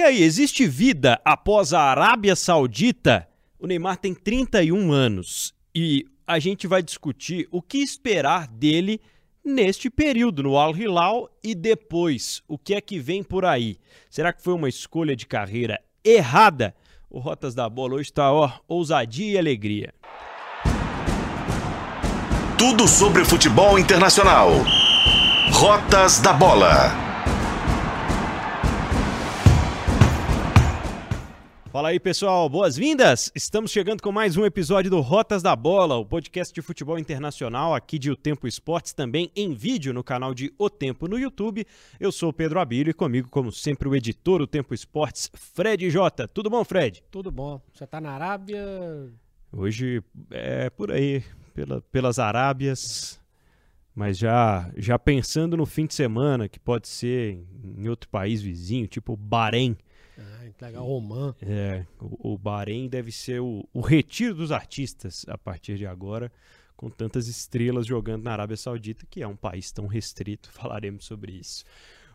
E 0.00 0.02
aí, 0.02 0.22
existe 0.22 0.66
vida 0.66 1.20
após 1.22 1.74
a 1.74 1.82
Arábia 1.82 2.34
Saudita? 2.34 3.28
O 3.58 3.66
Neymar 3.66 3.98
tem 3.98 4.14
31 4.14 4.90
anos 4.90 5.52
e 5.74 6.06
a 6.26 6.38
gente 6.38 6.66
vai 6.66 6.82
discutir 6.82 7.46
o 7.50 7.60
que 7.60 7.76
esperar 7.76 8.48
dele 8.48 8.98
neste 9.44 9.90
período 9.90 10.42
no 10.42 10.56
Al 10.56 10.74
Hilal 10.74 11.28
e 11.44 11.54
depois, 11.54 12.42
o 12.48 12.56
que 12.56 12.72
é 12.72 12.80
que 12.80 12.98
vem 12.98 13.22
por 13.22 13.44
aí? 13.44 13.76
Será 14.08 14.32
que 14.32 14.42
foi 14.42 14.54
uma 14.54 14.70
escolha 14.70 15.14
de 15.14 15.26
carreira 15.26 15.78
errada? 16.02 16.74
O 17.10 17.18
Rotas 17.18 17.54
da 17.54 17.68
Bola 17.68 17.96
hoje 17.96 18.08
está, 18.08 18.32
ó, 18.32 18.50
ousadia 18.66 19.32
e 19.32 19.38
alegria. 19.38 19.92
Tudo 22.56 22.88
sobre 22.88 23.22
futebol 23.26 23.78
internacional. 23.78 24.48
Rotas 25.52 26.20
da 26.20 26.32
Bola. 26.32 27.09
Fala 31.70 31.90
aí, 31.90 32.00
pessoal, 32.00 32.48
boas-vindas! 32.48 33.30
Estamos 33.32 33.70
chegando 33.70 34.02
com 34.02 34.10
mais 34.10 34.36
um 34.36 34.44
episódio 34.44 34.90
do 34.90 35.00
Rotas 35.00 35.40
da 35.40 35.54
Bola, 35.54 35.94
o 35.94 36.04
podcast 36.04 36.52
de 36.52 36.60
futebol 36.60 36.98
internacional 36.98 37.76
aqui 37.76 37.96
de 37.96 38.10
O 38.10 38.16
Tempo 38.16 38.48
Esportes, 38.48 38.92
também 38.92 39.30
em 39.36 39.54
vídeo 39.54 39.94
no 39.94 40.02
canal 40.02 40.34
de 40.34 40.52
O 40.58 40.68
Tempo 40.68 41.06
no 41.06 41.16
YouTube. 41.16 41.64
Eu 42.00 42.10
sou 42.10 42.30
o 42.30 42.32
Pedro 42.32 42.58
Abílio 42.58 42.90
e 42.90 42.94
comigo, 42.94 43.28
como 43.30 43.52
sempre, 43.52 43.88
o 43.88 43.94
editor 43.94 44.42
O 44.42 44.48
Tempo 44.48 44.74
Esportes, 44.74 45.30
Fred 45.32 45.88
Jota. 45.90 46.26
Tudo 46.26 46.50
bom, 46.50 46.64
Fred? 46.64 47.04
Tudo 47.08 47.30
bom. 47.30 47.62
Você 47.72 47.86
tá 47.86 48.00
na 48.00 48.10
Arábia? 48.14 48.66
Hoje 49.52 50.02
é 50.32 50.70
por 50.70 50.90
aí, 50.90 51.22
pela, 51.54 51.80
pelas 51.82 52.18
Arábias, 52.18 53.20
mas 53.94 54.18
já, 54.18 54.68
já 54.76 54.98
pensando 54.98 55.56
no 55.56 55.66
fim 55.66 55.86
de 55.86 55.94
semana, 55.94 56.48
que 56.48 56.58
pode 56.58 56.88
ser 56.88 57.38
em 57.62 57.88
outro 57.88 58.08
país 58.08 58.42
vizinho, 58.42 58.88
tipo 58.88 59.16
Bahrein. 59.16 59.76
Legal, 60.60 60.84
Roman. 60.84 61.34
É, 61.42 61.84
o, 61.98 62.34
o 62.34 62.38
Bahrein 62.38 62.88
deve 62.88 63.10
ser 63.10 63.40
o, 63.40 63.66
o 63.72 63.80
retiro 63.80 64.34
dos 64.34 64.52
artistas 64.52 65.24
a 65.28 65.38
partir 65.38 65.76
de 65.76 65.86
agora, 65.86 66.30
com 66.76 66.90
tantas 66.90 67.28
estrelas 67.28 67.86
jogando 67.86 68.24
na 68.24 68.32
Arábia 68.32 68.56
Saudita, 68.56 69.06
que 69.08 69.22
é 69.22 69.26
um 69.26 69.36
país 69.36 69.72
tão 69.72 69.86
restrito. 69.86 70.50
Falaremos 70.52 71.04
sobre 71.04 71.32
isso. 71.32 71.64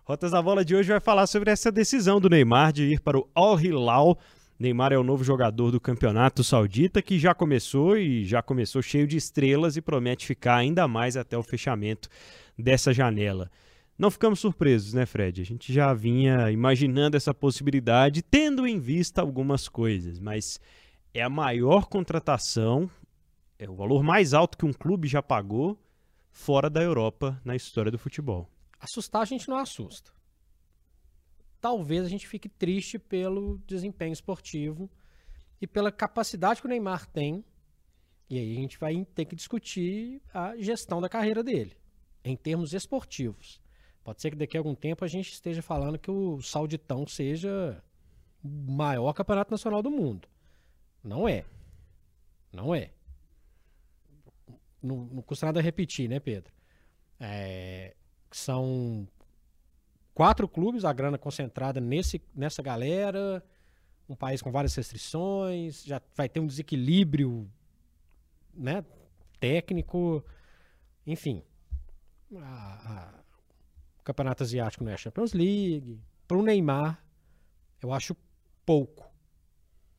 Rotas 0.03 0.31
da 0.31 0.41
Bola 0.41 0.63
de 0.63 0.75
hoje 0.75 0.89
vai 0.89 0.99
falar 0.99 1.25
sobre 1.25 1.49
essa 1.49 1.71
decisão 1.71 2.21
do 2.21 2.29
Neymar 2.29 2.71
de 2.71 2.83
ir 2.83 2.99
para 2.99 3.17
o 3.17 3.27
Al 3.33 3.59
Hilal. 3.59 4.19
Neymar 4.59 4.93
é 4.93 4.97
o 4.97 5.03
novo 5.03 5.23
jogador 5.23 5.71
do 5.71 5.81
campeonato 5.81 6.43
saudita 6.43 7.01
que 7.01 7.17
já 7.17 7.33
começou 7.33 7.97
e 7.97 8.23
já 8.23 8.41
começou 8.41 8.81
cheio 8.81 9.07
de 9.07 9.17
estrelas 9.17 9.75
e 9.75 9.81
promete 9.81 10.25
ficar 10.25 10.57
ainda 10.57 10.87
mais 10.87 11.17
até 11.17 11.35
o 11.35 11.43
fechamento 11.43 12.07
dessa 12.57 12.93
janela. 12.93 13.49
Não 13.97 14.11
ficamos 14.11 14.41
surpresos, 14.41 14.93
né, 14.93 15.05
Fred? 15.05 15.41
A 15.41 15.45
gente 15.45 15.71
já 15.71 15.93
vinha 15.93 16.51
imaginando 16.51 17.15
essa 17.15 17.33
possibilidade, 17.33 18.21
tendo 18.21 18.67
em 18.67 18.77
vista 18.77 19.21
algumas 19.21 19.69
coisas, 19.69 20.19
mas 20.19 20.59
é 21.13 21.21
a 21.21 21.29
maior 21.29 21.85
contratação, 21.85 22.91
é 23.57 23.69
o 23.69 23.75
valor 23.75 24.03
mais 24.03 24.33
alto 24.33 24.57
que 24.57 24.65
um 24.65 24.73
clube 24.73 25.07
já 25.07 25.23
pagou 25.23 25.79
fora 26.29 26.69
da 26.69 26.83
Europa 26.83 27.41
na 27.45 27.55
história 27.55 27.89
do 27.89 27.97
futebol. 27.97 28.49
Assustar 28.77 29.21
a 29.21 29.25
gente 29.25 29.47
não 29.47 29.57
assusta. 29.57 30.11
Talvez 31.61 32.05
a 32.05 32.09
gente 32.09 32.27
fique 32.27 32.49
triste 32.49 32.99
pelo 32.99 33.59
desempenho 33.65 34.11
esportivo 34.11 34.91
e 35.61 35.65
pela 35.65 35.89
capacidade 35.89 36.59
que 36.59 36.67
o 36.67 36.69
Neymar 36.69 37.07
tem. 37.07 37.45
E 38.29 38.37
aí 38.37 38.57
a 38.57 38.59
gente 38.59 38.77
vai 38.77 39.05
ter 39.15 39.23
que 39.23 39.37
discutir 39.37 40.21
a 40.33 40.57
gestão 40.57 40.99
da 40.99 41.07
carreira 41.07 41.41
dele, 41.41 41.77
em 42.25 42.35
termos 42.35 42.73
esportivos. 42.73 43.63
Pode 44.05 44.21
ser 44.21 44.29
que 44.29 44.37
daqui 44.37 44.55
a 44.55 44.59
algum 44.59 44.75
tempo 44.75 45.03
a 45.03 45.07
gente 45.07 45.31
esteja 45.31 45.63
falando 45.63 45.97
que 45.97 46.11
o 46.11 46.39
Sauditão 46.39 47.07
seja 47.07 47.83
o 48.43 48.47
maior 48.71 49.11
campeonato 49.13 49.49
nacional 49.49 49.81
do 49.81 49.89
mundo. 49.89 50.27
Não 51.03 51.27
é. 51.27 51.43
Não 52.53 52.75
é. 52.75 52.91
Não, 54.79 54.97
não 55.05 55.23
custa 55.23 55.47
nada 55.47 55.59
repetir, 55.59 56.07
né, 56.07 56.19
Pedro? 56.19 56.53
É, 57.19 57.95
são 58.29 59.07
quatro 60.13 60.47
clubes, 60.47 60.85
a 60.85 60.93
grana 60.93 61.17
concentrada 61.17 61.81
nesse, 61.81 62.21
nessa 62.35 62.61
galera, 62.61 63.43
um 64.07 64.15
país 64.15 64.39
com 64.39 64.51
várias 64.51 64.75
restrições, 64.75 65.83
já 65.83 65.99
vai 66.13 66.29
ter 66.29 66.39
um 66.39 66.45
desequilíbrio 66.45 67.49
né, 68.53 68.85
técnico, 69.39 70.23
enfim. 71.07 71.41
A, 72.35 72.43
a, 72.43 73.24
Campeonato 74.05 74.43
Asiático 74.43 74.83
não 74.83 74.91
é 74.91 74.97
Champions 74.97 75.33
League. 75.33 75.99
Para 76.27 76.37
o 76.37 76.43
Neymar, 76.43 77.03
eu 77.81 77.91
acho 77.91 78.15
pouco. 78.65 79.11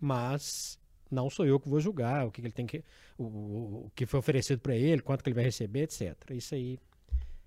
Mas 0.01 0.79
não 1.11 1.29
sou 1.29 1.45
eu 1.45 1.59
que 1.59 1.69
vou 1.69 1.81
julgar 1.81 2.27
o 2.27 2.31
que, 2.31 2.41
ele 2.41 2.53
tem 2.53 2.67
que. 2.67 2.85
O, 3.19 3.25
o, 3.25 3.93
que 3.95 4.07
foi 4.07 4.21
oferecido 4.21 4.61
para 4.61 4.77
ele, 4.77 5.03
quanto 5.03 5.25
que 5.25 5.29
ele 5.29 5.35
vai 5.35 5.45
receber, 5.45 5.83
etc. 5.83 6.15
Isso 6.31 6.55
aí 6.55 6.79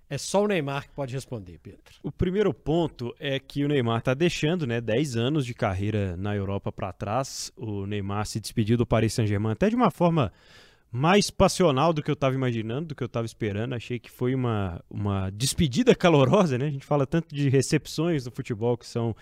é 0.08 0.18
só 0.18 0.44
o 0.44 0.48
Neymar 0.48 0.88
que 0.88 0.94
pode 0.94 1.14
responder, 1.14 1.58
Pedro. 1.62 1.80
O 2.02 2.12
primeiro 2.12 2.52
ponto 2.52 3.14
é 3.18 3.38
que 3.38 3.64
o 3.64 3.68
Neymar 3.68 4.00
está 4.00 4.12
deixando, 4.12 4.66
né, 4.66 4.80
10 4.80 5.16
anos 5.16 5.46
de 5.46 5.54
carreira 5.54 6.16
na 6.16 6.34
Europa 6.34 6.70
para 6.70 6.92
trás. 6.92 7.50
O 7.56 7.86
Neymar 7.86 8.26
se 8.26 8.38
despediu 8.38 8.76
do 8.76 8.84
Paris 8.84 9.14
Saint-Germain 9.14 9.52
até 9.52 9.70
de 9.70 9.76
uma 9.76 9.90
forma 9.90 10.32
mais 10.90 11.30
passional 11.30 11.92
do 11.92 12.02
que 12.02 12.10
eu 12.10 12.14
estava 12.14 12.34
imaginando, 12.34 12.88
do 12.88 12.94
que 12.94 13.02
eu 13.02 13.06
estava 13.06 13.26
esperando. 13.26 13.74
Achei 13.74 13.98
que 13.98 14.10
foi 14.10 14.34
uma, 14.34 14.82
uma 14.90 15.30
despedida 15.30 15.94
calorosa, 15.94 16.58
né? 16.58 16.66
A 16.66 16.70
gente 16.70 16.84
fala 16.84 17.06
tanto 17.06 17.34
de 17.34 17.48
recepções 17.48 18.24
do 18.24 18.30
futebol 18.30 18.76
que 18.76 18.86
são 18.86 19.14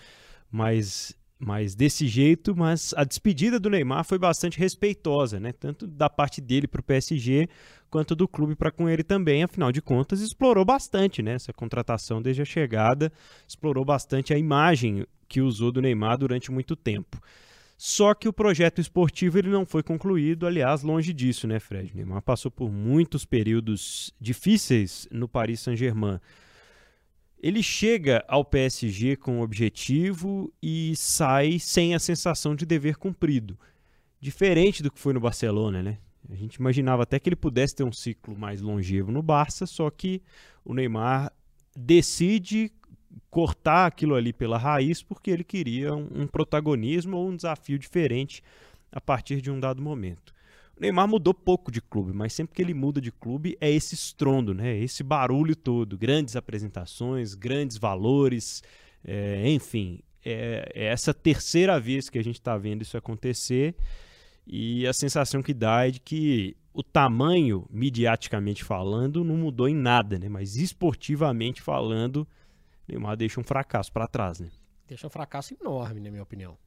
mais, 0.51 1.15
mais 1.37 1.75
desse 1.75 2.07
jeito, 2.07 2.55
mas 2.55 2.93
a 2.97 3.03
despedida 3.03 3.59
do 3.59 3.69
Neymar 3.69 4.03
foi 4.03 4.17
bastante 4.17 4.57
respeitosa, 4.57 5.39
né? 5.39 5.51
Tanto 5.51 5.85
da 5.85 6.09
parte 6.09 6.41
dele 6.41 6.67
para 6.67 6.81
o 6.81 6.83
PSG 6.83 7.47
quanto 7.89 8.15
do 8.15 8.27
clube 8.27 8.55
para 8.55 8.71
com 8.71 8.89
ele 8.89 9.03
também. 9.03 9.43
Afinal 9.43 9.71
de 9.71 9.81
contas, 9.81 10.21
explorou 10.21 10.65
bastante, 10.65 11.21
né? 11.21 11.33
Essa 11.33 11.53
contratação 11.53 12.19
desde 12.19 12.41
a 12.41 12.45
chegada, 12.45 13.11
explorou 13.47 13.85
bastante 13.85 14.33
a 14.33 14.37
imagem 14.37 15.05
que 15.27 15.39
usou 15.39 15.71
do 15.71 15.81
Neymar 15.81 16.17
durante 16.17 16.51
muito 16.51 16.75
tempo. 16.75 17.21
Só 17.81 18.13
que 18.13 18.27
o 18.27 18.33
projeto 18.33 18.81
esportivo 18.81 19.37
ele 19.39 19.47
não 19.47 19.65
foi 19.65 19.81
concluído, 19.81 20.45
aliás, 20.45 20.83
longe 20.83 21.13
disso, 21.13 21.47
né, 21.47 21.61
Fred? 21.61 21.95
Neymar 21.95 22.21
passou 22.21 22.51
por 22.51 22.69
muitos 22.69 23.23
períodos 23.23 24.13
difíceis 24.19 25.07
no 25.09 25.29
Paris 25.29 25.61
Saint-Germain. 25.61 26.19
Ele 27.41 27.63
chega 27.63 28.21
ao 28.27 28.43
PSG 28.43 29.15
com 29.15 29.37
um 29.37 29.41
objetivo 29.41 30.51
e 30.61 30.93
sai 30.97 31.57
sem 31.57 31.95
a 31.95 31.99
sensação 31.99 32.53
de 32.53 32.65
dever 32.65 32.97
cumprido. 32.97 33.57
Diferente 34.19 34.83
do 34.83 34.91
que 34.91 34.99
foi 34.99 35.13
no 35.13 35.21
Barcelona, 35.21 35.81
né? 35.81 35.99
A 36.29 36.35
gente 36.35 36.55
imaginava 36.55 37.03
até 37.03 37.17
que 37.17 37.29
ele 37.29 37.35
pudesse 37.37 37.77
ter 37.77 37.85
um 37.85 37.93
ciclo 37.93 38.37
mais 38.37 38.59
longevo 38.59 39.09
no 39.09 39.23
Barça, 39.23 39.65
só 39.65 39.89
que 39.89 40.21
o 40.65 40.73
Neymar 40.73 41.31
decide 41.73 42.73
cortar 43.29 43.85
aquilo 43.85 44.15
ali 44.15 44.33
pela 44.33 44.57
raiz 44.57 45.01
porque 45.01 45.31
ele 45.31 45.43
queria 45.43 45.93
um, 45.93 46.07
um 46.21 46.27
protagonismo 46.27 47.17
ou 47.17 47.29
um 47.29 47.35
desafio 47.35 47.77
diferente 47.77 48.43
a 48.91 48.99
partir 48.99 49.41
de 49.41 49.51
um 49.51 49.59
dado 49.59 49.81
momento. 49.81 50.33
O 50.77 50.81
Neymar 50.81 51.07
mudou 51.07 51.33
pouco 51.33 51.71
de 51.71 51.81
clube, 51.81 52.13
mas 52.13 52.33
sempre 52.33 52.55
que 52.55 52.61
ele 52.61 52.73
muda 52.73 53.01
de 53.01 53.11
clube 53.11 53.57
é 53.59 53.69
esse 53.69 53.93
estrondo, 53.95 54.53
né? 54.53 54.77
esse 54.77 55.03
barulho 55.03 55.55
todo, 55.55 55.97
grandes 55.97 56.35
apresentações, 56.35 57.35
grandes 57.35 57.77
valores, 57.77 58.63
é, 59.03 59.49
enfim, 59.51 59.99
é, 60.23 60.71
é, 60.73 60.85
essa 60.85 61.13
terceira 61.13 61.79
vez 61.79 62.09
que 62.09 62.17
a 62.17 62.23
gente 62.23 62.35
está 62.35 62.57
vendo 62.57 62.81
isso 62.81 62.97
acontecer 62.97 63.75
e 64.47 64.87
a 64.87 64.93
sensação 64.93 65.43
que 65.43 65.53
dá 65.53 65.87
é 65.87 65.91
de 65.91 65.99
que 65.99 66.55
o 66.73 66.81
tamanho, 66.81 67.67
midiaticamente 67.69 68.63
falando, 68.63 69.23
não 69.23 69.35
mudou 69.35 69.67
em 69.67 69.75
nada, 69.75 70.17
né? 70.17 70.29
mas 70.29 70.55
esportivamente 70.55 71.61
falando, 71.61 72.27
Neymar 72.89 73.15
deixa 73.15 73.39
um 73.39 73.43
fracasso 73.43 73.91
para 73.91 74.07
trás, 74.07 74.39
né? 74.39 74.49
Deixa 74.87 75.05
um 75.05 75.09
fracasso 75.09 75.55
enorme, 75.59 75.99
na 75.99 76.09
minha 76.09 76.23
opinião. 76.23 76.57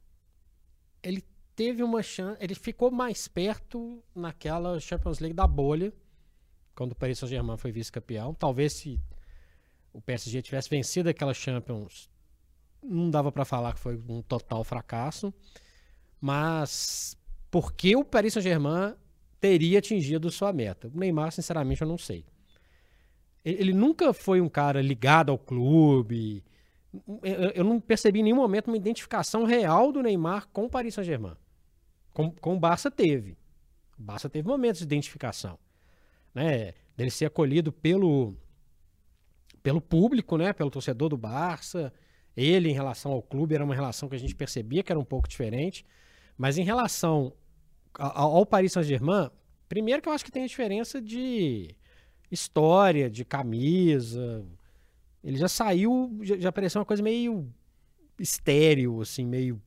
Ele 1.01 1.23
teve 1.55 1.83
uma 1.83 2.01
chance, 2.01 2.37
ele 2.41 2.55
ficou 2.55 2.89
mais 2.89 3.27
perto 3.27 4.01
naquela 4.15 4.79
Champions 4.79 5.19
League 5.19 5.35
da 5.35 5.45
bolha, 5.45 5.93
quando 6.73 6.93
o 6.93 6.95
Paris 6.95 7.19
Saint-Germain 7.19 7.57
foi 7.57 7.71
vice-campeão. 7.71 8.33
Talvez 8.33 8.73
se 8.73 8.99
o 9.91 10.01
PSG 10.01 10.41
tivesse 10.41 10.69
vencido 10.69 11.09
aquela 11.09 11.33
Champions, 11.33 12.09
não 12.81 13.09
dava 13.09 13.31
para 13.31 13.45
falar 13.45 13.73
que 13.73 13.79
foi 13.79 14.01
um 14.07 14.21
total 14.21 14.63
fracasso, 14.63 15.33
mas 16.19 17.17
porque 17.51 17.95
o 17.95 18.03
Paris 18.03 18.33
Saint-Germain 18.33 18.95
teria 19.39 19.79
atingido 19.79 20.31
sua 20.31 20.53
meta? 20.53 20.87
O 20.87 20.97
Neymar, 20.97 21.31
sinceramente, 21.31 21.81
eu 21.81 21.87
não 21.87 21.97
sei. 21.97 22.25
Ele 23.43 23.73
nunca 23.73 24.13
foi 24.13 24.39
um 24.39 24.47
cara 24.47 24.81
ligado 24.81 25.29
ao 25.29 25.37
clube. 25.37 26.43
Eu 27.55 27.63
não 27.63 27.79
percebi 27.79 28.19
em 28.19 28.23
nenhum 28.23 28.37
momento 28.37 28.67
uma 28.67 28.77
identificação 28.77 29.43
real 29.43 29.91
do 29.91 30.01
Neymar 30.01 30.47
com 30.49 30.65
o 30.65 30.69
Paris 30.69 30.93
Saint-Germain. 30.93 31.35
Com, 32.13 32.31
com 32.31 32.55
o 32.55 32.59
Barça 32.59 32.89
teve. 32.89 33.37
O 33.99 34.03
Barça 34.03 34.29
teve 34.29 34.47
momentos 34.47 34.79
de 34.79 34.85
identificação. 34.85 35.59
Né? 36.33 36.73
Dele 36.95 37.09
ser 37.09 37.25
acolhido 37.25 37.71
pelo, 37.71 38.35
pelo 39.61 39.81
público, 39.81 40.37
né? 40.37 40.53
pelo 40.53 40.69
torcedor 40.69 41.09
do 41.09 41.17
Barça. 41.17 41.91
Ele, 42.37 42.69
em 42.69 42.73
relação 42.73 43.11
ao 43.11 43.21
clube, 43.21 43.55
era 43.55 43.63
uma 43.63 43.75
relação 43.75 44.07
que 44.07 44.15
a 44.15 44.19
gente 44.19 44.35
percebia 44.35 44.83
que 44.83 44.91
era 44.91 44.99
um 44.99 45.05
pouco 45.05 45.27
diferente. 45.27 45.85
Mas 46.37 46.57
em 46.57 46.63
relação 46.63 47.33
ao, 47.93 48.37
ao 48.37 48.45
Paris 48.45 48.71
Saint-Germain, 48.71 49.29
primeiro 49.67 50.01
que 50.01 50.07
eu 50.07 50.13
acho 50.13 50.23
que 50.23 50.31
tem 50.31 50.43
a 50.43 50.47
diferença 50.47 51.01
de 51.01 51.75
história, 52.33 53.09
de 53.09 53.23
camisa. 53.23 54.45
Ele 55.23 55.37
já 55.37 55.47
saiu, 55.47 56.17
já, 56.21 56.37
já 56.37 56.79
uma 56.79 56.85
coisa 56.85 57.01
meio 57.01 57.47
estéreo, 58.19 59.01
assim, 59.01 59.25
meio, 59.25 59.61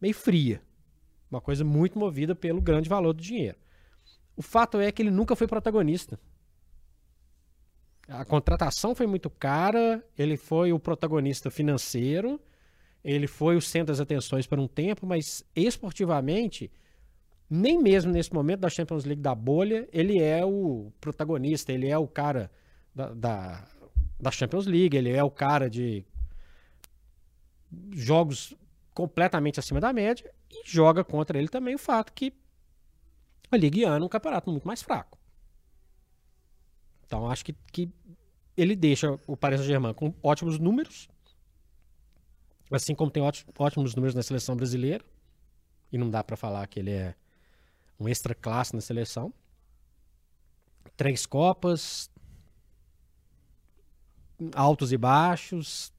meio 0.00 0.14
fria. 0.14 0.62
Uma 1.30 1.40
coisa 1.40 1.64
muito 1.64 1.98
movida 1.98 2.34
pelo 2.34 2.60
grande 2.60 2.88
valor 2.88 3.12
do 3.12 3.22
dinheiro. 3.22 3.58
O 4.36 4.42
fato 4.42 4.78
é 4.78 4.90
que 4.90 5.02
ele 5.02 5.10
nunca 5.10 5.36
foi 5.36 5.46
protagonista. 5.46 6.18
A 8.08 8.24
contratação 8.24 8.94
foi 8.94 9.06
muito 9.06 9.28
cara, 9.28 10.02
ele 10.16 10.36
foi 10.36 10.72
o 10.72 10.78
protagonista 10.78 11.50
financeiro, 11.50 12.40
ele 13.04 13.26
foi 13.26 13.54
o 13.56 13.60
centro 13.60 13.88
das 13.88 14.00
atenções 14.00 14.46
por 14.46 14.58
um 14.58 14.66
tempo, 14.66 15.06
mas 15.06 15.44
esportivamente, 15.54 16.70
nem 17.50 17.80
mesmo 17.80 18.12
nesse 18.12 18.32
momento 18.32 18.60
da 18.60 18.68
Champions 18.68 19.04
League 19.04 19.22
da 19.22 19.34
bolha, 19.34 19.88
ele 19.92 20.20
é 20.20 20.44
o 20.44 20.92
protagonista, 21.00 21.72
ele 21.72 21.88
é 21.88 21.96
o 21.96 22.06
cara 22.06 22.50
da, 22.94 23.14
da, 23.14 23.68
da 24.20 24.30
Champions 24.30 24.66
League, 24.66 24.96
ele 24.96 25.10
é 25.10 25.22
o 25.24 25.30
cara 25.30 25.70
de 25.70 26.04
jogos 27.92 28.54
completamente 28.92 29.60
acima 29.60 29.80
da 29.80 29.92
média 29.92 30.30
e 30.50 30.62
joga 30.64 31.04
contra 31.04 31.38
ele 31.38 31.48
também 31.48 31.74
o 31.74 31.78
fato 31.78 32.12
que 32.12 32.32
a 33.50 33.56
Ligue 33.56 33.86
1 33.86 33.94
é 33.94 34.04
um 34.04 34.08
campeonato 34.08 34.50
muito 34.50 34.66
mais 34.66 34.82
fraco. 34.82 35.18
Então 37.06 37.30
acho 37.30 37.44
que, 37.44 37.54
que 37.72 37.90
ele 38.56 38.76
deixa 38.76 39.18
o 39.26 39.36
Paris 39.36 39.60
Saint-Germain 39.60 39.94
com 39.94 40.14
ótimos 40.22 40.58
números, 40.58 41.08
assim 42.70 42.94
como 42.94 43.10
tem 43.10 43.22
ótimos 43.58 43.94
números 43.94 44.14
na 44.14 44.22
seleção 44.22 44.54
brasileira, 44.54 45.02
e 45.90 45.96
não 45.96 46.10
dá 46.10 46.22
para 46.22 46.36
falar 46.36 46.66
que 46.66 46.78
ele 46.78 46.90
é 46.90 47.14
um 47.98 48.08
extra 48.08 48.34
classe 48.34 48.74
na 48.74 48.80
seleção. 48.80 49.32
Três 50.96 51.26
Copas, 51.26 52.10
altos 54.54 54.92
e 54.92 54.96
baixos. 54.96 55.92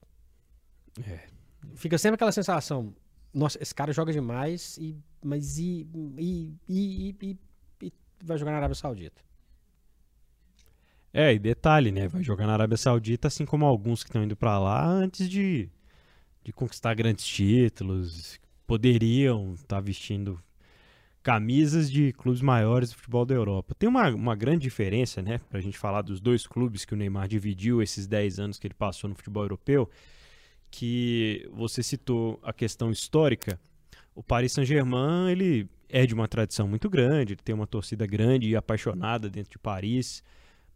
É. 1.05 1.27
Fica 1.75 1.97
sempre 1.97 2.15
aquela 2.15 2.31
sensação, 2.31 2.93
nossa, 3.33 3.61
esse 3.61 3.73
cara 3.73 3.93
joga 3.93 4.11
demais, 4.11 4.77
e, 4.77 4.97
mas 5.23 5.57
e, 5.57 5.87
e, 6.17 6.53
e, 6.67 7.15
e, 7.21 7.37
e 7.81 7.93
vai 8.23 8.37
jogar 8.37 8.51
na 8.51 8.57
Arábia 8.57 8.75
Saudita. 8.75 9.21
É, 11.11 11.33
e 11.33 11.39
detalhe, 11.39 11.91
né? 11.91 12.07
Vai 12.07 12.23
jogar 12.23 12.45
na 12.45 12.53
Arábia 12.53 12.77
Saudita, 12.77 13.27
assim 13.27 13.45
como 13.45 13.65
alguns 13.65 14.03
que 14.03 14.09
estão 14.09 14.23
indo 14.23 14.35
para 14.35 14.59
lá 14.59 14.85
antes 14.85 15.27
de, 15.29 15.69
de 16.43 16.53
conquistar 16.53 16.93
grandes 16.93 17.25
títulos. 17.25 18.39
Poderiam 18.67 19.53
estar 19.53 19.77
tá 19.77 19.81
vestindo 19.81 20.39
camisas 21.21 21.92
de 21.92 22.13
clubes 22.13 22.42
maiores 22.42 22.89
do 22.89 22.95
futebol 22.95 23.25
da 23.25 23.36
Europa. 23.36 23.75
Tem 23.77 23.89
uma, 23.89 24.10
uma 24.10 24.36
grande 24.36 24.63
diferença, 24.63 25.21
né? 25.21 25.39
Para 25.50 25.60
a 25.60 25.62
gente 25.62 25.77
falar 25.77 26.01
dos 26.01 26.19
dois 26.19 26.48
clubes 26.48 26.86
que 26.86 26.94
o 26.94 26.98
Neymar 26.98 27.27
dividiu 27.27 27.81
esses 27.81 28.07
10 28.07 28.39
anos 28.39 28.60
que 28.60 28.68
ele 28.68 28.74
passou 28.74 29.10
no 29.10 29.16
futebol 29.16 29.44
europeu, 29.44 29.89
que 30.71 31.48
você 31.54 31.83
citou 31.83 32.39
a 32.42 32.54
questão 32.54 32.89
histórica. 32.92 33.60
O 34.16 34.24
Paris 34.24 34.54
Saint-Germain, 34.54 35.30
ele 35.30 35.68
é 35.89 36.06
de 36.06 36.13
uma 36.13 36.27
tradição 36.27 36.68
muito 36.68 36.89
grande, 36.89 37.33
ele 37.33 37.42
tem 37.44 37.56
uma 37.56 37.68
torcida 37.68 38.06
grande 38.06 38.50
e 38.50 38.56
apaixonada 38.56 39.30
dentro 39.30 39.51
de 39.51 39.60
Paris. 39.60 40.24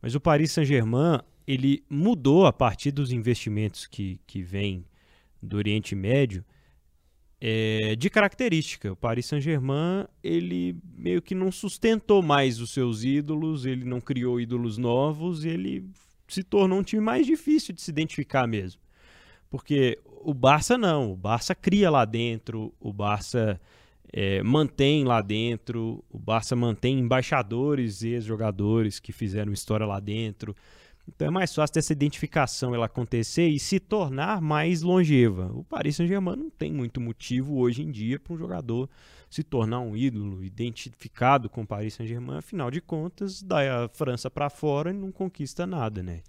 Mas 0.02 0.16
o 0.16 0.20
Paris 0.20 0.52
Saint-Germain, 0.52 1.20
ele 1.48 1.84
mudou 1.90 2.46
a 2.46 2.52
partir 2.52 2.92
dos 2.92 3.12
investimentos 3.12 3.86
que, 3.86 4.20
que 4.28 4.42
vêm 4.42 4.86
do 5.42 5.58
Oriente 5.58 5.96
Médio 5.96 6.44
é, 7.46 7.98
de 7.98 8.10
característica. 8.10 8.94
O 8.94 8.96
Paris 8.96 9.26
Saint-Germain, 9.26 10.06
ele 10.24 10.78
meio 10.96 11.22
que 11.22 11.36
não 11.36 11.52
sustentou 11.52 12.22
mais 12.22 12.62
os 12.62 12.72
seus 12.72 13.04
ídolos, 13.04 13.66
ele 13.66 13.84
não 13.84 14.00
criou 14.00 14.40
ídolos 14.40 14.78
novos, 14.78 15.44
ele 15.44 15.84
se 16.26 16.42
tornou 16.42 16.80
um 16.80 16.84
time 16.84 17.02
mais 17.02 17.26
difícil 17.26 17.76
de 17.76 17.82
se 17.82 17.92
identificar 17.92 18.48
mesmo. 18.48 18.80
Porque 19.50 20.00
o 20.22 20.34
Barça 20.34 20.78
não, 20.78 21.12
o 21.12 21.18
Barça 21.18 21.54
cria 21.54 21.90
lá 21.90 22.06
dentro, 22.06 22.74
o 22.80 22.94
Barça 22.94 23.60
é, 24.14 24.42
mantém 24.42 25.04
lá 25.04 25.22
dentro, 25.22 26.02
o 26.10 26.18
Barça 26.18 26.56
mantém 26.56 26.98
embaixadores 26.98 28.04
e 28.04 28.12
ex-jogadores 28.12 29.02
que 29.02 29.12
fizeram 29.12 29.52
história 29.52 29.86
lá 29.86 30.00
dentro. 30.00 30.56
Então 31.08 31.28
é 31.28 31.32
mais 31.32 31.54
fácil 31.54 31.74
dessa 31.74 31.92
identificação 31.92 32.74
ela 32.74 32.86
acontecer 32.86 33.48
e 33.48 33.60
se 33.60 33.80
tornar 33.80 34.42
mais 34.42 34.82
longeva. 34.82 35.52
O 35.54 35.64
Paris 35.64 35.98
Saint-Germain 35.98 36.38
não 36.38 36.50
tem 36.50 36.72
muito 36.72 37.02
motivo 37.02 37.58
hoje 37.58 37.82
em 37.82 37.92
dia 37.92 38.20
para 38.20 38.34
um 38.34 38.38
jogador 38.38 38.90
se 39.30 39.44
tornar 39.44 39.80
um 39.80 39.98
ídolo 39.98 40.44
identificado 40.44 41.50
com 41.50 41.64
o 41.64 41.68
Paris 41.68 41.96
Saint-Germain. 41.96 42.38
Afinal 42.38 42.72
de 42.72 42.80
contas, 42.80 43.42
da 43.44 43.90
França 43.94 44.30
para 44.30 44.50
fora 44.50 44.92
e 44.92 44.94
não 44.94 45.12
conquista 45.12 45.68
nada, 45.68 46.02
né? 46.02 46.22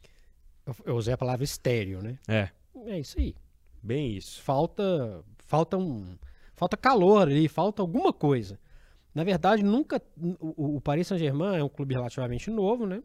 Eu 0.85 0.97
usei 0.97 1.15
a 1.15 1.19
palavra 1.19 1.45
estéreo, 1.45 2.03
né? 2.03 2.19
É. 2.27 2.49
É 2.87 2.99
isso 2.99 3.19
aí. 3.19 3.35
Bem 3.83 4.17
isso. 4.17 4.43
Falta, 4.43 5.23
falta 5.47 5.77
um 5.77 6.17
falta 6.57 6.77
calor 6.77 7.29
ali, 7.29 7.49
falta 7.49 7.83
alguma 7.83 8.13
coisa. 8.13 8.59
Na 9.15 9.23
verdade, 9.23 9.63
nunca. 9.63 10.03
O, 10.41 10.77
o 10.77 10.81
Paris 10.81 11.07
Saint-Germain 11.07 11.59
é 11.59 11.63
um 11.63 11.69
clube 11.69 11.95
relativamente 11.95 12.51
novo, 12.51 12.87
né? 12.87 13.03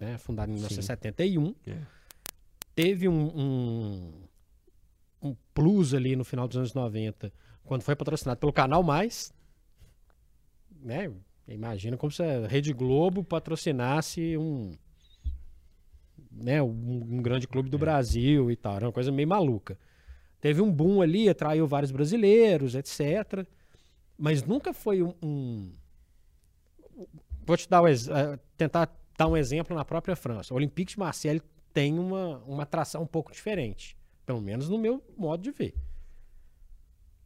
Né? 0.00 0.18
Fundado 0.18 0.50
em 0.50 0.54
1971. 0.54 1.54
É. 1.66 1.76
Teve 2.74 3.08
um, 3.08 3.26
um, 3.26 4.12
um, 5.22 5.36
plus 5.52 5.94
ali 5.94 6.16
no 6.16 6.24
final 6.24 6.48
dos 6.48 6.56
anos 6.56 6.74
90, 6.74 7.32
quando 7.64 7.82
foi 7.82 7.94
patrocinado 7.94 8.40
pelo 8.40 8.52
Canal 8.52 8.82
Mais. 8.82 9.32
Né? 10.82 11.10
Imagina 11.46 11.96
como 11.96 12.10
se 12.10 12.22
a 12.22 12.46
Rede 12.46 12.72
Globo 12.72 13.22
patrocinasse 13.22 14.36
um. 14.36 14.72
Né, 16.30 16.60
um, 16.60 16.66
um 16.68 17.22
grande 17.22 17.46
clube 17.46 17.70
do 17.70 17.76
é. 17.76 17.80
Brasil 17.80 18.50
e 18.50 18.56
tal. 18.56 18.74
Era 18.76 18.86
uma 18.86 18.92
coisa 18.92 19.12
meio 19.12 19.28
maluca. 19.28 19.78
Teve 20.40 20.60
um 20.60 20.70
boom 20.70 21.00
ali, 21.00 21.28
atraiu 21.28 21.66
vários 21.66 21.92
brasileiros, 21.92 22.74
etc. 22.74 23.46
Mas 24.18 24.42
nunca 24.42 24.72
foi 24.72 25.02
um. 25.02 25.14
um... 25.22 25.72
Vou 27.46 27.56
te 27.56 27.68
dar 27.68 27.82
um, 27.82 27.86
uh, 27.86 28.38
tentar 28.56 28.86
dar 29.16 29.28
um 29.28 29.36
exemplo 29.36 29.76
na 29.76 29.84
própria 29.84 30.16
França. 30.16 30.52
O 30.52 30.56
Olympique 30.56 30.92
de 30.92 30.98
Marseille 30.98 31.42
tem 31.72 31.98
uma, 31.98 32.38
uma 32.44 32.62
atração 32.62 33.02
um 33.02 33.06
pouco 33.06 33.32
diferente, 33.32 33.96
pelo 34.24 34.40
menos 34.40 34.68
no 34.68 34.78
meu 34.78 35.02
modo 35.16 35.42
de 35.42 35.50
ver. 35.50 35.74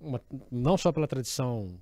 Uma, 0.01 0.23
não 0.51 0.77
só 0.77 0.93
pela 0.93 1.07
tradição 1.07 1.79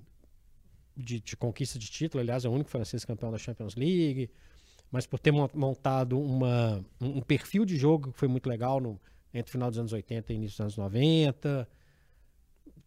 de, 0.95 1.19
de, 1.19 1.37
conquista 1.37 1.77
de 1.77 1.89
título, 1.89 2.21
aliás, 2.21 2.45
é 2.45 2.49
o 2.49 2.51
único 2.51 2.69
francês 2.69 3.05
campeão 3.05 3.31
da 3.31 3.37
Champions 3.37 3.75
League, 3.75 4.29
mas 4.91 5.05
por 5.05 5.19
ter 5.19 5.31
montado 5.31 6.19
uma, 6.19 6.83
um 6.99 7.21
perfil 7.21 7.65
de 7.65 7.77
jogo 7.77 8.11
que 8.11 8.17
foi 8.17 8.27
muito 8.27 8.49
legal 8.49 8.79
no, 8.79 8.99
entre 9.33 9.49
o 9.49 9.51
final 9.51 9.69
dos 9.69 9.77
anos 9.77 9.93
80 9.93 10.33
e 10.33 10.35
início 10.35 10.53
dos 10.53 10.61
anos 10.61 10.77
90. 10.77 11.67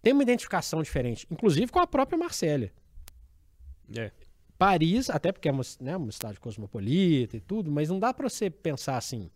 Tem 0.02 0.12
uma 0.12 0.22
identificação 0.22 0.82
diferente, 0.82 1.26
inclusive 1.30 1.70
com 1.70 1.78
a 1.78 1.86
própria 1.86 2.18
Marsella. 2.18 2.70
É. 3.96 4.10
Paris, 4.60 5.08
até 5.08 5.32
porque 5.32 5.48
é 5.48 5.52
uma, 5.52 5.62
né, 5.80 5.96
uma 5.96 6.12
cidade 6.12 6.38
cosmopolita 6.38 7.34
e 7.34 7.40
tudo, 7.40 7.70
mas 7.70 7.88
não 7.88 7.98
dá 7.98 8.12
para 8.12 8.28
você 8.28 8.50
pensar 8.50 8.98
assim, 8.98 9.30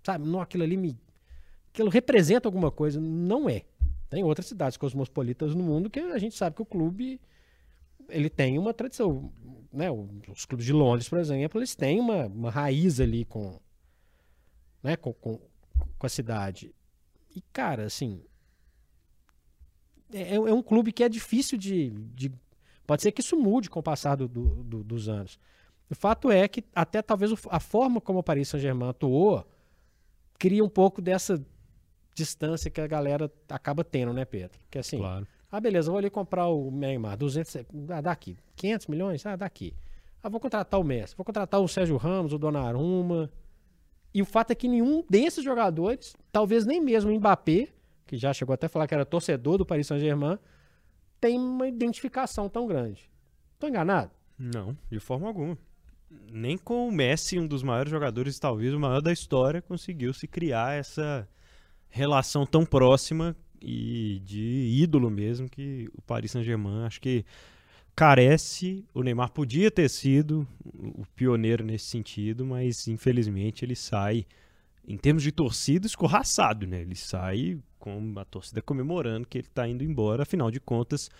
sabe, 0.00 0.28
não, 0.28 0.40
aquilo 0.40 0.62
ali 0.62 0.76
me. 0.76 0.96
Aquilo 1.72 1.88
representa 1.88 2.46
alguma 2.46 2.70
coisa. 2.70 3.00
Não 3.00 3.50
é. 3.50 3.64
Tem 4.08 4.22
outras 4.22 4.46
cidades 4.46 4.78
cosmopolitas 4.78 5.56
no 5.56 5.64
mundo 5.64 5.90
que 5.90 5.98
a 5.98 6.18
gente 6.18 6.36
sabe 6.36 6.54
que 6.54 6.62
o 6.62 6.64
clube 6.64 7.20
ele 8.08 8.30
tem 8.30 8.56
uma 8.60 8.72
tradição. 8.72 9.32
Né? 9.72 9.90
Os 9.90 10.44
clubes 10.44 10.64
de 10.64 10.72
Londres, 10.72 11.08
por 11.08 11.18
exemplo, 11.18 11.58
eles 11.58 11.74
têm 11.74 11.98
uma, 11.98 12.26
uma 12.26 12.50
raiz 12.50 13.00
ali 13.00 13.24
com, 13.24 13.58
né, 14.84 14.94
com, 14.94 15.12
com, 15.14 15.40
com 15.98 16.06
a 16.06 16.08
cidade. 16.08 16.72
E, 17.34 17.40
cara, 17.52 17.86
assim. 17.86 18.22
É, 20.12 20.36
é 20.36 20.52
um 20.52 20.62
clube 20.62 20.92
que 20.92 21.02
é 21.02 21.08
difícil 21.08 21.58
de, 21.58 21.90
de. 22.14 22.32
Pode 22.88 23.02
ser 23.02 23.12
que 23.12 23.20
isso 23.20 23.36
mude 23.36 23.68
com 23.68 23.80
o 23.80 23.82
passar 23.82 24.16
do, 24.16 24.26
do, 24.26 24.82
dos 24.82 25.10
anos. 25.10 25.38
O 25.90 25.94
fato 25.94 26.30
é 26.30 26.48
que, 26.48 26.64
até 26.74 27.02
talvez 27.02 27.30
a 27.50 27.60
forma 27.60 28.00
como 28.00 28.20
o 28.20 28.22
Paris 28.22 28.48
Saint-Germain 28.48 28.88
atuou 28.88 29.46
cria 30.38 30.64
um 30.64 30.70
pouco 30.70 31.02
dessa 31.02 31.38
distância 32.14 32.70
que 32.70 32.80
a 32.80 32.86
galera 32.86 33.30
acaba 33.46 33.84
tendo, 33.84 34.14
né, 34.14 34.24
Pedro? 34.24 34.58
Que 34.70 34.78
assim. 34.78 34.96
Claro. 34.96 35.26
Ah, 35.52 35.60
beleza, 35.60 35.90
vou 35.90 35.98
ali 35.98 36.08
comprar 36.08 36.48
o 36.48 36.70
Neymar, 36.70 37.18
200, 37.18 37.56
ah, 37.90 38.00
daqui, 38.00 38.38
500 38.56 38.86
milhões, 38.86 39.26
ah, 39.26 39.36
daqui. 39.36 39.74
Ah, 40.22 40.30
vou 40.30 40.40
contratar 40.40 40.80
o 40.80 40.84
Messi, 40.84 41.14
vou 41.14 41.26
contratar 41.26 41.60
o 41.60 41.68
Sérgio 41.68 41.98
Ramos, 41.98 42.32
o 42.32 42.38
Donnarumma, 42.38 43.30
e 44.14 44.22
o 44.22 44.24
fato 44.24 44.52
é 44.52 44.54
que 44.54 44.66
nenhum 44.66 45.04
desses 45.10 45.44
jogadores, 45.44 46.16
talvez 46.32 46.64
nem 46.64 46.80
mesmo 46.80 47.12
o 47.12 47.14
Mbappé, 47.16 47.68
que 48.06 48.16
já 48.16 48.32
chegou 48.32 48.54
até 48.54 48.64
a 48.64 48.70
falar 48.70 48.88
que 48.88 48.94
era 48.94 49.04
torcedor 49.04 49.58
do 49.58 49.66
Paris 49.66 49.86
Saint-Germain, 49.86 50.38
tem 51.20 51.38
uma 51.38 51.68
identificação 51.68 52.48
tão 52.48 52.66
grande. 52.66 53.10
Tô 53.58 53.66
enganado? 53.66 54.10
Não, 54.38 54.76
de 54.90 55.00
forma 55.00 55.26
alguma. 55.26 55.58
Nem 56.30 56.56
com 56.56 56.88
o 56.88 56.92
Messi, 56.92 57.38
um 57.38 57.46
dos 57.46 57.62
maiores 57.62 57.90
jogadores, 57.90 58.38
talvez 58.38 58.72
o 58.72 58.80
maior 58.80 59.00
da 59.00 59.12
história, 59.12 59.60
conseguiu 59.60 60.12
se 60.14 60.26
criar 60.26 60.74
essa 60.74 61.28
relação 61.90 62.46
tão 62.46 62.64
próxima 62.64 63.36
e 63.60 64.20
de 64.24 64.78
ídolo 64.80 65.10
mesmo 65.10 65.48
que 65.48 65.88
o 65.94 66.02
Paris 66.02 66.30
Saint-Germain 66.30 66.84
acho 66.84 67.00
que 67.00 67.24
carece. 67.94 68.84
O 68.94 69.02
Neymar 69.02 69.32
podia 69.32 69.70
ter 69.70 69.88
sido 69.90 70.46
o 70.64 71.04
pioneiro 71.16 71.64
nesse 71.64 71.86
sentido, 71.86 72.46
mas 72.46 72.86
infelizmente 72.86 73.64
ele 73.64 73.74
sai, 73.74 74.24
em 74.88 74.96
termos 74.96 75.22
de 75.22 75.30
torcida, 75.30 75.86
escorraçado, 75.86 76.66
né? 76.66 76.80
Ele 76.80 76.96
sai 76.96 77.60
com 77.78 78.14
a 78.16 78.24
torcida 78.24 78.62
comemorando 78.62 79.28
que 79.28 79.38
ele 79.38 79.46
está 79.46 79.68
indo 79.68 79.84
embora, 79.84 80.22
afinal 80.22 80.50
de 80.50 80.58
contas. 80.58 81.10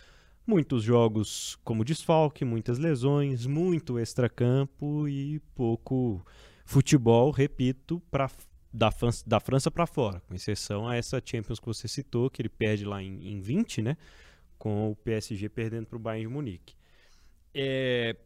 Muitos 0.47 0.83
jogos 0.83 1.59
como 1.63 1.85
desfalque, 1.85 2.45
muitas 2.45 2.79
lesões, 2.79 3.47
muito 3.47 3.99
extracampo 3.99 5.07
e 5.07 5.39
pouco 5.55 6.25
futebol, 6.65 7.31
repito, 7.31 8.03
pra, 8.11 8.31
da, 8.73 8.91
da 9.27 9.39
França 9.39 9.71
para 9.71 9.87
fora, 9.87 10.23
com 10.27 10.35
exceção 10.35 10.89
a 10.89 10.97
essa 10.97 11.23
Champions 11.23 11.61
que 11.61 11.67
você 11.67 11.87
citou, 11.87 12.31
que 12.31 12.41
ele 12.41 12.49
perde 12.49 12.87
lá 12.87 13.03
em, 13.03 13.33
em 13.33 13.41
20, 13.41 13.83
né? 13.83 13.97
com 14.59 14.91
o 14.91 14.97
PSG 14.97 15.49
perdendo 15.49 15.87
para 15.87 15.97
o 15.97 16.01
Bayern 16.01 16.29
de 16.29 16.35
Munique. 16.35 16.75
É, 17.55 18.17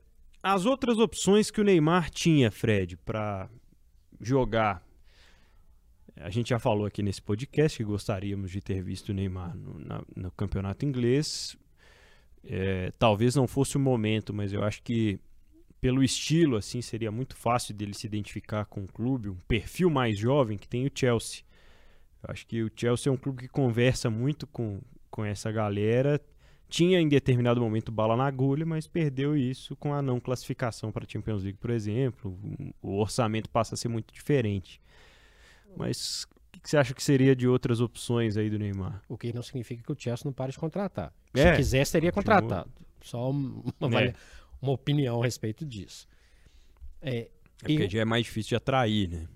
as 0.43 0.65
outras 0.65 0.99
opções 0.99 1.51
que 1.51 1.61
o 1.61 1.65
Neymar 1.65 2.11
tinha, 2.11 2.51
Fred, 2.51 2.97
para 2.97 3.49
jogar, 4.21 4.83
a 6.17 6.31
gente 6.31 6.51
já 6.51 6.59
falou 6.59 6.87
aqui 6.87 7.03
nesse 7.03 7.23
podcast 7.23 7.79
que 7.79 7.85
gostaríamos 7.85 8.51
de 8.51 8.61
ter 8.61 8.83
visto 8.83 9.11
o 9.11 9.15
Neymar 9.15 9.57
no, 9.57 9.79
na, 9.79 10.03
no 10.15 10.31
campeonato 10.33 10.85
inglês. 10.85 11.57
É, 12.45 12.93
talvez 12.99 13.35
não 13.35 13.47
fosse 13.47 13.77
o 13.77 13.81
momento, 13.81 14.35
mas 14.35 14.53
eu 14.53 14.63
acho 14.63 14.83
que 14.83 15.19
pelo 15.81 16.03
estilo 16.03 16.57
assim 16.57 16.81
seria 16.81 17.11
muito 17.11 17.35
fácil 17.35 17.75
dele 17.75 17.95
se 17.95 18.07
identificar 18.07 18.65
com 18.67 18.85
o 18.85 18.87
clube, 18.87 19.29
um 19.29 19.37
perfil 19.49 19.91
mais 19.91 20.19
jovem 20.19 20.57
que 20.57 20.69
tem 20.69 20.87
o 20.87 20.91
Chelsea. 20.95 21.43
Eu 22.23 22.31
acho 22.31 22.47
que 22.47 22.63
o 22.63 22.71
Chelsea 22.75 23.11
é 23.11 23.13
um 23.13 23.17
clube 23.17 23.43
que 23.43 23.49
conversa 23.49 24.09
muito 24.09 24.47
com, 24.47 24.81
com 25.11 25.25
essa 25.25 25.51
galera. 25.51 26.21
Tinha 26.69 27.01
em 27.01 27.09
determinado 27.09 27.61
momento 27.61 27.91
bala 27.91 28.17
na 28.17 28.27
agulha, 28.27 28.65
mas 28.65 28.87
perdeu 28.87 29.37
isso 29.37 29.75
com 29.77 29.93
a 29.93 30.01
não 30.01 30.21
classificação 30.21 30.93
para 30.93 31.05
a 31.05 31.09
Champions 31.09 31.43
League, 31.43 31.59
por 31.59 31.71
exemplo. 31.71 32.39
O 32.81 32.99
orçamento 32.99 33.51
passa 33.51 33.75
a 33.75 33.77
ser 33.77 33.89
muito 33.89 34.15
diferente. 34.15 34.81
Mas 35.77 36.27
o 36.57 36.61
que 36.61 36.69
você 36.69 36.77
acha 36.77 36.95
que 36.95 37.03
seria 37.03 37.35
de 37.35 37.49
outras 37.49 37.81
opções 37.81 38.37
aí 38.37 38.49
do 38.49 38.59
Neymar? 38.59 39.03
O 39.09 39.17
que 39.17 39.33
não 39.33 39.43
significa 39.43 39.83
que 39.83 39.93
o 39.93 39.97
Chelsea 39.99 40.25
não 40.25 40.33
pare 40.33 40.53
de 40.53 40.59
contratar. 40.59 41.13
É, 41.35 41.51
Se 41.51 41.57
quisesse, 41.57 41.93
teria 41.93 42.13
contratado. 42.13 42.71
Só 43.01 43.31
uma, 43.31 44.01
é. 44.01 44.15
uma 44.61 44.73
opinião 44.73 45.21
a 45.21 45.25
respeito 45.25 45.67
disso. 45.67 46.07
É, 47.01 47.17
é 47.19 47.31
porque 47.59 47.89
já 47.89 48.01
é 48.01 48.05
mais 48.05 48.25
difícil 48.25 48.51
de 48.51 48.57
atrair, 48.57 49.09
né? 49.09 49.29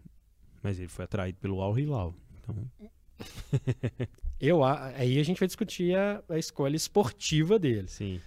Mas 0.62 0.78
ele 0.78 0.88
foi 0.88 1.04
atraído 1.04 1.38
pelo 1.38 1.60
Al 1.60 1.78
Hilal. 1.78 2.14
Então... 2.40 2.70
Eu, 4.38 4.62
aí 4.62 5.18
a 5.18 5.22
gente 5.22 5.38
vai 5.38 5.46
discutir 5.46 5.96
a, 5.96 6.22
a 6.28 6.38
escolha 6.38 6.76
esportiva 6.76 7.58
dele. 7.58 7.88
Sim. 7.88 8.20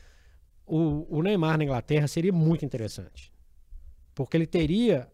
O, 0.65 1.05
o, 1.17 1.21
Neymar 1.21 1.57
na 1.57 1.63
Inglaterra 1.63 2.07
seria 2.07 2.33
muito 2.33 2.65
interessante. 2.65 3.31
Porque 4.15 4.35
ele 4.35 4.47
teria 4.47 5.07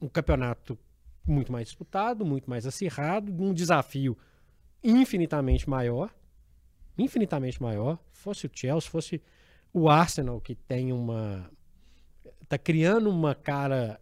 um 0.00 0.08
campeonato 0.08 0.78
muito 1.26 1.52
mais 1.52 1.68
disputado, 1.68 2.24
muito 2.24 2.48
mais 2.48 2.66
acirrado, 2.66 3.32
um 3.32 3.52
desafio 3.52 4.16
infinitamente 4.82 5.68
maior. 5.68 6.14
Infinitamente 6.96 7.60
maior. 7.62 7.98
Fosse 8.12 8.46
o 8.46 8.50
Chelsea, 8.52 8.90
fosse 8.90 9.22
o 9.72 9.88
Arsenal, 9.88 10.40
que 10.40 10.54
tem 10.54 10.92
uma. 10.92 11.50
está 12.42 12.56
criando 12.56 13.10
uma 13.10 13.34
cara 13.34 14.00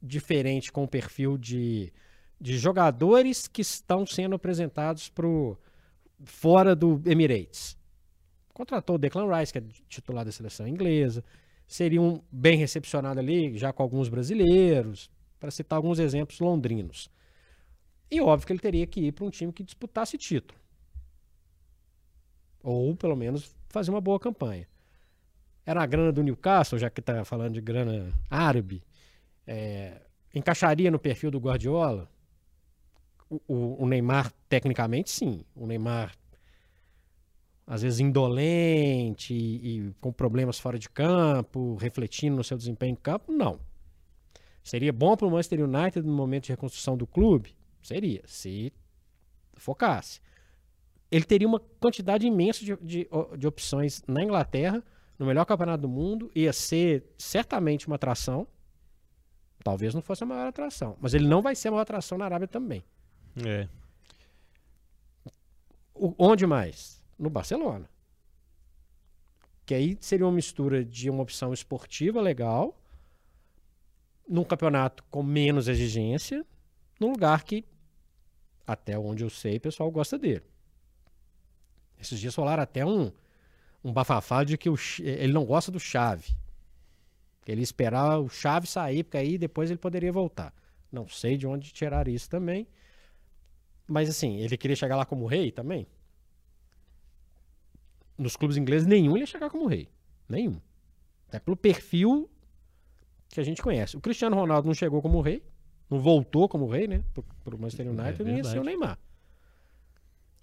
diferente 0.00 0.70
com 0.70 0.84
o 0.84 0.88
perfil 0.88 1.36
de 1.36 1.92
de 2.42 2.58
jogadores 2.58 3.46
que 3.46 3.62
estão 3.62 4.04
sendo 4.04 4.34
apresentados 4.34 5.08
pro 5.08 5.56
fora 6.24 6.74
do 6.74 7.00
Emirates. 7.06 7.78
Contratou 8.52 8.96
o 8.96 8.98
Declan 8.98 9.32
Rice, 9.32 9.52
que 9.52 9.60
é 9.60 9.62
titular 9.88 10.24
da 10.24 10.32
seleção 10.32 10.66
inglesa. 10.66 11.24
Seria 11.68 12.02
um 12.02 12.20
bem 12.32 12.58
recepcionado 12.58 13.20
ali, 13.20 13.56
já 13.56 13.72
com 13.72 13.84
alguns 13.84 14.08
brasileiros, 14.08 15.08
para 15.42 15.50
citar 15.50 15.76
alguns 15.76 15.98
exemplos 15.98 16.38
londrinos. 16.38 17.10
E 18.08 18.20
óbvio 18.20 18.46
que 18.46 18.52
ele 18.52 18.60
teria 18.60 18.86
que 18.86 19.00
ir 19.00 19.10
para 19.10 19.24
um 19.24 19.30
time 19.30 19.52
que 19.52 19.64
disputasse 19.64 20.16
título. 20.16 20.56
Ou, 22.62 22.94
pelo 22.94 23.16
menos, 23.16 23.52
fazer 23.68 23.90
uma 23.90 24.00
boa 24.00 24.20
campanha. 24.20 24.68
Era 25.66 25.82
a 25.82 25.86
grana 25.86 26.12
do 26.12 26.22
Newcastle, 26.22 26.78
já 26.78 26.88
que 26.88 27.00
está 27.00 27.24
falando 27.24 27.54
de 27.54 27.60
grana 27.60 28.16
árabe. 28.30 28.84
É, 29.44 30.02
encaixaria 30.32 30.92
no 30.92 30.98
perfil 31.00 31.32
do 31.32 31.40
Guardiola? 31.40 32.08
o, 33.48 33.82
o 33.82 33.88
Neymar, 33.88 34.32
tecnicamente, 34.48 35.10
sim. 35.10 35.44
O 35.56 35.66
Neymar, 35.66 36.14
às 37.66 37.82
vezes, 37.82 37.98
indolente 37.98 39.34
e, 39.34 39.88
e, 39.88 39.94
com 40.00 40.12
problemas 40.12 40.60
fora 40.60 40.78
de 40.78 40.88
campo, 40.88 41.74
refletindo 41.80 42.36
no 42.36 42.44
seu 42.44 42.56
desempenho 42.56 42.92
em 42.92 42.96
campo, 42.96 43.32
não. 43.32 43.58
Seria 44.62 44.92
bom 44.92 45.16
para 45.16 45.26
o 45.26 45.30
Manchester 45.30 45.64
United 45.64 46.06
no 46.06 46.12
momento 46.12 46.44
de 46.44 46.52
reconstrução 46.52 46.96
do 46.96 47.06
clube? 47.06 47.56
Seria, 47.82 48.22
se 48.26 48.72
focasse. 49.54 50.20
Ele 51.10 51.24
teria 51.24 51.46
uma 51.46 51.60
quantidade 51.60 52.26
imensa 52.26 52.64
de, 52.64 52.76
de, 52.76 53.08
de 53.36 53.46
opções 53.46 54.02
na 54.06 54.22
Inglaterra, 54.22 54.82
no 55.18 55.26
melhor 55.26 55.44
campeonato 55.44 55.82
do 55.82 55.88
mundo, 55.88 56.30
ia 56.34 56.52
ser 56.52 57.04
certamente 57.18 57.86
uma 57.86 57.96
atração. 57.96 58.46
Talvez 59.62 59.94
não 59.94 60.02
fosse 60.02 60.24
a 60.24 60.26
maior 60.26 60.46
atração, 60.46 60.96
mas 61.00 61.14
ele 61.14 61.28
não 61.28 61.42
vai 61.42 61.54
ser 61.54 61.68
a 61.68 61.70
maior 61.70 61.82
atração 61.82 62.18
na 62.18 62.24
Arábia 62.24 62.48
também. 62.48 62.82
É. 63.44 63.68
O, 65.94 66.14
onde 66.18 66.46
mais? 66.46 67.02
No 67.18 67.30
Barcelona. 67.30 67.88
Que 69.64 69.74
aí 69.74 69.96
seria 70.00 70.26
uma 70.26 70.32
mistura 70.32 70.84
de 70.84 71.08
uma 71.08 71.22
opção 71.22 71.52
esportiva 71.52 72.20
legal, 72.20 72.76
num 74.32 74.44
campeonato 74.44 75.04
com 75.10 75.22
menos 75.22 75.68
exigência, 75.68 76.42
num 76.98 77.12
lugar 77.12 77.44
que, 77.44 77.66
até 78.66 78.98
onde 78.98 79.22
eu 79.22 79.28
sei, 79.28 79.58
o 79.58 79.60
pessoal 79.60 79.90
gosta 79.90 80.18
dele. 80.18 80.42
Esses 82.00 82.18
dias 82.18 82.34
falaram 82.34 82.62
até 82.62 82.84
um, 82.84 83.12
um 83.84 83.92
bafafá 83.92 84.42
de 84.42 84.56
que 84.56 84.70
o, 84.70 84.76
ele 85.00 85.34
não 85.34 85.44
gosta 85.44 85.70
do 85.70 85.78
Chave. 85.78 86.34
Ele 87.46 87.60
esperar 87.60 88.20
o 88.20 88.28
Chave 88.30 88.66
sair, 88.66 89.04
porque 89.04 89.18
aí 89.18 89.36
depois 89.36 89.70
ele 89.70 89.78
poderia 89.78 90.10
voltar. 90.10 90.54
Não 90.90 91.06
sei 91.06 91.36
de 91.36 91.46
onde 91.46 91.70
tirar 91.70 92.08
isso 92.08 92.30
também. 92.30 92.66
Mas 93.86 94.08
assim, 94.08 94.38
ele 94.38 94.56
queria 94.56 94.76
chegar 94.76 94.96
lá 94.96 95.04
como 95.04 95.26
rei 95.26 95.52
também? 95.52 95.86
Nos 98.16 98.34
clubes 98.34 98.56
ingleses, 98.56 98.86
nenhum 98.86 99.12
ele 99.12 99.24
ia 99.24 99.26
chegar 99.26 99.50
como 99.50 99.66
rei. 99.66 99.90
Nenhum. 100.26 100.58
É 101.30 101.38
pelo 101.38 101.56
perfil 101.56 102.30
que 103.32 103.40
a 103.40 103.42
gente 103.42 103.62
conhece. 103.62 103.96
O 103.96 104.00
Cristiano 104.00 104.36
Ronaldo 104.36 104.66
não 104.66 104.74
chegou 104.74 105.00
como 105.00 105.22
rei, 105.22 105.42
não 105.90 105.98
voltou 105.98 106.46
como 106.46 106.68
rei, 106.68 106.86
né? 106.86 107.02
Pro, 107.14 107.24
pro 107.42 107.58
Manchester 107.58 107.86
é 107.86 107.90
United, 107.90 108.20
é 108.20 108.24
nem 108.24 108.36
ia 108.36 108.44
ser 108.44 108.58
o 108.58 108.62
Neymar. 108.62 108.98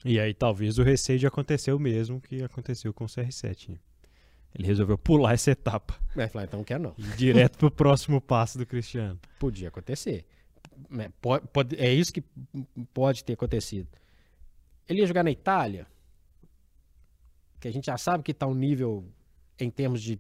E 0.03 0.19
aí 0.19 0.34
talvez 0.34 0.79
o 0.79 0.84
receio 0.84 1.19
de 1.19 1.27
acontecer 1.27 1.72
o 1.72 1.77
mesmo 1.79 2.19
que 2.19 2.41
aconteceu 2.41 2.91
com 2.91 3.03
o 3.03 3.08
CR7, 3.08 3.69
né? 3.69 3.77
Ele 4.55 4.65
resolveu 4.65 4.98
pular 4.98 5.34
essa 5.34 5.51
etapa. 5.51 6.00
É, 6.17 6.27
falar, 6.27 6.46
então 6.46 6.63
quer 6.63 6.79
não. 6.79 6.96
Ir 6.98 7.15
direto 7.15 7.60
pro 7.60 7.69
próximo 7.69 8.19
passo 8.19 8.58
do 8.58 8.65
Cristiano. 8.65 9.19
Podia 9.38 9.67
acontecer. 9.67 10.25
Né, 10.89 11.12
pode, 11.22 11.48
pode, 11.50 11.75
é 11.75 11.93
isso 11.93 12.12
que 12.12 12.24
pode 12.91 13.24
ter 13.24 13.34
acontecido. 13.34 13.88
Ele 14.88 15.01
ia 15.01 15.05
jogar 15.05 15.24
na 15.24 15.29
Itália, 15.29 15.86
que 17.60 17.67
a 17.67 17.72
gente 17.72 17.86
já 17.86 17.98
sabe 18.00 18.24
que 18.24 18.31
está 18.31 18.48
um 18.48 18.55
nível 18.55 19.05
em 19.60 19.69
termos 19.69 20.01
de, 20.01 20.19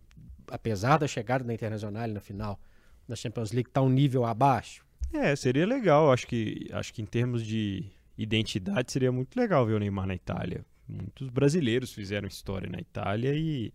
apesar 0.51 0.97
da 0.97 1.07
chegada 1.07 1.43
da 1.43 1.53
Internacional 1.53 2.07
na 2.07 2.19
final 2.19 2.59
da 3.07 3.15
Champions 3.15 3.51
League, 3.51 3.69
está 3.69 3.81
um 3.81 3.89
nível 3.89 4.25
abaixo. 4.25 4.85
É, 5.13 5.35
seria 5.35 5.65
legal. 5.65 6.11
Acho 6.11 6.27
que, 6.27 6.69
acho 6.71 6.93
que 6.93 7.01
em 7.01 7.05
termos 7.05 7.45
de 7.45 7.85
identidade 8.17 8.91
seria 8.91 9.11
muito 9.11 9.35
legal 9.35 9.65
ver 9.65 9.73
o 9.73 9.79
Neymar 9.79 10.07
na 10.07 10.15
Itália. 10.15 10.65
Muitos 10.87 11.29
brasileiros 11.29 11.93
fizeram 11.93 12.27
história 12.27 12.69
na 12.69 12.79
Itália 12.79 13.33
e 13.33 13.73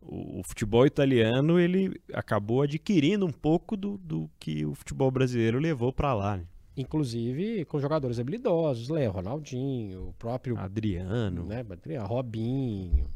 o, 0.00 0.40
o, 0.40 0.42
futebol 0.44 0.86
italiano 0.86 1.58
ele 1.58 2.00
acabou 2.12 2.62
adquirindo 2.62 3.26
um 3.26 3.32
pouco 3.32 3.76
do, 3.76 3.98
do 3.98 4.30
que 4.38 4.64
o 4.64 4.74
futebol 4.74 5.10
brasileiro 5.10 5.58
levou 5.58 5.92
para 5.92 6.14
lá. 6.14 6.36
Né? 6.36 6.44
Inclusive 6.76 7.64
com 7.64 7.80
jogadores 7.80 8.18
habilidosos, 8.18 8.88
Léo, 8.88 9.12
Ronaldinho, 9.12 10.08
o 10.08 10.12
próprio 10.14 10.58
Adriano, 10.58 11.44
né, 11.44 11.64
Robinho, 12.00 13.08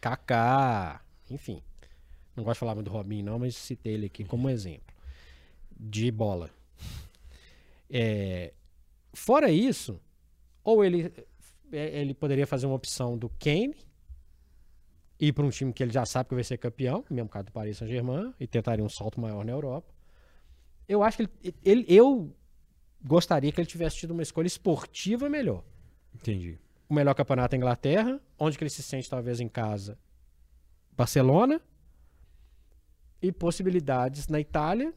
Kaká, 0.00 1.00
enfim. 1.30 1.62
Não 2.34 2.44
gosto 2.44 2.56
de 2.56 2.60
falar 2.60 2.74
muito 2.74 2.90
do 2.90 2.92
Robinho 2.92 3.24
não, 3.24 3.38
mas 3.38 3.54
citei 3.56 3.94
ele 3.94 4.06
aqui 4.06 4.24
como 4.24 4.48
exemplo 4.48 4.92
de 5.78 6.10
bola. 6.10 6.50
É, 7.90 8.52
fora 9.12 9.50
isso, 9.50 10.00
ou 10.62 10.84
ele 10.84 11.12
é, 11.72 12.00
ele 12.00 12.14
poderia 12.14 12.46
fazer 12.46 12.66
uma 12.66 12.76
opção 12.76 13.18
do 13.18 13.28
Kane 13.28 13.74
ir 15.18 15.32
para 15.32 15.44
um 15.44 15.50
time 15.50 15.72
que 15.72 15.82
ele 15.82 15.92
já 15.92 16.04
sabe 16.04 16.28
que 16.28 16.34
vai 16.34 16.44
ser 16.44 16.58
campeão, 16.58 17.04
mesmo 17.10 17.28
caso 17.28 17.46
do 17.46 17.52
Paris 17.52 17.78
Saint-Germain, 17.78 18.34
e 18.40 18.46
tentaria 18.46 18.84
um 18.84 18.88
salto 18.88 19.20
maior 19.20 19.44
na 19.44 19.52
Europa. 19.52 19.92
Eu 20.88 21.02
acho 21.02 21.18
que 21.18 21.22
ele, 21.22 21.54
ele, 21.64 21.84
eu 21.88 22.34
gostaria 23.04 23.52
que 23.52 23.60
ele 23.60 23.68
tivesse 23.68 23.96
tido 23.96 24.10
uma 24.10 24.22
escolha 24.22 24.46
esportiva 24.46 25.28
melhor. 25.28 25.64
Entendi. 26.14 26.58
O 26.88 26.94
melhor 26.94 27.14
campeonato 27.14 27.54
é 27.54 27.56
a 27.56 27.58
Inglaterra, 27.58 28.20
onde 28.38 28.58
que 28.58 28.64
ele 28.64 28.70
se 28.70 28.82
sente 28.82 29.08
talvez 29.08 29.40
em 29.40 29.48
casa, 29.48 29.96
Barcelona, 30.96 31.60
e 33.22 33.30
possibilidades 33.30 34.26
na 34.26 34.40
Itália, 34.40 34.92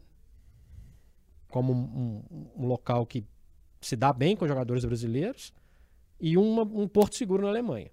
como 1.48 1.72
um, 1.72 2.24
um, 2.32 2.63
um 2.63 2.67
local 2.67 3.05
que 3.05 3.24
se 3.79 3.96
dá 3.96 4.12
bem 4.12 4.36
com 4.36 4.48
jogadores 4.48 4.84
brasileiros, 4.84 5.53
e 6.20 6.38
uma, 6.38 6.63
um 6.63 6.88
porto 6.88 7.15
seguro 7.15 7.44
na 7.44 7.50
Alemanha. 7.50 7.91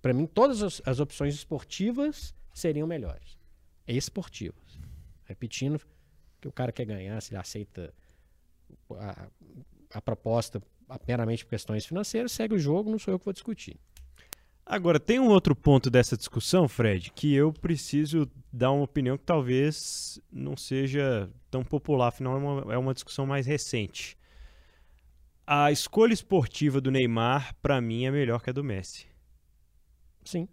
Para 0.00 0.12
mim, 0.12 0.26
todas 0.26 0.62
as, 0.62 0.80
as 0.84 1.00
opções 1.00 1.34
esportivas 1.34 2.34
seriam 2.54 2.86
melhores. 2.86 3.36
Esportivas. 3.86 4.78
Repetindo 5.24 5.80
que 6.40 6.48
o 6.48 6.52
cara 6.52 6.70
quer 6.72 6.84
ganhar, 6.84 7.20
se 7.20 7.32
ele 7.32 7.40
aceita 7.40 7.92
a, 8.92 9.28
a 9.94 10.00
proposta 10.00 10.62
apenas 10.88 11.42
por 11.42 11.50
questões 11.50 11.86
financeiras, 11.86 12.32
segue 12.32 12.54
o 12.54 12.58
jogo, 12.58 12.90
não 12.90 12.98
sou 12.98 13.12
eu 13.12 13.18
que 13.18 13.24
vou 13.24 13.32
discutir. 13.32 13.78
Agora, 14.64 15.00
tem 15.00 15.18
um 15.18 15.28
outro 15.28 15.56
ponto 15.56 15.90
dessa 15.90 16.16
discussão, 16.16 16.68
Fred, 16.68 17.10
que 17.12 17.34
eu 17.34 17.52
preciso 17.52 18.30
dar 18.52 18.70
uma 18.70 18.84
opinião 18.84 19.18
que 19.18 19.24
talvez 19.24 20.20
não 20.30 20.56
seja 20.56 21.28
tão 21.50 21.64
popular, 21.64 22.08
afinal 22.08 22.36
é 22.36 22.38
uma, 22.38 22.74
é 22.74 22.78
uma 22.78 22.94
discussão 22.94 23.26
mais 23.26 23.44
recente. 23.44 24.16
A 25.44 25.72
escolha 25.72 26.12
esportiva 26.12 26.80
do 26.80 26.90
Neymar, 26.90 27.54
para 27.60 27.80
mim, 27.80 28.04
é 28.04 28.10
melhor 28.10 28.40
que 28.40 28.50
a 28.50 28.52
do 28.52 28.62
Messi. 28.62 29.06
Sim. 30.24 30.48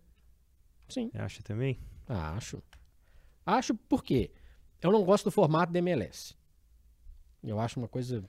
Sim. 0.88 1.12
Acha 1.14 1.44
também? 1.44 1.80
Acho. 2.08 2.64
Acho 3.46 3.76
porque 3.76 4.32
eu 4.82 4.92
não 4.92 5.04
gosto 5.04 5.26
do 5.26 5.32
formato 5.32 5.72
da 5.72 5.80
MLS. 5.80 6.36
Eu 7.44 7.60
acho 7.60 7.80
uma 7.80 7.88
coisa 7.88 8.24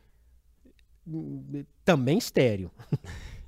hum, 1.07 1.65
também 1.85 2.19
estéreo. 2.19 2.71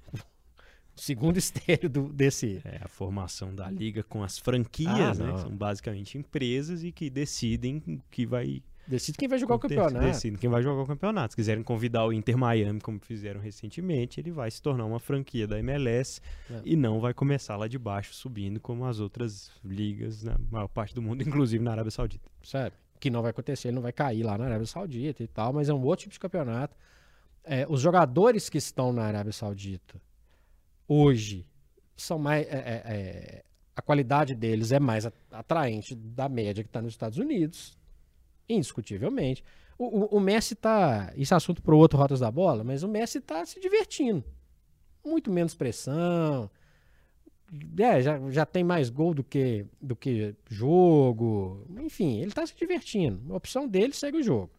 segundo 0.94 1.36
estéreo 1.38 1.88
do, 1.88 2.12
desse. 2.12 2.60
É 2.64 2.80
a 2.82 2.88
formação 2.88 3.54
da 3.54 3.70
liga 3.70 4.02
com 4.02 4.22
as 4.22 4.38
franquias, 4.38 5.20
Ah, 5.20 5.24
né? 5.32 5.38
São 5.38 5.50
basicamente 5.50 6.18
empresas 6.18 6.84
e 6.84 6.92
que 6.92 7.08
decidem 7.10 8.00
que 8.10 8.26
vai. 8.26 8.62
Decide 8.86 9.16
quem 9.16 9.28
vai 9.28 9.38
jogar 9.38 9.54
o 9.54 9.58
campeonato. 9.60 10.04
Decidem 10.04 10.36
quem 10.38 10.50
vai 10.50 10.60
jogar 10.60 10.82
o 10.82 10.86
campeonato. 10.86 11.32
Se 11.32 11.36
quiserem 11.36 11.62
convidar 11.62 12.04
o 12.04 12.12
Inter 12.12 12.36
Miami, 12.36 12.80
como 12.80 12.98
fizeram 12.98 13.40
recentemente, 13.40 14.18
ele 14.20 14.32
vai 14.32 14.50
se 14.50 14.60
tornar 14.60 14.84
uma 14.84 14.98
franquia 14.98 15.46
da 15.46 15.56
MLS 15.60 16.20
É. 16.50 16.60
e 16.64 16.74
não 16.74 16.98
vai 17.00 17.14
começar 17.14 17.56
lá 17.56 17.68
de 17.68 17.78
baixo 17.78 18.12
subindo 18.12 18.58
como 18.58 18.84
as 18.84 18.98
outras 18.98 19.52
ligas 19.64 20.24
na 20.24 20.36
maior 20.50 20.66
parte 20.66 20.94
do 20.96 21.00
mundo, 21.00 21.22
inclusive 21.22 21.62
na 21.62 21.70
Arábia 21.70 21.92
Saudita. 21.92 22.28
sabe? 22.42 22.74
Que 22.98 23.08
não 23.08 23.22
vai 23.22 23.30
acontecer, 23.30 23.68
ele 23.68 23.76
não 23.76 23.82
vai 23.82 23.92
cair 23.92 24.24
lá 24.24 24.36
na 24.36 24.46
Arábia 24.46 24.66
Saudita 24.66 25.22
e 25.22 25.28
tal, 25.28 25.52
mas 25.52 25.68
é 25.68 25.72
um 25.74 25.82
outro 25.84 26.02
tipo 26.02 26.12
de 26.14 26.20
campeonato. 26.20 26.76
É, 27.44 27.64
os 27.68 27.80
jogadores 27.80 28.48
que 28.48 28.58
estão 28.58 28.92
na 28.92 29.04
Arábia 29.04 29.32
Saudita 29.32 30.00
hoje 30.92 31.46
são 31.96 32.18
mais. 32.18 32.46
é, 32.48 32.50
é, 32.50 32.82
é, 32.94 33.44
a 33.74 33.80
qualidade 33.82 34.34
deles 34.34 34.70
é 34.72 34.78
mais 34.80 35.06
atraente 35.30 35.94
da 35.94 36.28
média 36.28 36.62
que 36.62 36.68
está 36.68 36.82
nos 36.82 36.92
Estados 36.92 37.18
Unidos, 37.18 37.78
indiscutivelmente. 38.48 39.42
O, 39.78 39.84
o- 39.86 40.16
o 40.16 40.20
Messi 40.20 40.54
tá. 40.54 41.12
Isso 41.16 41.32
é 41.34 41.36
assunto 41.36 41.62
para 41.62 41.74
outro 41.74 41.98
Rotas 41.98 42.20
da 42.20 42.30
Bola, 42.30 42.62
mas 42.62 42.82
o 42.82 42.88
Messi 42.88 43.20
tá 43.20 43.44
se 43.46 43.58
divertindo. 43.60 44.24
Muito 45.04 45.30
menos 45.32 45.54
pressão. 45.54 46.50
É, 47.78 48.00
já, 48.00 48.30
já 48.30 48.46
tem 48.46 48.64
mais 48.64 48.88
gol 48.88 49.12
do 49.12 49.22
que, 49.22 49.66
do 49.80 49.94
que 49.94 50.34
jogo. 50.48 51.66
Enfim, 51.80 52.18
ele 52.20 52.30
tá 52.30 52.46
se 52.46 52.54
divertindo. 52.56 53.32
A 53.32 53.36
opção 53.36 53.66
dele 53.68 53.92
segue 53.92 54.18
o 54.18 54.22
jogo. 54.22 54.50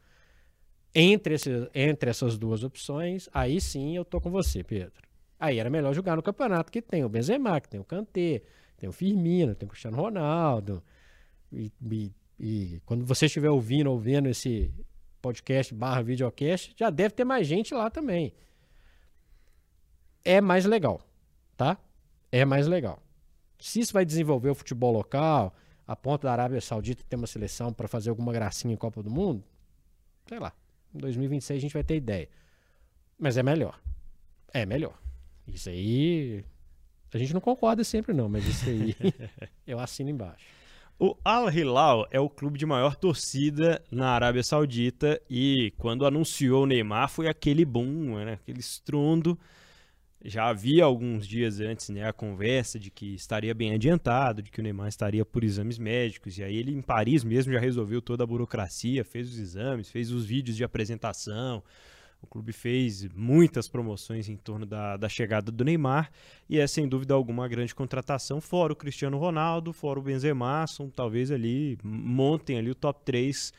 Entre, 0.93 1.33
esse, 1.35 1.49
entre 1.73 2.09
essas 2.11 2.37
duas 2.37 2.63
opções, 2.63 3.27
aí 3.33 3.59
sim 3.59 3.95
eu 3.95 4.05
tô 4.05 4.21
com 4.21 4.29
você, 4.29 4.63
Pedro. 4.63 5.01
Aí 5.43 5.59
era 5.59 5.69
melhor 5.69 5.93
jogar 5.93 6.15
no 6.15 6.23
campeonato 6.23 6.71
que 6.71 6.81
tem 6.81 7.03
o 7.03 7.09
Benzema, 7.09 7.59
que 7.59 7.67
tem 7.67 7.77
o 7.77 7.83
Kanté, 7.83 8.41
tem 8.77 8.88
o 8.88 8.93
Firmino, 8.93 9.53
tem 9.53 9.67
o 9.67 9.69
Cristiano 9.69 9.97
Ronaldo. 9.97 10.81
E, 11.51 11.69
e- 11.91 12.12
e 12.39 12.82
quando 12.86 13.03
você 13.06 13.25
estiver 13.25 13.49
ouvindo 13.49 13.91
ou 13.91 13.99
vendo 13.99 14.29
esse 14.29 14.73
podcast 15.21 15.73
barra 15.73 16.01
videocast, 16.01 16.73
já 16.77 16.89
deve 16.89 17.13
ter 17.13 17.25
mais 17.25 17.45
gente 17.45 17.73
lá 17.73 17.89
também. 17.89 18.34
É 20.23 20.39
mais 20.39 20.63
legal, 20.63 21.01
tá? 21.58 21.77
É 22.32 22.45
mais 22.45 22.65
legal. 22.65 23.03
Se 23.60 23.82
isso 23.82 23.91
vai 23.91 24.06
desenvolver 24.06 24.49
o 24.49 24.56
futebol 24.56 24.93
local, 24.93 25.53
a 25.86 25.93
ponto 25.93 26.21
da 26.23 26.32
Arábia 26.32 26.62
Saudita 26.62 27.03
ter 27.08 27.17
uma 27.17 27.27
seleção 27.27 27.73
para 27.73 27.89
fazer 27.89 28.10
alguma 28.12 28.32
gracinha 28.32 28.73
em 28.73 28.77
Copa 28.77 29.03
do 29.03 29.10
Mundo, 29.10 29.43
sei 30.25 30.39
lá. 30.39 30.53
Em 30.95 30.99
2026 30.99 31.58
a 31.58 31.62
gente 31.62 31.73
vai 31.73 31.84
ter 31.84 31.97
ideia. 31.97 32.29
Mas 33.19 33.36
é 33.38 33.43
melhor. 33.43 33.77
É 34.53 34.65
melhor. 34.65 34.97
Isso 35.47 35.69
aí. 35.69 36.43
A 37.13 37.17
gente 37.17 37.34
não 37.34 37.41
concorda 37.41 37.84
sempre, 37.84 38.13
não, 38.13 38.27
mas 38.27 38.45
isso 38.45 38.67
aí 38.67 38.95
eu 39.67 39.79
assino 39.79 40.10
embaixo. 40.10 40.45
O 40.99 41.17
Al 41.23 41.51
Hilal 41.51 42.08
é 42.12 42.19
o 42.19 42.29
clube 42.29 42.58
de 42.58 42.65
maior 42.65 42.95
torcida 42.95 43.84
na 43.91 44.10
Arábia 44.10 44.43
Saudita 44.43 45.19
e 45.29 45.73
quando 45.77 46.06
anunciou 46.06 46.63
o 46.63 46.65
Neymar 46.65 47.10
foi 47.10 47.27
aquele 47.27 47.65
boom, 47.65 48.15
né, 48.23 48.34
aquele 48.34 48.60
estrondo. 48.60 49.38
Já 50.23 50.47
havia 50.47 50.86
alguns 50.86 51.27
dias 51.27 51.60
antes 51.60 51.89
né, 51.89 52.08
a 52.08 52.13
conversa 52.13 52.79
de 52.79 52.89
que 52.89 53.13
estaria 53.13 53.53
bem 53.53 53.73
adiantado, 53.73 54.41
de 54.41 54.49
que 54.49 54.62
o 54.62 54.63
Neymar 54.63 54.88
estaria 54.88 55.25
por 55.25 55.43
exames 55.43 55.77
médicos. 55.77 56.38
E 56.38 56.43
aí 56.43 56.56
ele 56.56 56.71
em 56.71 56.82
Paris 56.82 57.23
mesmo 57.23 57.51
já 57.51 57.60
resolveu 57.60 58.01
toda 58.01 58.23
a 58.23 58.27
burocracia, 58.27 59.03
fez 59.03 59.27
os 59.29 59.38
exames, 59.38 59.89
fez 59.91 60.10
os 60.12 60.25
vídeos 60.25 60.56
de 60.56 60.63
apresentação. 60.63 61.62
O 62.23 62.27
clube 62.27 62.53
fez 62.53 63.05
muitas 63.13 63.67
promoções 63.67 64.29
em 64.29 64.38
torno 64.38 64.65
da, 64.65 64.95
da 64.95 65.09
chegada 65.09 65.51
do 65.51 65.63
Neymar 65.65 66.09
e 66.49 66.57
é 66.57 66.65
sem 66.65 66.88
dúvida 66.88 67.13
alguma 67.13 67.47
grande 67.49 67.75
contratação, 67.75 68.39
fora 68.39 68.71
o 68.71 68.75
Cristiano 68.75 69.17
Ronaldo, 69.17 69.73
fora 69.73 69.99
o 69.99 70.01
Benzema, 70.01 70.65
são 70.65 70.89
talvez 70.89 71.31
ali 71.31 71.77
montem 71.83 72.57
ali 72.57 72.71
o 72.71 72.75
top 72.75 73.01
3 73.03 73.51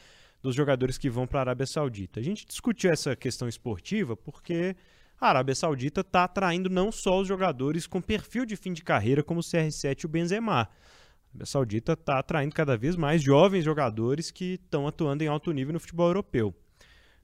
dos 0.43 0.55
jogadores 0.55 0.97
que 0.97 1.11
vão 1.11 1.27
para 1.27 1.41
a 1.41 1.43
Arábia 1.43 1.67
Saudita. 1.67 2.21
A 2.21 2.23
gente 2.23 2.47
discutiu 2.47 2.91
essa 2.91 3.15
questão 3.15 3.47
esportiva 3.47 4.17
porque 4.17 4.75
a 5.21 5.29
Arábia 5.29 5.55
Saudita 5.55 6.01
está 6.01 6.25
atraindo 6.25 6.71
não 6.71 6.91
só 6.91 7.21
os 7.21 7.29
jogadores 7.29 7.87
com 7.87 8.01
perfil 8.01 8.47
de 8.47 8.57
fim 8.57 8.73
de 8.73 8.83
carreira 8.83 9.23
como 9.23 9.41
o 9.41 9.43
CR7 9.43 10.03
e 10.03 10.07
o 10.07 10.09
Benzema. 10.09 10.53
A 10.53 10.69
Arábia 11.35 11.47
Saudita 11.47 11.93
está 11.93 12.19
atraindo 12.19 12.55
cada 12.55 12.79
vez 12.79 12.97
mais 12.97 13.23
jovens 13.23 13.63
jogadores 13.63 14.31
que 14.31 14.55
estão 14.55 14.87
atuando 14.87 15.23
em 15.23 15.29
alto 15.29 15.53
nível 15.53 15.75
no 15.75 15.81
futebol 15.81 16.09
europeu. 16.09 16.55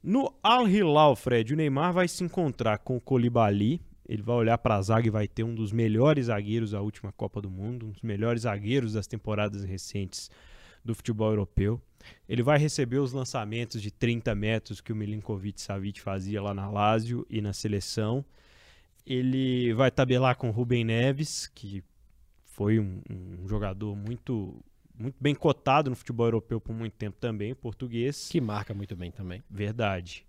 No 0.02 0.34
Al 0.42 0.66
Hilal, 0.66 1.14
Fred, 1.14 1.52
o 1.52 1.56
Neymar 1.56 1.92
vai 1.92 2.08
se 2.08 2.24
encontrar 2.24 2.78
com 2.78 2.96
o 2.96 3.00
Colibali. 3.00 3.82
Ele 4.08 4.22
vai 4.22 4.34
olhar 4.36 4.58
para 4.58 4.76
a 4.76 4.82
zaga 4.82 5.06
e 5.06 5.10
vai 5.10 5.28
ter 5.28 5.44
um 5.44 5.54
dos 5.54 5.72
melhores 5.72 6.26
zagueiros 6.26 6.70
da 6.70 6.80
última 6.80 7.12
Copa 7.12 7.40
do 7.40 7.50
Mundo, 7.50 7.86
um 7.86 7.90
dos 7.90 8.02
melhores 8.02 8.42
zagueiros 8.42 8.94
das 8.94 9.06
temporadas 9.06 9.62
recentes 9.62 10.30
do 10.84 10.94
futebol 10.94 11.30
europeu. 11.30 11.80
Ele 12.28 12.42
vai 12.42 12.58
receber 12.58 12.98
os 12.98 13.12
lançamentos 13.12 13.82
de 13.82 13.90
30 13.90 14.34
metros 14.34 14.80
que 14.80 14.92
o 14.92 14.96
Milinkovic 14.96 15.60
Savic 15.60 16.00
fazia 16.00 16.40
lá 16.40 16.54
na 16.54 16.70
Lazio 16.70 17.26
e 17.28 17.40
na 17.40 17.52
seleção. 17.52 18.24
Ele 19.06 19.72
vai 19.74 19.90
tabelar 19.90 20.36
com 20.36 20.48
o 20.48 20.52
Rubem 20.52 20.82
Neves, 20.82 21.46
que 21.54 21.84
foi 22.42 22.78
um, 22.78 23.00
um 23.10 23.46
jogador 23.48 23.94
muito, 23.94 24.62
muito 25.00 25.16
bem 25.20 25.34
cotado 25.34 25.88
no 25.88 25.96
futebol 25.96 26.26
europeu 26.26 26.60
por 26.60 26.74
muito 26.74 26.92
tempo 26.92 27.16
também, 27.18 27.54
português. 27.54 28.28
Que 28.30 28.40
marca 28.40 28.74
muito 28.74 28.94
bem 28.94 29.10
também. 29.10 29.42
Verdade. 29.48 30.26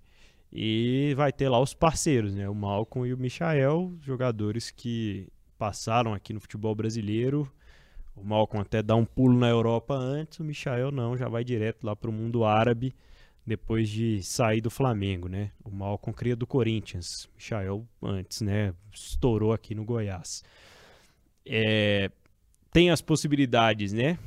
E 0.52 1.14
vai 1.16 1.32
ter 1.32 1.50
lá 1.50 1.60
os 1.60 1.74
parceiros, 1.74 2.34
né? 2.34 2.48
O 2.50 2.56
Malcolm 2.56 3.08
e 3.08 3.14
o 3.14 3.18
Michael, 3.18 3.94
jogadores 4.02 4.72
que 4.72 5.28
passaram 5.58 6.14
aqui 6.14 6.34
no 6.34 6.40
futebol 6.40 6.74
brasileiro. 6.74 7.52
O 8.16 8.24
Malcolm 8.24 8.62
até 8.62 8.82
dá 8.82 8.96
um 8.96 9.06
pulo 9.06 9.38
na 9.38 9.48
Europa 9.48 9.94
antes, 9.94 10.40
o 10.40 10.44
Michael 10.44 10.92
não, 10.92 11.16
já 11.18 11.30
vai 11.30 11.44
direto 11.44 11.86
lá 11.86 11.96
para 11.96 12.10
o 12.10 12.14
mundo 12.14 12.44
árabe 12.44 12.94
depois 13.46 13.90
de 13.90 14.22
sair 14.22 14.62
do 14.62 14.70
Flamengo, 14.70 15.28
né? 15.28 15.52
O 15.64 15.72
Malcolm 15.72 16.16
cria 16.16 16.36
do 16.36 16.46
Corinthians, 16.46 17.26
o 17.26 17.30
Michael 17.36 17.88
antes, 18.02 18.42
né? 18.42 18.74
Estourou 18.94 19.54
aqui 19.54 19.74
no 19.74 19.84
Goiás. 19.84 20.44
É, 21.46 22.12
tem 22.72 22.90
as 22.90 23.02
possibilidades, 23.02 23.94
né? 23.94 24.18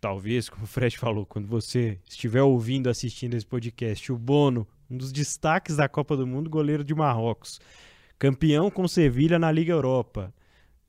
Talvez, 0.00 0.48
como 0.48 0.64
o 0.64 0.66
Fred 0.66 0.96
falou, 0.96 1.26
quando 1.26 1.48
você 1.48 1.98
estiver 2.08 2.42
ouvindo, 2.42 2.88
assistindo 2.88 3.34
esse 3.34 3.46
podcast, 3.46 4.12
o 4.12 4.16
Bono, 4.16 4.66
um 4.88 4.96
dos 4.96 5.10
destaques 5.10 5.76
da 5.76 5.88
Copa 5.88 6.16
do 6.16 6.26
Mundo, 6.26 6.48
goleiro 6.48 6.84
de 6.84 6.94
Marrocos, 6.94 7.60
campeão 8.18 8.70
com 8.70 8.86
Sevilha 8.86 9.38
na 9.38 9.50
Liga 9.50 9.72
Europa, 9.72 10.32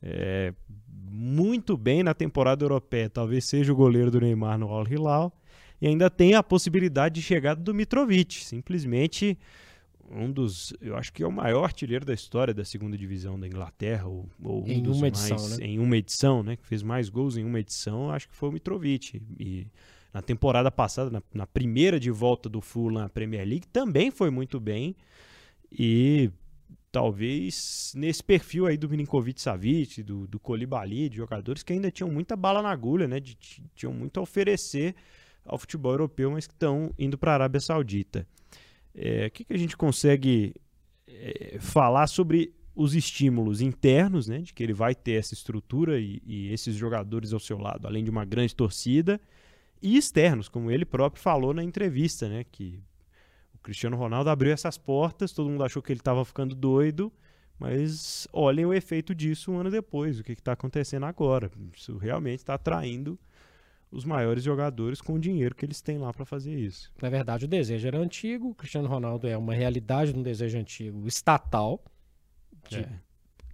é, 0.02 0.54
muito 0.88 1.76
bem 1.76 2.04
na 2.04 2.14
temporada 2.14 2.64
europeia, 2.64 3.10
talvez 3.10 3.46
seja 3.46 3.74
o 3.74 3.76
goleiro 3.76 4.12
do 4.12 4.22
Neymar 4.22 4.58
no 4.60 4.70
Al 4.70 4.88
Hilal, 4.88 5.34
e 5.82 5.88
ainda 5.88 6.10
tem 6.10 6.36
a 6.36 6.44
possibilidade 6.44 7.16
de 7.16 7.22
chegada 7.22 7.62
do 7.62 7.74
Mitrovic, 7.74 8.44
simplesmente 8.44 9.38
um 10.12 10.32
dos, 10.32 10.74
eu 10.82 10.96
acho 10.96 11.14
que 11.14 11.24
é 11.24 11.28
o 11.28 11.32
maior 11.32 11.64
artilheiro 11.64 12.06
da 12.06 12.14
história 12.14 12.54
da 12.54 12.66
segunda 12.66 12.98
divisão 12.98 13.40
da 13.40 13.48
Inglaterra, 13.48 14.08
ou, 14.08 14.28
ou 14.44 14.64
um 14.64 14.68
Em 14.68 14.82
dos 14.82 14.98
uma 14.98 15.08
edição, 15.08 15.38
mais, 15.38 15.58
né? 15.58 15.66
em 15.66 15.80
uma 15.80 15.98
edição, 15.98 16.44
né, 16.44 16.56
que 16.56 16.66
fez 16.66 16.82
mais 16.82 17.10
gols 17.10 17.38
em 17.38 17.44
uma 17.44 17.60
edição, 17.60 18.12
acho 18.12 18.28
que 18.28 18.36
foi 18.36 18.50
o 18.50 18.52
Mitrovic. 18.52 19.22
E 19.40 19.68
na 20.14 20.22
temporada 20.22 20.72
passada, 20.72 21.10
na, 21.10 21.22
na 21.34 21.46
primeira 21.46 22.00
de 22.00 22.10
volta 22.12 22.50
do 22.50 22.62
Fulham 22.62 23.04
à 23.04 23.10
Premier 23.10 23.48
League, 23.48 23.68
também 23.68 24.10
foi 24.10 24.30
muito 24.30 24.60
bem. 24.60 24.96
E 25.72 26.32
talvez 26.92 27.94
nesse 27.96 28.24
perfil 28.24 28.66
aí 28.66 28.78
do 28.78 28.90
Milinkovic 28.90 29.40
Savic, 29.40 30.02
do, 30.02 30.28
do 30.28 30.40
Colibali, 30.40 31.10
de 31.10 31.18
jogadores 31.18 31.62
que 31.62 31.74
ainda 31.74 31.92
tinham 31.92 32.12
muita 32.12 32.36
bala 32.36 32.62
na 32.62 32.72
agulha, 32.72 33.08
né? 33.08 33.20
De, 33.20 33.38
tinham 33.76 33.94
muito 33.94 34.20
a 34.20 34.24
oferecer 34.24 34.96
ao 35.46 35.58
futebol 35.58 35.92
europeu, 35.92 36.32
mas 36.32 36.48
que 36.48 36.54
estão 36.54 36.92
indo 36.98 37.18
para 37.18 37.32
a 37.32 37.34
Arábia 37.36 37.60
Saudita. 37.60 38.28
É, 39.02 39.28
o 39.28 39.32
que, 39.32 39.46
que 39.46 39.54
a 39.54 39.58
gente 39.58 39.78
consegue 39.78 40.54
é, 41.08 41.58
falar 41.62 42.06
sobre 42.08 42.54
os 42.76 42.94
estímulos 42.94 43.62
internos, 43.62 44.28
né, 44.28 44.40
de 44.40 44.54
que 44.54 44.62
ele 44.62 44.74
vai 44.74 44.94
ter 44.94 45.14
essa 45.14 45.34
estrutura 45.34 46.00
e, 46.00 46.22
e, 46.26 46.52
esses 46.52 46.76
jogadores 46.76 47.32
ao 47.32 47.40
seu 47.40 47.58
lado, 47.58 47.88
além 47.88 48.04
de 48.04 48.10
uma 48.10 48.26
grande 48.26 48.54
torcida, 48.54 49.20
e 49.82 49.96
externos, 49.96 50.50
como 50.50 50.70
ele 50.70 50.84
próprio 50.84 51.22
falou 51.22 51.54
na 51.54 51.64
entrevista, 51.64 52.28
né, 52.28 52.44
que 52.44 52.82
o 53.54 53.58
Cristiano 53.60 53.96
Ronaldo 53.96 54.30
abriu 54.30 54.52
essas 54.52 54.78
portas, 54.78 55.32
todo 55.32 55.50
mundo 55.50 55.64
achou 55.64 55.82
que 55.82 55.94
ele 55.94 56.02
estava 56.02 56.26
ficando 56.26 56.54
doido, 56.54 57.12
mas 57.58 58.28
olhem 58.34 58.66
o 58.66 58.74
efeito 58.74 59.16
disso 59.16 59.52
um 59.52 59.60
ano 59.60 59.72
depois, 59.72 60.20
o 60.20 60.24
que 60.24 60.34
está 60.34 60.54
acontecendo 60.54 61.06
agora. 61.06 61.50
Isso 61.74 61.98
realmente 61.98 62.40
está 62.40 62.54
atraindo 62.54 63.18
os 63.92 64.06
maiores 64.06 64.44
jogadores 64.44 65.02
com 65.02 65.14
o 65.14 65.20
dinheiro 65.20 65.56
que 65.56 65.66
eles 65.66 65.82
têm 65.82 65.98
lá 65.98 66.14
para 66.14 66.26
fazer 66.26 66.56
isso. 66.56 66.92
Na 67.02 67.10
verdade, 67.10 67.46
o 67.46 67.48
desejo 67.48 67.88
era 67.88 67.98
antigo, 67.98 68.50
o 68.50 68.56
Cristiano 68.56 68.88
Ronaldo 68.88 69.28
é 69.28 69.36
uma 69.36 69.54
realidade 69.54 70.14
de 70.14 70.20
um 70.20 70.24
desejo 70.24 70.58
antigo 70.58 71.08
estatal, 71.08 71.84
de 72.68 72.80
é. 72.80 72.90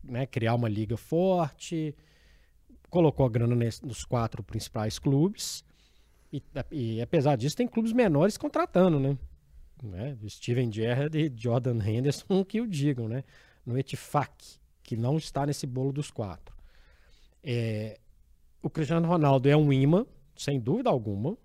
né, 0.04 0.26
criar 0.26 0.56
uma 0.56 0.68
liga 0.68 0.98
forte, 0.98 1.96
colocou 2.90 3.26
a 3.26 3.30
grana 3.30 3.56
nesse, 3.56 3.86
nos 3.86 4.04
quatro 4.04 4.44
principais 4.44 5.00
clubes, 5.00 5.64
e, 6.32 6.44
e, 6.70 7.02
apesar 7.02 7.38
disso 7.38 7.56
tem 7.56 7.68
clubes 7.68 7.94
menores 7.94 8.38
contratando, 8.38 9.00
né? 9.00 9.18
né? 9.82 10.18
Steven 10.28 10.70
Gerrard 10.72 11.18
e 11.18 11.32
Jordan 11.34 11.80
Henderson 11.82 12.44
que 12.44 12.60
o 12.60 12.68
digam, 12.68 13.08
né? 13.08 13.24
No 13.66 13.78
Etifak, 13.78 14.60
que 14.84 14.98
não 14.98 15.18
está 15.18 15.46
nesse 15.46 15.66
bolo 15.66 15.94
dos 15.94 16.12
quatro. 16.12 16.54
É, 17.42 18.00
o 18.62 18.70
Cristiano 18.70 19.08
Ronaldo 19.08 19.48
é 19.48 19.56
um 19.56 19.72
imã 19.72 20.06
sem 20.36 20.60
dúvida 20.60 20.90
alguma, 20.90 21.38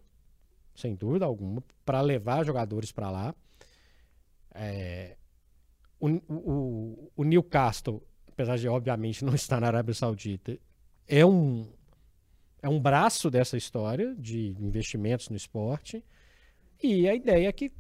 sem 0.75 0.95
dúvida 0.95 1.25
alguma, 1.25 1.63
para 1.85 2.01
levar 2.01 2.45
jogadores 2.45 2.93
para 2.93 3.11
lá. 3.11 3.35
É, 4.55 5.17
o, 5.99 6.09
o, 6.29 7.13
o, 7.17 7.25
Newcastle, 7.25 8.03
apesar 8.29 8.57
de 8.57 8.69
obviamente 8.69 9.23
não 9.25 9.35
estar 9.35 9.61
na 9.61 9.69
Arábia 9.69 9.95
Saudita, 9.95 10.59
é 11.07 11.25
um, 11.25 11.67
é 12.63 12.69
um 12.69 12.81
braço 12.81 13.31
dessa 13.31 13.57
história 13.57 14.15
de 14.17 14.57
investimentos 14.61 15.29
no 15.29 15.37
esporte. 15.37 16.05
E 16.83 17.09
a 17.09 17.15
ideia 17.15 17.49
é 17.49 17.53
que 17.53 17.73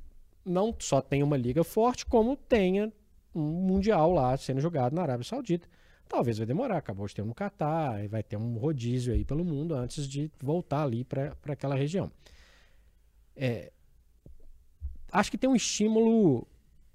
não 0.44 0.74
só 0.78 1.00
tenha 1.00 1.24
uma 1.24 1.36
liga 1.36 1.64
forte, 1.64 2.04
como 2.04 2.36
tenha 2.36 2.92
um 3.34 3.40
mundial 3.40 4.12
lá 4.12 4.36
sendo 4.36 4.60
jogado 4.60 4.94
na 4.94 5.02
Arábia 5.02 5.24
Saudita. 5.24 5.68
Talvez 6.10 6.38
vai 6.38 6.46
demorar, 6.46 6.76
acabou 6.76 7.06
de 7.06 7.14
ter 7.14 7.22
um 7.22 7.32
Catar, 7.32 8.08
vai 8.08 8.20
ter 8.20 8.36
um 8.36 8.58
rodízio 8.58 9.14
aí 9.14 9.24
pelo 9.24 9.44
mundo 9.44 9.76
antes 9.76 10.08
de 10.08 10.28
voltar 10.42 10.82
ali 10.82 11.04
para 11.04 11.36
aquela 11.46 11.76
região. 11.76 12.10
É, 13.36 13.70
acho 15.12 15.30
que 15.30 15.38
tem 15.38 15.48
um 15.48 15.54
estímulo 15.54 16.48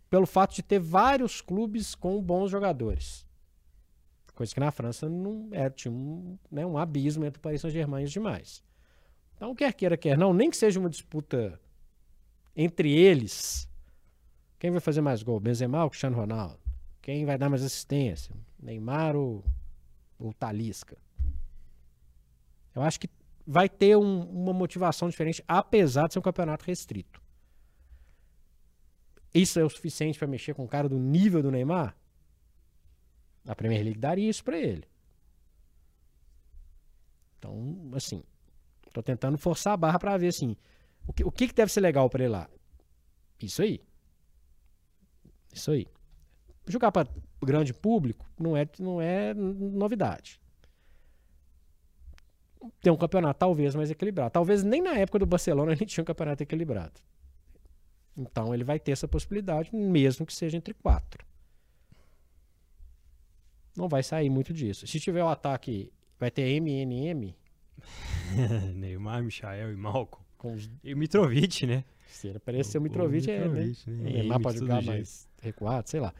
pelo 0.09 0.25
fato 0.25 0.53
de 0.53 0.61
ter 0.61 0.79
vários 0.79 1.39
clubes 1.39 1.95
com 1.95 2.21
bons 2.21 2.51
jogadores. 2.51 3.25
Coisa 4.35 4.53
que 4.53 4.59
na 4.59 4.69
França 4.69 5.07
não 5.07 5.47
é, 5.53 5.69
tinha 5.69 5.93
um, 5.93 6.37
né, 6.51 6.65
um 6.65 6.77
abismo 6.77 7.23
entre 7.23 7.39
o 7.39 7.41
Paris 7.41 7.61
Saint-Germain 7.61 8.03
e 8.03 8.09
demais. 8.09 8.61
Então, 9.37 9.55
quer 9.55 9.73
queira, 9.73 9.95
quer 9.95 10.17
não, 10.17 10.33
nem 10.33 10.49
que 10.49 10.57
seja 10.57 10.77
uma 10.77 10.89
disputa 10.89 11.57
entre 12.53 12.91
eles, 12.91 13.69
quem 14.59 14.71
vai 14.71 14.81
fazer 14.81 14.99
mais 14.99 15.23
gol? 15.23 15.39
Benzema 15.39 15.85
ou 15.85 15.89
Cristiano 15.89 16.17
Ronaldo? 16.17 16.59
Quem 17.01 17.25
vai 17.25 17.37
dar 17.37 17.49
mais 17.49 17.63
assistência? 17.63 18.35
Neymar 18.65 19.15
ou, 19.15 19.43
ou 20.17 20.33
Talisca? 20.33 20.97
Eu 22.73 22.81
acho 22.81 22.99
que 22.99 23.09
vai 23.45 23.69
ter 23.69 23.95
um, 23.95 24.21
uma 24.23 24.51
motivação 24.51 25.07
diferente, 25.07 25.43
apesar 25.47 26.07
de 26.07 26.13
ser 26.13 26.19
um 26.19 26.23
campeonato 26.23 26.65
restrito. 26.65 27.21
Isso 29.33 29.59
é 29.59 29.63
o 29.63 29.69
suficiente 29.69 30.17
para 30.17 30.27
mexer 30.27 30.53
com 30.53 30.63
um 30.63 30.67
cara 30.67 30.89
do 30.89 30.97
nível 30.97 31.43
do 31.43 31.51
Neymar? 31.51 31.95
A 33.47 33.55
Premier 33.55 33.83
League 33.83 33.99
daria 33.99 34.29
isso 34.29 34.43
para 34.43 34.57
ele. 34.57 34.87
Então, 37.37 37.91
assim, 37.93 38.23
tô 38.91 39.03
tentando 39.03 39.37
forçar 39.37 39.73
a 39.73 39.77
barra 39.77 39.99
para 39.99 40.17
ver 40.17 40.29
assim, 40.29 40.57
o 41.05 41.13
que, 41.13 41.23
o 41.23 41.31
que 41.31 41.53
deve 41.53 41.71
ser 41.71 41.81
legal 41.81 42.09
para 42.09 42.23
ele 42.23 42.31
lá? 42.31 42.49
Isso 43.39 43.61
aí. 43.61 43.79
Isso 45.53 45.71
aí 45.71 45.87
jogar 46.71 46.91
para 46.91 47.07
grande 47.45 47.73
público 47.73 48.25
não 48.39 48.55
é, 48.57 48.67
não 48.79 49.01
é 49.01 49.33
novidade. 49.33 50.39
Tem 52.81 52.91
um 52.91 52.97
campeonato 52.97 53.39
talvez 53.39 53.75
mais 53.75 53.91
equilibrado. 53.91 54.31
Talvez 54.31 54.63
nem 54.63 54.81
na 54.81 54.97
época 54.97 55.19
do 55.19 55.25
Barcelona 55.25 55.75
gente 55.75 55.93
tinha 55.93 56.01
um 56.01 56.05
campeonato 56.05 56.43
equilibrado. 56.43 56.99
Então 58.17 58.53
ele 58.53 58.63
vai 58.63 58.79
ter 58.79 58.91
essa 58.91 59.07
possibilidade, 59.07 59.75
mesmo 59.75 60.25
que 60.25 60.33
seja 60.33 60.57
entre 60.57 60.73
quatro. 60.73 61.25
Não 63.75 63.89
vai 63.89 64.01
sair 64.01 64.29
muito 64.29 64.53
disso. 64.53 64.87
Se 64.87 64.99
tiver 64.99 65.23
o 65.23 65.27
ataque, 65.27 65.91
vai 66.17 66.31
ter 66.31 66.43
MNM. 66.61 67.35
Neymar, 68.73 69.21
Michael 69.21 69.73
e 69.73 69.75
Malcolm. 69.75 70.25
Os... 70.43 70.69
E 70.83 70.93
o 70.93 70.97
Mitrovic, 70.97 71.65
né? 71.65 71.83
Se 72.07 72.27
ele 72.27 72.37
aparecer 72.37 72.77
o, 72.77 72.81
o 72.81 72.83
Mitrovic, 72.83 73.29
é, 73.29 73.47
né? 73.47 73.47
né? 73.47 73.73
O 73.87 73.91
Neymar 73.91 74.39
pode 74.39 74.59
jogar 74.59 74.81
mais 74.83 75.27
recuado, 75.41 75.89
sei 75.89 75.99
lá. 75.99 76.13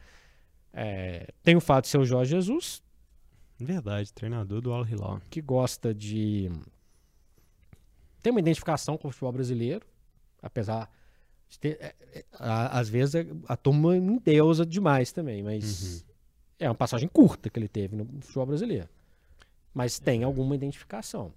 É, 0.78 1.32
tem 1.42 1.56
o 1.56 1.60
fato 1.60 1.84
de 1.84 1.90
ser 1.90 1.96
o 1.96 2.04
Jorge 2.04 2.32
Jesus. 2.32 2.82
Verdade, 3.58 4.12
treinador 4.12 4.60
do 4.60 4.74
Al 4.74 4.86
Hilal. 4.86 5.22
Que 5.30 5.40
gosta 5.40 5.94
de. 5.94 6.50
Tem 8.22 8.30
uma 8.30 8.40
identificação 8.40 8.98
com 8.98 9.08
o 9.08 9.10
futebol 9.10 9.32
brasileiro, 9.32 9.86
apesar 10.42 10.90
de 11.48 11.58
ter. 11.58 11.78
É, 11.80 11.94
é, 12.12 12.24
às 12.38 12.90
vezes 12.90 13.14
a, 13.14 13.54
a 13.54 13.56
turma 13.56 13.96
endeusa 13.96 14.66
demais 14.66 15.12
também, 15.12 15.42
mas 15.42 16.02
uhum. 16.02 16.08
é 16.58 16.68
uma 16.68 16.74
passagem 16.74 17.08
curta 17.08 17.48
que 17.48 17.58
ele 17.58 17.68
teve 17.68 17.96
no 17.96 18.04
futebol 18.20 18.44
brasileiro. 18.44 18.90
Mas 19.72 19.98
tem 19.98 20.24
alguma 20.24 20.54
identificação. 20.54 21.32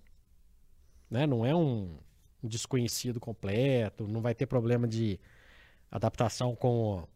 Né? 1.10 1.26
Não 1.26 1.46
é 1.46 1.56
um 1.56 1.96
desconhecido 2.44 3.22
completo, 3.22 4.06
não 4.06 4.20
vai 4.20 4.36
ter 4.36 4.48
problema 4.48 4.86
de 4.86 5.18
adaptação 5.90 6.56
com 6.56 7.08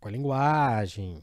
com 0.00 0.08
a 0.08 0.10
linguagem. 0.10 1.22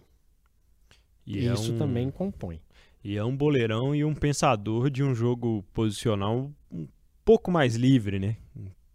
E, 1.26 1.40
e 1.40 1.48
é 1.48 1.54
isso 1.54 1.74
um... 1.74 1.78
também 1.78 2.10
compõe. 2.10 2.62
E 3.04 3.18
é 3.18 3.24
um 3.24 3.36
boleirão 3.36 3.96
e 3.96 4.04
um 4.04 4.14
pensador 4.14 4.90
de 4.90 5.04
um 5.04 5.14
jogo 5.14 5.64
posicional 5.74 6.52
um 6.72 6.88
pouco 7.24 7.52
mais 7.52 7.76
livre, 7.76 8.20
né? 8.20 8.38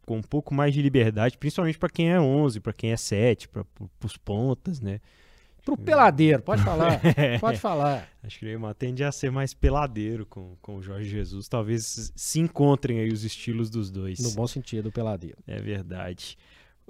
Com 0.06 0.18
um 0.18 0.22
pouco 0.22 0.54
mais 0.54 0.74
de 0.74 0.82
liberdade, 0.82 1.38
principalmente 1.38 1.78
para 1.78 1.88
quem 1.88 2.10
é 2.10 2.20
11, 2.20 2.60
para 2.60 2.72
quem 2.72 2.92
é 2.92 2.96
7, 2.96 3.48
para 3.48 3.64
os 4.04 4.16
pontas, 4.16 4.80
né? 4.80 5.00
Pro 5.64 5.76
peladeiro, 5.76 6.42
pode 6.42 6.62
falar. 6.62 7.00
pode 7.40 7.58
falar. 7.58 8.08
Acho 8.22 8.38
que 8.40 8.44
o 8.44 8.48
Neymar 8.48 8.74
tende 8.74 9.04
a 9.04 9.12
ser 9.12 9.30
mais 9.30 9.54
peladeiro 9.54 10.26
com, 10.26 10.56
com 10.60 10.76
o 10.76 10.82
Jorge 10.82 11.08
Jesus. 11.08 11.48
Talvez 11.48 12.12
se 12.16 12.40
encontrem 12.40 12.98
aí 12.98 13.12
os 13.12 13.22
estilos 13.22 13.70
dos 13.70 13.88
dois. 13.88 14.18
No 14.18 14.32
bom 14.32 14.46
sentido, 14.46 14.90
peladeiro. 14.90 15.38
É 15.46 15.60
verdade. 15.60 16.36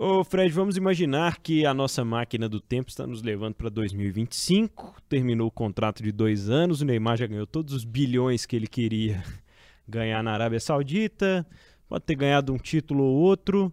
Ô 0.05 0.25
Fred, 0.25 0.53
vamos 0.53 0.77
imaginar 0.77 1.39
que 1.39 1.65
a 1.65 1.73
nossa 1.73 2.05
máquina 2.05 2.49
do 2.49 2.61
tempo 2.61 2.91
está 2.91 3.07
nos 3.07 3.23
levando 3.23 3.55
para 3.55 3.69
2025. 3.69 5.01
Terminou 5.09 5.47
o 5.47 5.51
contrato 5.51 6.03
de 6.03 6.11
dois 6.11 6.51
anos, 6.51 6.81
o 6.81 6.85
Neymar 6.85 7.17
já 7.17 7.25
ganhou 7.29 7.47
todos 7.47 7.73
os 7.73 7.85
bilhões 7.85 8.45
que 8.45 8.57
ele 8.57 8.67
queria 8.67 9.23
ganhar 9.87 10.21
na 10.21 10.33
Arábia 10.33 10.59
Saudita, 10.59 11.47
pode 11.89 12.05
ter 12.05 12.17
ganhado 12.17 12.53
um 12.53 12.59
título 12.59 13.05
ou 13.05 13.15
outro. 13.15 13.73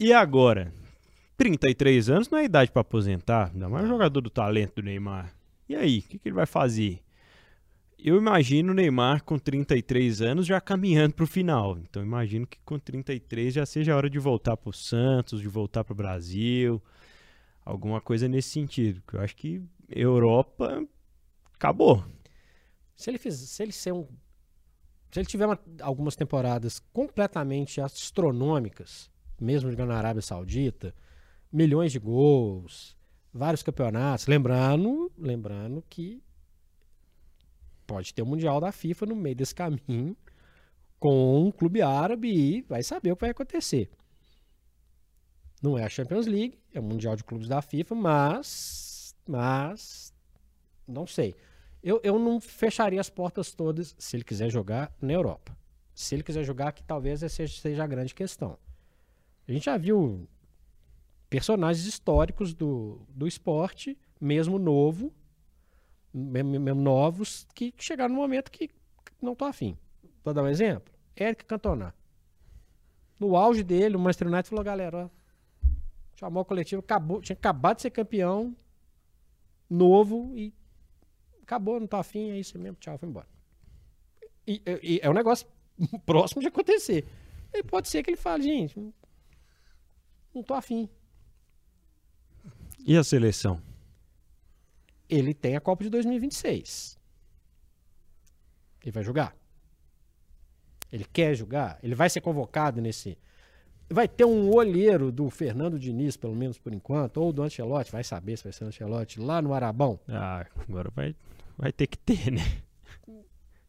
E 0.00 0.12
agora? 0.12 0.72
33 1.36 2.10
anos 2.10 2.28
não 2.28 2.40
é 2.40 2.44
idade 2.44 2.72
para 2.72 2.80
aposentar, 2.80 3.52
ainda 3.54 3.68
mais 3.68 3.84
um 3.84 3.88
jogador 3.90 4.20
do 4.20 4.30
talento 4.30 4.74
do 4.74 4.82
Neymar. 4.82 5.32
E 5.68 5.76
aí, 5.76 6.00
o 6.00 6.02
que, 6.02 6.18
que 6.18 6.28
ele 6.28 6.34
vai 6.34 6.44
fazer? 6.44 6.98
Eu 8.04 8.16
imagino 8.16 8.72
o 8.72 8.74
Neymar 8.74 9.22
com 9.22 9.38
33 9.38 10.22
anos 10.22 10.46
já 10.46 10.60
caminhando 10.60 11.14
para 11.14 11.24
o 11.24 11.26
final. 11.26 11.78
Então 11.78 12.02
imagino 12.02 12.46
que 12.46 12.58
com 12.64 12.78
33 12.78 13.54
já 13.54 13.64
seja 13.64 13.92
a 13.92 13.96
hora 13.96 14.10
de 14.10 14.18
voltar 14.18 14.56
para 14.56 14.70
o 14.70 14.72
Santos, 14.72 15.40
de 15.40 15.48
voltar 15.48 15.84
para 15.84 15.92
o 15.92 15.96
Brasil, 15.96 16.82
alguma 17.64 18.00
coisa 18.00 18.28
nesse 18.28 18.50
sentido. 18.50 19.02
eu 19.12 19.20
acho 19.20 19.36
que 19.36 19.62
Europa 19.88 20.84
acabou. 21.54 22.04
Se 22.96 23.10
ele 23.10 23.18
se 23.18 23.62
ele 23.62 23.72
ser 23.72 23.92
um, 23.92 24.06
se 25.10 25.20
ele 25.20 25.26
tiver 25.26 25.46
uma, 25.46 25.58
algumas 25.80 26.16
temporadas 26.16 26.80
completamente 26.92 27.80
astronômicas, 27.80 29.10
mesmo 29.40 29.70
jogando 29.70 29.90
na 29.90 29.98
Arábia 29.98 30.22
Saudita, 30.22 30.94
milhões 31.52 31.92
de 31.92 31.98
gols, 31.98 32.96
vários 33.32 33.62
campeonatos, 33.62 34.26
lembrando, 34.26 35.12
lembrando 35.18 35.84
que 35.88 36.22
pode 37.86 38.14
ter 38.14 38.22
o 38.22 38.26
Mundial 38.26 38.60
da 38.60 38.72
FIFA 38.72 39.06
no 39.06 39.16
meio 39.16 39.36
desse 39.36 39.54
caminho 39.54 40.16
com 40.98 41.46
um 41.46 41.50
clube 41.50 41.82
árabe 41.82 42.28
e 42.28 42.62
vai 42.62 42.82
saber 42.82 43.10
o 43.10 43.16
que 43.16 43.22
vai 43.22 43.30
acontecer. 43.30 43.90
Não 45.60 45.76
é 45.76 45.84
a 45.84 45.88
Champions 45.88 46.26
League, 46.26 46.58
é 46.72 46.80
o 46.80 46.82
Mundial 46.82 47.16
de 47.16 47.24
Clubes 47.24 47.48
da 47.48 47.60
FIFA, 47.60 47.94
mas. 47.94 49.14
Mas. 49.26 50.14
Não 50.86 51.06
sei. 51.06 51.34
Eu, 51.82 52.00
eu 52.04 52.18
não 52.18 52.40
fecharia 52.40 53.00
as 53.00 53.10
portas 53.10 53.52
todas 53.52 53.94
se 53.98 54.16
ele 54.16 54.24
quiser 54.24 54.48
jogar 54.48 54.92
na 55.00 55.12
Europa. 55.12 55.56
Se 55.94 56.14
ele 56.14 56.22
quiser 56.22 56.44
jogar 56.44 56.68
aqui, 56.68 56.82
talvez 56.84 57.20
seja, 57.32 57.60
seja 57.60 57.82
a 57.84 57.86
grande 57.86 58.14
questão. 58.14 58.56
A 59.46 59.52
gente 59.52 59.64
já 59.64 59.76
viu 59.76 60.28
personagens 61.28 61.86
históricos 61.86 62.54
do, 62.54 63.00
do 63.08 63.26
esporte, 63.26 63.98
mesmo 64.20 64.58
novo, 64.58 65.12
mesmo, 66.12 66.74
novos, 66.74 67.46
que 67.54 67.72
chegaram 67.78 68.14
no 68.14 68.20
momento 68.20 68.50
que 68.50 68.70
não 69.20 69.34
tô 69.34 69.44
afim. 69.44 69.76
Vou 70.24 70.34
dar 70.34 70.42
um 70.42 70.48
exemplo. 70.48 70.92
Eric 71.16 71.44
Cantona. 71.44 71.94
No 73.18 73.36
auge 73.36 73.62
dele, 73.62 73.96
o 73.96 74.00
Manchester 74.00 74.28
United 74.28 74.48
falou, 74.48 74.64
galera, 74.64 75.04
ó, 75.04 75.68
chamou 76.16 76.42
o 76.42 76.44
coletivo, 76.44 76.80
acabou, 76.80 77.20
tinha 77.20 77.34
acabado 77.34 77.76
de 77.76 77.82
ser 77.82 77.90
campeão, 77.90 78.54
novo, 79.70 80.32
e 80.36 80.52
acabou, 81.42 81.78
não 81.78 81.86
tô 81.86 81.96
afim, 81.96 82.30
é 82.30 82.38
isso 82.38 82.58
mesmo, 82.58 82.76
tchau, 82.80 82.98
foi 82.98 83.08
embora. 83.08 83.28
E, 84.46 84.60
e, 84.82 85.00
é 85.02 85.08
um 85.08 85.12
negócio 85.12 85.46
próximo 86.04 86.42
de 86.42 86.48
acontecer. 86.48 87.06
E 87.52 87.62
pode 87.62 87.88
ser 87.88 88.02
que 88.02 88.10
ele 88.10 88.16
fale, 88.16 88.42
gente, 88.42 88.92
não 90.34 90.42
tô 90.42 90.54
afim. 90.54 90.88
E 92.84 92.96
a 92.96 93.04
seleção? 93.04 93.62
Ele 95.12 95.34
tem 95.34 95.54
a 95.56 95.60
Copa 95.60 95.84
de 95.84 95.90
2026. 95.90 96.98
Ele 98.82 98.90
vai 98.90 99.04
jogar. 99.04 99.36
Ele 100.90 101.04
quer 101.04 101.34
jogar. 101.34 101.78
Ele 101.82 101.94
vai 101.94 102.08
ser 102.08 102.22
convocado 102.22 102.80
nesse. 102.80 103.18
Vai 103.90 104.08
ter 104.08 104.24
um 104.24 104.50
olheiro 104.50 105.12
do 105.12 105.28
Fernando 105.28 105.78
Diniz, 105.78 106.16
pelo 106.16 106.34
menos 106.34 106.58
por 106.58 106.72
enquanto, 106.72 107.18
ou 107.18 107.30
do 107.30 107.42
Ancelotti, 107.42 107.92
vai 107.92 108.02
saber 108.02 108.38
se 108.38 108.44
vai 108.44 108.52
ser 108.54 108.64
o 108.64 108.68
Ancelotti, 108.68 109.20
lá 109.20 109.42
no 109.42 109.52
Arabão. 109.52 110.00
Ah, 110.08 110.46
agora 110.66 110.90
vai, 110.94 111.14
vai 111.58 111.70
ter 111.72 111.86
que 111.86 111.98
ter, 111.98 112.32
né? 112.32 112.62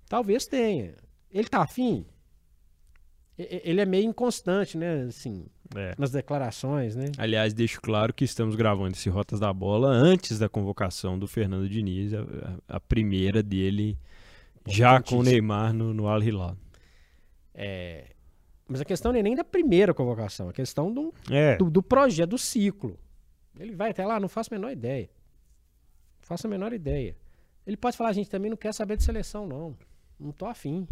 Talvez 0.07 0.45
tenha. 0.45 0.95
Ele 1.29 1.49
tá 1.49 1.63
afim? 1.63 2.05
Ele 3.37 3.81
é 3.81 3.85
meio 3.85 4.07
inconstante, 4.07 4.77
né? 4.77 5.05
Assim, 5.07 5.45
é. 5.75 5.95
nas 5.97 6.11
declarações, 6.11 6.95
né? 6.95 7.05
Aliás, 7.17 7.53
deixo 7.53 7.81
claro 7.81 8.13
que 8.13 8.23
estamos 8.23 8.55
gravando 8.55 8.91
esse 8.91 9.09
Rotas 9.09 9.39
da 9.39 9.51
Bola 9.51 9.89
antes 9.89 10.37
da 10.37 10.47
convocação 10.47 11.17
do 11.17 11.27
Fernando 11.27 11.67
Diniz, 11.67 12.13
a, 12.13 12.25
a 12.67 12.79
primeira 12.79 13.41
dele 13.41 13.97
já 14.67 15.01
com 15.01 15.17
o 15.17 15.23
Neymar 15.23 15.73
no, 15.73 15.93
no 15.93 16.07
Al 16.07 16.21
Hilal. 16.21 16.55
É, 17.55 18.13
mas 18.67 18.81
a 18.81 18.85
questão 18.85 19.11
não 19.11 19.19
é 19.19 19.23
nem 19.23 19.35
da 19.35 19.43
primeira 19.43 19.93
convocação, 19.93 20.49
a 20.49 20.53
questão 20.53 20.91
do, 20.91 21.13
é. 21.29 21.57
do, 21.57 21.69
do, 21.69 21.83
projeto, 21.83 22.31
do 22.31 22.37
ciclo. 22.37 22.97
Ele 23.59 23.75
vai 23.75 23.91
até 23.91 24.05
lá, 24.05 24.19
não 24.19 24.29
faço 24.29 24.53
a 24.53 24.57
menor 24.57 24.71
ideia. 24.71 25.09
Não 26.21 26.27
faço 26.27 26.47
a 26.47 26.49
menor 26.49 26.73
ideia. 26.73 27.15
Ele 27.67 27.77
pode 27.77 27.95
falar, 27.95 28.09
a 28.09 28.13
gente 28.13 28.29
também 28.29 28.49
não 28.49 28.57
quer 28.57 28.73
saber 28.73 28.97
de 28.97 29.03
seleção, 29.03 29.45
não. 29.45 29.77
Não 30.19 30.31
tô 30.31 30.45
afim. 30.45 30.87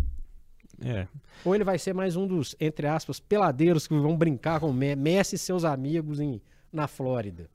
É. 0.84 1.08
Ou 1.44 1.54
ele 1.56 1.64
vai 1.64 1.78
ser 1.78 1.94
mais 1.94 2.16
um 2.16 2.28
dos, 2.28 2.56
entre 2.60 2.88
aspas, 2.88 3.20
peladeiros 3.20 3.88
que 3.88 3.94
vão 3.94 4.16
brincar 4.16 4.60
com 4.60 4.72
Messi 4.72 5.36
e 5.36 5.40
seus 5.40 5.64
amigos 5.64 6.20
em, 6.20 6.42
na 6.72 6.88
Flórida. 6.88 7.50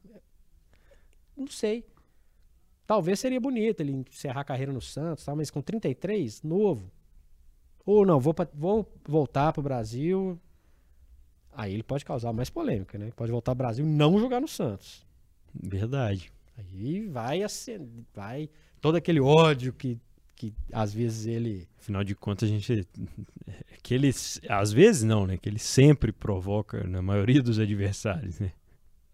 Não 1.36 1.46
sei. 1.46 1.84
Talvez 2.86 3.18
seria 3.18 3.40
bonito 3.40 3.80
ele 3.80 3.92
encerrar 3.92 4.40
a 4.40 4.44
carreira 4.44 4.72
no 4.72 4.80
Santos, 4.80 5.24
tá? 5.24 5.34
mas 5.34 5.50
com 5.50 5.60
33, 5.60 6.42
novo. 6.42 6.90
Ou 7.84 8.06
não, 8.06 8.18
vou, 8.18 8.32
pra, 8.32 8.48
vou 8.54 8.90
voltar 9.06 9.52
para 9.52 9.60
o 9.60 9.64
Brasil. 9.64 10.38
Aí 11.52 11.72
ele 11.72 11.82
pode 11.82 12.04
causar 12.04 12.32
mais 12.32 12.50
polêmica, 12.50 12.98
né? 12.98 13.10
Pode 13.16 13.32
voltar 13.32 13.52
ao 13.52 13.56
Brasil 13.56 13.84
e 13.84 13.88
não 13.88 14.18
jogar 14.18 14.40
no 14.40 14.48
Santos. 14.48 15.06
Verdade. 15.54 16.32
Aí 16.58 17.06
vai, 17.06 17.40
vai 18.14 18.48
todo 18.80 18.96
aquele 18.96 19.20
ódio 19.20 19.72
que 19.72 19.98
que 20.36 20.54
às 20.70 20.92
vezes 20.92 21.26
ele. 21.26 21.66
Afinal 21.78 22.04
de 22.04 22.14
contas, 22.14 22.48
a 22.48 22.52
gente. 22.52 22.86
Que 23.82 23.94
ele. 23.94 24.10
Às 24.48 24.72
vezes 24.72 25.02
não, 25.02 25.26
né? 25.26 25.36
Que 25.36 25.48
ele 25.48 25.58
sempre 25.58 26.12
provoca 26.12 26.84
na 26.84 27.00
maioria 27.00 27.42
dos 27.42 27.58
adversários, 27.58 28.38
né? 28.38 28.52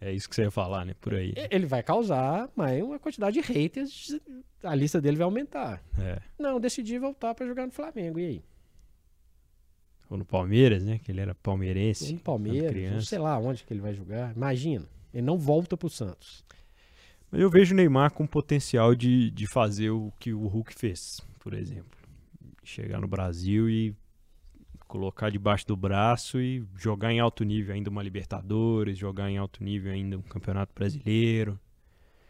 É 0.00 0.12
isso 0.12 0.28
que 0.28 0.34
você 0.34 0.42
ia 0.42 0.50
falar, 0.50 0.84
né? 0.84 0.94
Por 1.00 1.14
aí. 1.14 1.32
Ele 1.48 1.64
vai 1.64 1.80
causar, 1.80 2.50
mas 2.56 2.82
uma 2.82 2.98
quantidade 2.98 3.40
de 3.40 3.52
haters, 3.52 4.18
a 4.64 4.74
lista 4.74 5.00
dele 5.00 5.16
vai 5.16 5.24
aumentar. 5.24 5.80
É. 5.96 6.20
Não, 6.36 6.58
decidi 6.58 6.98
voltar 6.98 7.36
para 7.36 7.46
jogar 7.46 7.66
no 7.66 7.72
Flamengo. 7.72 8.18
E 8.18 8.26
aí? 8.26 8.44
Ou 10.10 10.18
no 10.18 10.24
Palmeiras, 10.24 10.84
né? 10.84 10.98
Que 10.98 11.12
ele 11.12 11.20
era 11.20 11.36
palmeirense. 11.36 12.12
No 12.12 12.18
Palmeiras, 12.18 12.92
não 12.92 13.00
sei 13.00 13.18
lá 13.18 13.38
onde 13.38 13.62
que 13.62 13.72
ele 13.72 13.80
vai 13.80 13.94
jogar. 13.94 14.34
Imagina, 14.34 14.84
ele 15.14 15.22
não 15.22 15.38
volta 15.38 15.76
pro 15.76 15.88
Santos. 15.88 16.44
Eu 17.32 17.48
vejo 17.48 17.72
o 17.72 17.76
Neymar 17.76 18.12
com 18.12 18.26
potencial 18.26 18.94
de, 18.94 19.30
de 19.30 19.46
fazer 19.46 19.88
o 19.88 20.12
que 20.18 20.34
o 20.34 20.46
Hulk 20.46 20.74
fez, 20.74 21.22
por 21.40 21.54
exemplo. 21.54 21.98
Chegar 22.62 23.00
no 23.00 23.08
Brasil 23.08 23.70
e 23.70 23.96
colocar 24.86 25.30
debaixo 25.30 25.66
do 25.66 25.74
braço 25.74 26.38
e 26.38 26.62
jogar 26.76 27.10
em 27.10 27.20
alto 27.20 27.42
nível 27.42 27.74
ainda 27.74 27.88
uma 27.88 28.02
Libertadores, 28.02 28.98
jogar 28.98 29.30
em 29.30 29.38
alto 29.38 29.64
nível 29.64 29.90
ainda 29.90 30.18
um 30.18 30.22
Campeonato 30.22 30.74
Brasileiro. 30.74 31.58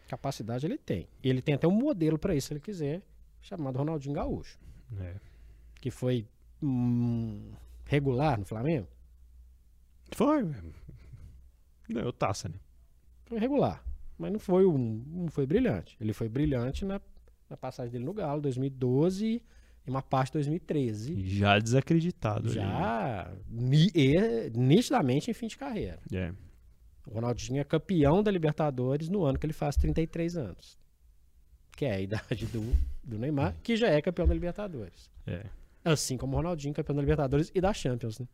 Capacidade 0.07 0.65
ele 0.65 0.77
tem. 0.77 1.09
E 1.21 1.29
ele 1.29 1.41
tem 1.41 1.55
até 1.55 1.67
um 1.67 1.71
modelo 1.71 2.17
para 2.17 2.33
isso, 2.33 2.47
se 2.47 2.53
ele 2.53 2.61
quiser, 2.61 3.01
chamado 3.41 3.77
Ronaldinho 3.77 4.15
Gaúcho. 4.15 4.57
É. 4.97 5.15
Que 5.81 5.91
foi 5.91 6.25
hum, 6.61 7.51
regular 7.83 8.39
no 8.39 8.45
Flamengo. 8.45 8.87
Foi. 10.13 10.49
Ganhou 11.89 12.13
taça, 12.13 12.47
né? 12.47 12.55
Foi 13.25 13.37
regular 13.37 13.83
mas 14.23 14.31
não 14.31 14.39
foi, 14.39 14.65
um, 14.65 15.03
não 15.05 15.27
foi 15.27 15.45
brilhante. 15.45 15.97
Ele 15.99 16.13
foi 16.13 16.29
brilhante 16.29 16.85
na, 16.85 17.01
na 17.49 17.57
passagem 17.57 17.91
dele 17.91 18.05
no 18.05 18.13
Galo, 18.13 18.41
2012 18.41 19.43
e 19.85 19.89
uma 19.89 20.01
parte 20.01 20.29
de 20.29 20.33
2013. 20.35 21.27
Já 21.27 21.59
desacreditado. 21.59 22.47
Já 22.49 23.29
ni, 23.49 23.91
e, 23.93 24.49
nitidamente 24.55 25.29
em 25.29 25.33
fim 25.33 25.47
de 25.47 25.57
carreira. 25.57 25.99
É. 26.09 26.31
O 27.05 27.15
Ronaldinho 27.15 27.59
é 27.59 27.65
campeão 27.65 28.23
da 28.23 28.31
Libertadores 28.31 29.09
no 29.09 29.25
ano 29.25 29.37
que 29.37 29.45
ele 29.45 29.51
faz 29.51 29.75
33 29.75 30.37
anos. 30.37 30.79
Que 31.75 31.83
é 31.83 31.95
a 31.95 31.99
idade 31.99 32.45
do, 32.47 32.61
do 33.03 33.19
Neymar, 33.19 33.57
que 33.61 33.75
já 33.75 33.87
é 33.87 34.01
campeão 34.01 34.25
da 34.25 34.33
Libertadores. 34.33 35.11
É. 35.27 35.43
Assim 35.83 36.15
como 36.15 36.31
o 36.31 36.35
Ronaldinho, 36.37 36.73
campeão 36.73 36.95
da 36.95 37.01
Libertadores 37.01 37.51
e 37.53 37.59
da 37.59 37.73
Champions, 37.73 38.19
né? 38.19 38.27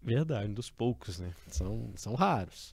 Verdade, 0.00 0.48
um 0.48 0.54
dos 0.54 0.70
poucos, 0.70 1.18
né? 1.18 1.34
São, 1.48 1.92
são 1.94 2.14
raros. 2.14 2.72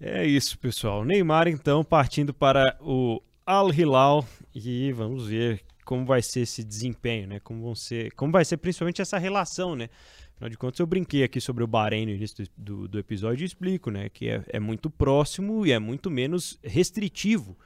É 0.00 0.26
isso, 0.26 0.58
pessoal. 0.58 1.04
Neymar, 1.04 1.48
então, 1.48 1.82
partindo 1.82 2.34
para 2.34 2.76
o 2.80 3.22
Al 3.46 3.72
Hilal 3.72 4.26
e 4.54 4.92
vamos 4.92 5.28
ver 5.28 5.62
como 5.84 6.04
vai 6.04 6.20
ser 6.20 6.40
esse 6.40 6.62
desempenho, 6.62 7.28
né? 7.28 7.40
Como, 7.40 7.62
vão 7.62 7.74
ser, 7.74 8.12
como 8.12 8.32
vai 8.32 8.44
ser 8.44 8.56
principalmente 8.58 9.00
essa 9.00 9.16
relação, 9.18 9.74
né? 9.74 9.88
Afinal 10.34 10.50
de 10.50 10.58
contas, 10.58 10.80
eu 10.80 10.86
brinquei 10.86 11.22
aqui 11.22 11.40
sobre 11.40 11.64
o 11.64 11.66
Bahrein 11.66 12.04
no 12.04 12.12
início 12.12 12.44
do, 12.56 12.86
do, 12.86 12.98
episódio 12.98 13.42
e 13.42 13.46
explico, 13.46 13.90
né? 13.90 14.10
Que 14.10 14.28
é, 14.28 14.44
é 14.48 14.60
muito 14.60 14.90
próximo 14.90 15.64
e 15.64 15.72
é 15.72 15.78
muito 15.78 16.10
menos 16.10 16.58
restritivo 16.62 17.56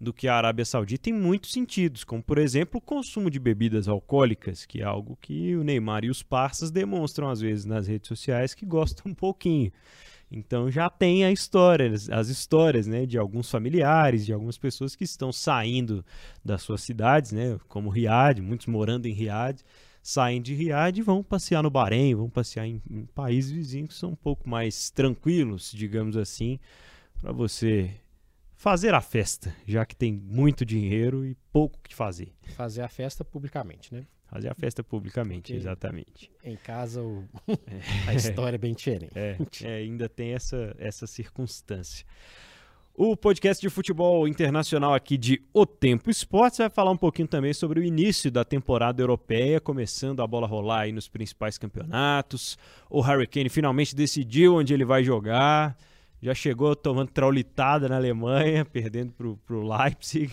do 0.00 0.12
que 0.12 0.26
a 0.26 0.34
Arábia 0.34 0.64
Saudita 0.64 1.08
em 1.08 1.12
muitos 1.12 1.52
sentidos, 1.52 2.02
como 2.02 2.22
por 2.22 2.38
exemplo 2.38 2.78
o 2.78 2.80
consumo 2.80 3.30
de 3.30 3.38
bebidas 3.38 3.88
alcoólicas, 3.88 4.66
que 4.66 4.82
é 4.82 4.84
algo 4.84 5.16
que 5.20 5.54
o 5.54 5.62
Neymar 5.62 6.04
e 6.04 6.10
os 6.10 6.22
parceiros 6.22 6.70
demonstram 6.70 7.28
às 7.28 7.40
vezes 7.40 7.64
nas 7.64 7.86
redes 7.86 8.08
sociais 8.08 8.54
que 8.54 8.66
gostam 8.66 9.12
um 9.12 9.14
pouquinho. 9.14 9.70
Então 10.36 10.70
já 10.70 10.90
tem 10.90 11.24
a 11.24 11.32
história, 11.32 11.90
as 12.12 12.28
histórias, 12.28 12.86
né, 12.86 13.06
de 13.06 13.16
alguns 13.16 13.50
familiares, 13.50 14.26
de 14.26 14.32
algumas 14.32 14.58
pessoas 14.58 14.94
que 14.94 15.04
estão 15.04 15.32
saindo 15.32 16.04
das 16.44 16.62
suas 16.62 16.82
cidades, 16.82 17.32
né, 17.32 17.58
como 17.68 17.88
Riad, 17.88 18.40
muitos 18.42 18.66
morando 18.66 19.06
em 19.06 19.12
Riad, 19.12 19.62
saem 20.02 20.42
de 20.42 20.54
Riad 20.54 20.98
e 20.98 21.02
vão 21.02 21.22
passear 21.22 21.62
no 21.62 21.70
Bahrein, 21.70 22.14
vão 22.14 22.28
passear 22.28 22.66
em, 22.66 22.82
em 22.90 23.06
países 23.06 23.50
vizinhos 23.50 23.88
que 23.88 23.94
são 23.94 24.10
um 24.10 24.16
pouco 24.16 24.48
mais 24.48 24.90
tranquilos, 24.90 25.72
digamos 25.72 26.16
assim, 26.16 26.60
para 27.20 27.32
você 27.32 27.90
fazer 28.54 28.94
a 28.94 29.00
festa, 29.00 29.54
já 29.66 29.86
que 29.86 29.96
tem 29.96 30.12
muito 30.12 30.64
dinheiro 30.64 31.24
e 31.24 31.34
pouco 31.50 31.78
que 31.82 31.94
fazer. 31.94 32.32
Fazer 32.56 32.82
a 32.82 32.88
festa 32.88 33.24
publicamente, 33.24 33.94
né? 33.94 34.06
Fazer 34.36 34.50
a 34.50 34.54
festa 34.54 34.84
publicamente, 34.84 35.52
Porque 35.52 35.54
exatamente. 35.54 36.30
Em 36.44 36.56
casa 36.56 37.00
o... 37.00 37.24
a 38.06 38.12
história 38.12 38.56
é 38.56 38.58
bem 38.58 38.74
diferente. 38.74 39.12
É, 39.14 39.38
é, 39.62 39.76
ainda 39.76 40.10
tem 40.10 40.34
essa, 40.34 40.76
essa 40.78 41.06
circunstância. 41.06 42.04
O 42.94 43.16
podcast 43.16 43.62
de 43.62 43.70
futebol 43.70 44.28
internacional 44.28 44.92
aqui 44.92 45.16
de 45.16 45.42
O 45.54 45.64
Tempo 45.64 46.10
Esportes 46.10 46.58
vai 46.58 46.68
falar 46.68 46.90
um 46.90 46.98
pouquinho 46.98 47.26
também 47.26 47.54
sobre 47.54 47.80
o 47.80 47.82
início 47.82 48.30
da 48.30 48.44
temporada 48.44 49.00
europeia, 49.00 49.58
começando 49.58 50.20
a 50.20 50.26
bola 50.26 50.46
rolar 50.46 50.80
aí 50.80 50.92
nos 50.92 51.08
principais 51.08 51.56
campeonatos. 51.56 52.58
O 52.90 53.00
Harry 53.00 53.26
Kane 53.26 53.48
finalmente 53.48 53.96
decidiu 53.96 54.56
onde 54.56 54.74
ele 54.74 54.84
vai 54.84 55.02
jogar. 55.02 55.78
Já 56.20 56.34
chegou 56.34 56.76
tomando 56.76 57.10
traulitada 57.10 57.88
na 57.88 57.96
Alemanha, 57.96 58.66
perdendo 58.66 59.12
para 59.12 59.56
o 59.56 59.76
Leipzig 59.76 60.30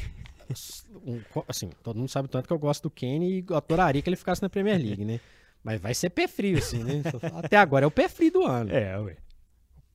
assim, 1.48 1.70
todo 1.82 1.98
mundo 1.98 2.10
sabe 2.10 2.28
tanto 2.28 2.48
que 2.48 2.54
eu 2.54 2.60
gosto 2.60 2.84
do 2.84 2.90
Kane 2.90 3.40
e 3.40 3.46
adoraria 3.54 4.02
que 4.02 4.10
ele 4.10 4.16
ficasse 4.16 4.42
na 4.42 4.50
Premier 4.50 4.80
League, 4.80 5.06
né? 5.06 5.20
Mas 5.64 5.80
vai 5.80 5.94
ser 5.94 6.10
pé 6.10 6.28
frio, 6.28 6.58
assim, 6.58 6.84
né? 6.84 7.02
Até 7.36 7.58
agora 7.58 7.86
é 7.86 7.88
o 7.88 7.92
pé 7.92 8.10
frio 8.10 8.32
do 8.32 8.44
ano. 8.44 8.72
É, 8.72 9.00
ué. 9.00 9.18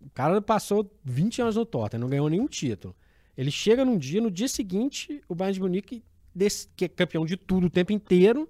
O 0.01 0.11
cara 0.11 0.41
passou 0.41 0.91
20 1.05 1.43
anos 1.43 1.57
no 1.57 1.67
Tottenham, 1.67 2.01
não 2.01 2.09
ganhou 2.09 2.29
nenhum 2.29 2.47
título. 2.47 2.95
Ele 3.37 3.51
chega 3.51 3.85
num 3.85 3.99
dia, 3.99 4.21
no 4.21 4.31
dia 4.31 4.49
seguinte, 4.49 5.23
o 5.29 5.35
Bayern 5.35 5.55
de 5.55 5.61
Munique, 5.61 6.05
que 6.77 6.85
é 6.85 6.89
campeão 6.89 7.27
de 7.27 7.37
tudo 7.37 7.67
o 7.67 7.71
tempo 7.71 7.93
inteiro, 7.93 8.49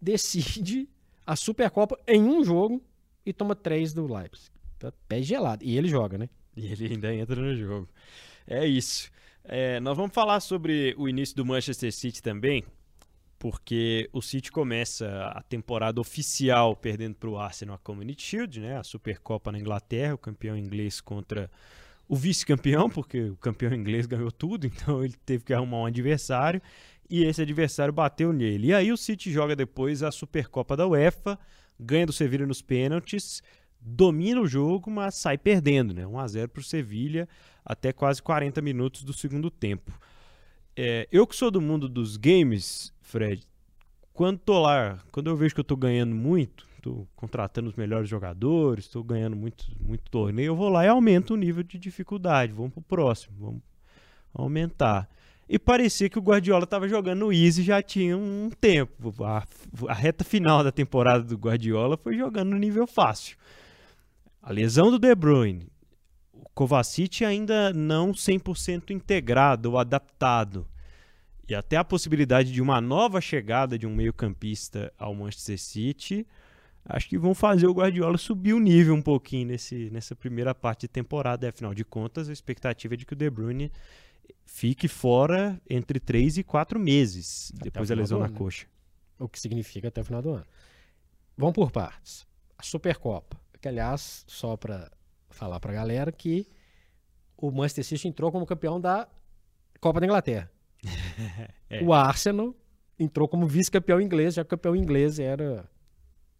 decide 0.00 0.88
a 1.26 1.36
Supercopa 1.36 1.98
em 2.06 2.22
um 2.22 2.44
jogo 2.44 2.82
e 3.24 3.32
toma 3.32 3.54
três 3.54 3.92
do 3.92 4.06
Leipzig. 4.06 4.50
Tá 4.78 4.92
pé 5.08 5.20
gelado. 5.22 5.64
E 5.64 5.76
ele 5.76 5.88
joga, 5.88 6.16
né? 6.16 6.28
E 6.56 6.66
ele 6.66 6.94
ainda 6.94 7.14
entra 7.14 7.40
no 7.40 7.54
jogo. 7.54 7.88
É 8.46 8.66
isso. 8.66 9.10
É, 9.48 9.78
nós 9.78 9.96
vamos 9.96 10.12
falar 10.12 10.40
sobre 10.40 10.92
o 10.98 11.08
início 11.08 11.36
do 11.36 11.44
Manchester 11.46 11.92
City 11.92 12.20
também, 12.20 12.64
porque 13.38 14.10
o 14.12 14.20
City 14.20 14.50
começa 14.50 15.28
a 15.28 15.40
temporada 15.40 16.00
oficial 16.00 16.74
perdendo 16.74 17.14
para 17.14 17.30
o 17.30 17.38
Arsenal 17.38 17.76
a 17.76 17.78
Community 17.78 18.20
Shield, 18.22 18.60
né, 18.60 18.76
a 18.76 18.82
Supercopa 18.82 19.52
na 19.52 19.60
Inglaterra, 19.60 20.14
o 20.14 20.18
campeão 20.18 20.56
inglês 20.56 21.00
contra 21.00 21.48
o 22.08 22.16
vice-campeão, 22.16 22.90
porque 22.90 23.30
o 23.30 23.36
campeão 23.36 23.72
inglês 23.72 24.04
ganhou 24.06 24.32
tudo, 24.32 24.66
então 24.66 25.04
ele 25.04 25.14
teve 25.24 25.44
que 25.44 25.54
arrumar 25.54 25.78
um 25.78 25.86
adversário 25.86 26.60
e 27.08 27.22
esse 27.22 27.40
adversário 27.40 27.92
bateu 27.92 28.32
nele. 28.32 28.68
E 28.68 28.74
aí 28.74 28.90
o 28.90 28.96
City 28.96 29.30
joga 29.30 29.54
depois 29.54 30.02
a 30.02 30.10
Supercopa 30.10 30.76
da 30.76 30.88
UEFA, 30.88 31.38
ganha 31.78 32.04
do 32.04 32.12
Sevilla 32.12 32.46
nos 32.46 32.62
pênaltis, 32.62 33.44
domina 33.80 34.40
o 34.40 34.46
jogo, 34.48 34.90
mas 34.90 35.14
sai 35.14 35.38
perdendo, 35.38 35.94
né? 35.94 36.04
1 36.04 36.18
a 36.18 36.26
0 36.26 36.48
para 36.48 36.60
o 36.60 36.64
Sevilha 36.64 37.28
até 37.66 37.92
quase 37.92 38.22
40 38.22 38.62
minutos 38.62 39.02
do 39.02 39.12
segundo 39.12 39.50
tempo. 39.50 39.92
É, 40.76 41.08
eu 41.10 41.26
que 41.26 41.34
sou 41.34 41.50
do 41.50 41.60
mundo 41.60 41.88
dos 41.88 42.16
games, 42.16 42.94
Fred, 43.02 43.42
quando 44.12 44.38
tô 44.38 44.60
lá, 44.60 45.02
quando 45.10 45.28
eu 45.28 45.36
vejo 45.36 45.54
que 45.54 45.60
eu 45.60 45.64
tô 45.64 45.76
ganhando 45.76 46.14
muito, 46.14 46.64
tô 46.80 47.06
contratando 47.16 47.68
os 47.68 47.74
melhores 47.74 48.08
jogadores, 48.08 48.86
tô 48.86 49.02
ganhando 49.02 49.34
muito, 49.34 49.66
muito 49.80 50.08
torneio, 50.08 50.48
eu 50.48 50.56
vou 50.56 50.68
lá 50.68 50.84
e 50.84 50.88
aumento 50.88 51.34
o 51.34 51.36
nível 51.36 51.64
de 51.64 51.76
dificuldade. 51.76 52.52
Vamos 52.52 52.72
pro 52.72 52.82
próximo, 52.82 53.34
vamos 53.38 53.62
aumentar. 54.32 55.08
E 55.48 55.58
parecia 55.58 56.08
que 56.08 56.18
o 56.18 56.22
Guardiola 56.22 56.64
estava 56.64 56.88
jogando 56.88 57.20
no 57.20 57.32
Easy 57.32 57.62
já 57.62 57.82
tinha 57.82 58.16
um 58.16 58.50
tempo. 58.60 59.12
A, 59.24 59.44
a, 59.88 59.94
reta 59.94 60.24
final 60.24 60.62
da 60.62 60.72
temporada 60.72 61.24
do 61.24 61.36
Guardiola 61.36 61.96
foi 61.96 62.16
jogando 62.16 62.50
no 62.50 62.58
nível 62.58 62.86
fácil. 62.86 63.36
A 64.42 64.52
lesão 64.52 64.90
do 64.90 64.98
De 64.98 65.14
Bruyne, 65.14 65.68
Kovacic 66.56 67.22
ainda 67.22 67.70
não 67.74 68.12
100% 68.12 68.88
integrado 68.88 69.72
ou 69.72 69.78
adaptado. 69.78 70.66
E 71.46 71.54
até 71.54 71.76
a 71.76 71.84
possibilidade 71.84 72.50
de 72.50 72.62
uma 72.62 72.80
nova 72.80 73.20
chegada 73.20 73.78
de 73.78 73.86
um 73.86 73.94
meio-campista 73.94 74.90
ao 74.98 75.14
Manchester 75.14 75.60
City, 75.60 76.26
acho 76.82 77.10
que 77.10 77.18
vão 77.18 77.34
fazer 77.34 77.66
o 77.66 77.74
Guardiola 77.74 78.16
subir 78.16 78.54
o 78.54 78.58
nível 78.58 78.94
um 78.94 79.02
pouquinho 79.02 79.48
nesse, 79.48 79.90
nessa 79.90 80.16
primeira 80.16 80.54
parte 80.54 80.80
de 80.82 80.88
temporada. 80.88 81.46
Afinal 81.46 81.74
de 81.74 81.84
contas, 81.84 82.26
a 82.30 82.32
expectativa 82.32 82.94
é 82.94 82.96
de 82.96 83.04
que 83.04 83.12
o 83.12 83.16
De 83.16 83.28
Bruyne 83.28 83.70
fique 84.46 84.88
fora 84.88 85.60
entre 85.68 86.00
3 86.00 86.38
e 86.38 86.42
4 86.42 86.80
meses 86.80 87.52
até 87.54 87.64
depois 87.64 87.90
da 87.90 87.94
lesão 87.94 88.18
na 88.18 88.30
coxa. 88.30 88.66
O 89.18 89.28
que 89.28 89.38
significa 89.38 89.88
até 89.88 90.00
o 90.00 90.04
final 90.04 90.22
do 90.22 90.30
ano. 90.30 90.46
Vamos 91.36 91.54
por 91.54 91.70
partes. 91.70 92.26
A 92.56 92.62
Supercopa, 92.62 93.38
que 93.60 93.68
aliás, 93.68 94.24
só 94.26 94.56
para 94.56 94.95
falar 95.36 95.60
para 95.60 95.72
a 95.72 95.74
galera 95.74 96.10
que 96.10 96.46
o 97.36 97.50
Manchester 97.50 97.84
City 97.84 98.08
entrou 98.08 98.32
como 98.32 98.46
campeão 98.46 98.80
da 98.80 99.08
Copa 99.80 100.00
da 100.00 100.06
Inglaterra. 100.06 100.50
é. 101.68 101.82
O 101.82 101.92
Arsenal 101.92 102.54
entrou 102.98 103.28
como 103.28 103.46
vice-campeão 103.46 104.00
inglês, 104.00 104.34
já 104.34 104.42
que 104.42 104.46
o 104.46 104.50
campeão 104.50 104.74
inglês 104.74 105.18
era 105.18 105.68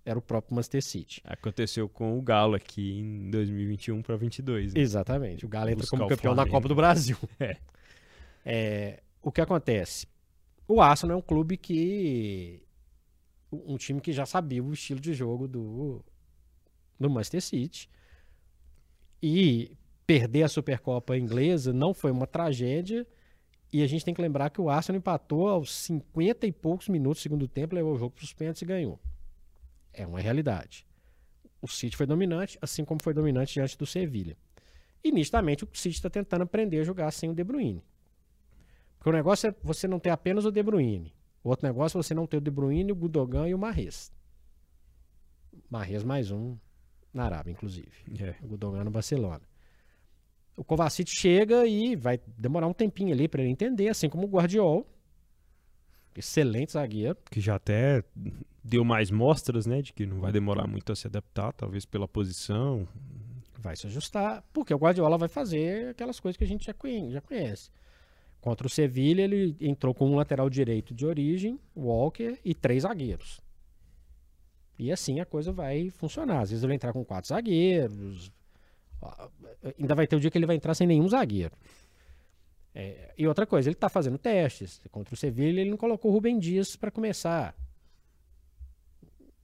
era 0.04 0.18
o 0.18 0.22
próprio 0.22 0.54
Manchester 0.54 0.82
City. 0.82 1.20
Aconteceu 1.24 1.88
com 1.88 2.16
o 2.16 2.22
Galo 2.22 2.54
aqui 2.54 3.00
em 3.00 3.28
2021 3.28 4.02
para 4.02 4.16
22. 4.16 4.72
Né? 4.72 4.80
Exatamente. 4.80 5.44
O 5.44 5.48
Galo 5.48 5.70
entra 5.70 5.84
como 5.88 6.06
campeão 6.06 6.34
da 6.34 6.48
Copa 6.48 6.68
do 6.68 6.74
Brasil. 6.74 7.16
É. 7.40 7.56
é. 8.44 9.02
O 9.20 9.32
que 9.32 9.40
acontece? 9.40 10.06
O 10.68 10.80
Arsenal 10.80 11.16
é 11.16 11.18
um 11.18 11.22
clube 11.22 11.56
que 11.56 12.62
um 13.50 13.76
time 13.76 14.00
que 14.00 14.12
já 14.12 14.24
sabia 14.24 14.62
o 14.62 14.72
estilo 14.72 15.00
de 15.00 15.12
jogo 15.12 15.48
do 15.48 16.04
do 16.98 17.10
Manchester 17.10 17.42
City. 17.42 17.90
E 19.22 19.76
perder 20.06 20.44
a 20.44 20.48
Supercopa 20.48 21.16
inglesa 21.16 21.72
não 21.72 21.92
foi 21.92 22.10
uma 22.10 22.26
tragédia 22.26 23.06
e 23.72 23.82
a 23.82 23.86
gente 23.86 24.04
tem 24.04 24.14
que 24.14 24.22
lembrar 24.22 24.50
que 24.50 24.60
o 24.60 24.70
Arsenal 24.70 24.98
empatou 24.98 25.48
aos 25.48 25.74
50 25.74 26.46
e 26.46 26.52
poucos 26.52 26.88
minutos 26.88 27.20
do 27.20 27.22
segundo 27.22 27.48
tempo, 27.48 27.74
levou 27.74 27.94
o 27.94 27.98
jogo 27.98 28.14
para 28.14 28.24
os 28.24 28.32
pênaltis 28.32 28.62
e 28.62 28.66
ganhou. 28.66 29.00
É 29.92 30.06
uma 30.06 30.20
realidade. 30.20 30.86
O 31.60 31.66
City 31.66 31.96
foi 31.96 32.06
dominante, 32.06 32.58
assim 32.62 32.84
como 32.84 33.02
foi 33.02 33.12
dominante 33.12 33.54
diante 33.54 33.76
do 33.76 33.86
Sevilha. 33.86 34.36
E 35.02 35.10
nitidamente 35.10 35.64
o 35.64 35.68
City 35.72 35.96
está 35.96 36.08
tentando 36.08 36.42
aprender 36.42 36.80
a 36.80 36.84
jogar 36.84 37.10
sem 37.10 37.28
o 37.28 37.34
De 37.34 37.42
Bruyne. 37.42 37.82
Porque 38.98 39.10
o 39.10 39.12
negócio 39.12 39.48
é 39.48 39.54
você 39.62 39.88
não 39.88 39.98
ter 39.98 40.10
apenas 40.10 40.44
o 40.44 40.52
De 40.52 40.62
Bruyne. 40.62 41.14
O 41.42 41.48
outro 41.48 41.66
negócio 41.66 41.98
é 41.98 42.02
você 42.02 42.14
não 42.14 42.26
ter 42.26 42.36
o 42.36 42.40
De 42.40 42.50
Bruyne, 42.50 42.92
o 42.92 42.96
Gudogan 42.96 43.48
e 43.48 43.54
o 43.54 43.58
Marres. 43.58 44.12
Marres 45.68 46.04
mais 46.04 46.30
um 46.30 46.56
na 47.16 47.24
Arábia, 47.24 47.52
inclusive. 47.52 47.90
É. 48.20 48.34
O 48.42 48.48
Gudogan 48.48 48.84
no 48.84 48.90
Barcelona 48.90 49.42
o 50.56 50.64
Kovacic 50.64 51.10
chega 51.10 51.66
e 51.66 51.94
vai 51.94 52.18
demorar 52.38 52.66
um 52.66 52.72
tempinho 52.72 53.12
ali 53.12 53.28
para 53.28 53.42
ele 53.42 53.50
entender, 53.50 53.88
assim 53.88 54.08
como 54.08 54.26
o 54.26 54.30
Guardiola. 54.30 54.84
Excelente 56.16 56.72
zagueiro. 56.72 57.18
Que 57.30 57.40
já 57.40 57.56
até 57.56 58.02
deu 58.64 58.82
mais 58.82 59.10
mostras, 59.10 59.66
né, 59.66 59.82
de 59.82 59.92
que 59.92 60.06
não 60.06 60.18
vai 60.18 60.32
demorar 60.32 60.66
muito 60.66 60.90
a 60.90 60.96
se 60.96 61.06
adaptar, 61.06 61.52
talvez 61.52 61.84
pela 61.84 62.08
posição. 62.08 62.88
Vai 63.58 63.76
se 63.76 63.86
ajustar, 63.86 64.42
porque 64.52 64.72
o 64.72 64.78
Guardiola 64.78 65.18
vai 65.18 65.28
fazer 65.28 65.90
aquelas 65.90 66.18
coisas 66.18 66.38
que 66.38 66.44
a 66.44 66.46
gente 66.46 66.64
já 66.64 66.72
conhece. 66.72 67.12
Já 67.12 67.20
conhece. 67.20 67.70
Contra 68.40 68.66
o 68.66 68.70
Sevilha, 68.70 69.22
ele 69.22 69.56
entrou 69.60 69.92
com 69.92 70.08
um 70.08 70.14
lateral 70.14 70.48
direito 70.48 70.94
de 70.94 71.04
origem, 71.04 71.60
Walker, 71.76 72.38
e 72.44 72.54
três 72.54 72.84
zagueiros. 72.84 73.40
E 74.78 74.92
assim 74.92 75.20
a 75.20 75.24
coisa 75.24 75.52
vai 75.52 75.90
funcionar. 75.90 76.40
Às 76.40 76.50
vezes 76.50 76.62
ele 76.62 76.68
vai 76.68 76.76
entrar 76.76 76.92
com 76.92 77.04
quatro 77.04 77.28
zagueiros, 77.28 78.30
Ainda 79.78 79.94
vai 79.94 80.06
ter 80.06 80.16
o 80.16 80.20
dia 80.20 80.30
que 80.30 80.38
ele 80.38 80.46
vai 80.46 80.56
entrar 80.56 80.74
sem 80.74 80.86
nenhum 80.86 81.08
zagueiro. 81.08 81.54
É, 82.74 83.14
e 83.16 83.26
outra 83.26 83.46
coisa, 83.46 83.68
ele 83.68 83.74
está 83.74 83.88
fazendo 83.88 84.18
testes. 84.18 84.80
Contra 84.90 85.14
o 85.14 85.16
Sevilla, 85.16 85.60
ele 85.60 85.70
não 85.70 85.76
colocou 85.76 86.10
o 86.10 86.14
Rubem 86.14 86.38
Dias 86.38 86.76
para 86.76 86.90
começar. 86.90 87.54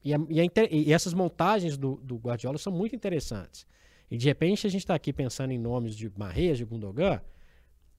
E, 0.05 0.13
a, 0.13 0.19
e, 0.29 0.41
a, 0.41 0.45
e, 0.71 0.93
essas 0.93 1.15
montagens 1.15 1.77
do, 1.77 1.97
do, 1.97 2.17
Guardiola 2.17 2.59
são 2.59 2.73
muito 2.73 2.95
interessantes. 2.95 3.67
E 4.11 4.17
de 4.17 4.27
repente 4.27 4.67
a 4.67 4.71
gente 4.71 4.83
está 4.83 4.95
aqui 4.95 5.13
pensando 5.13 5.53
em 5.53 5.59
nomes 5.59 5.97
de 5.97 6.11
Marrez, 6.17 6.59
de 6.59 6.65
Gundogan. 6.65 7.21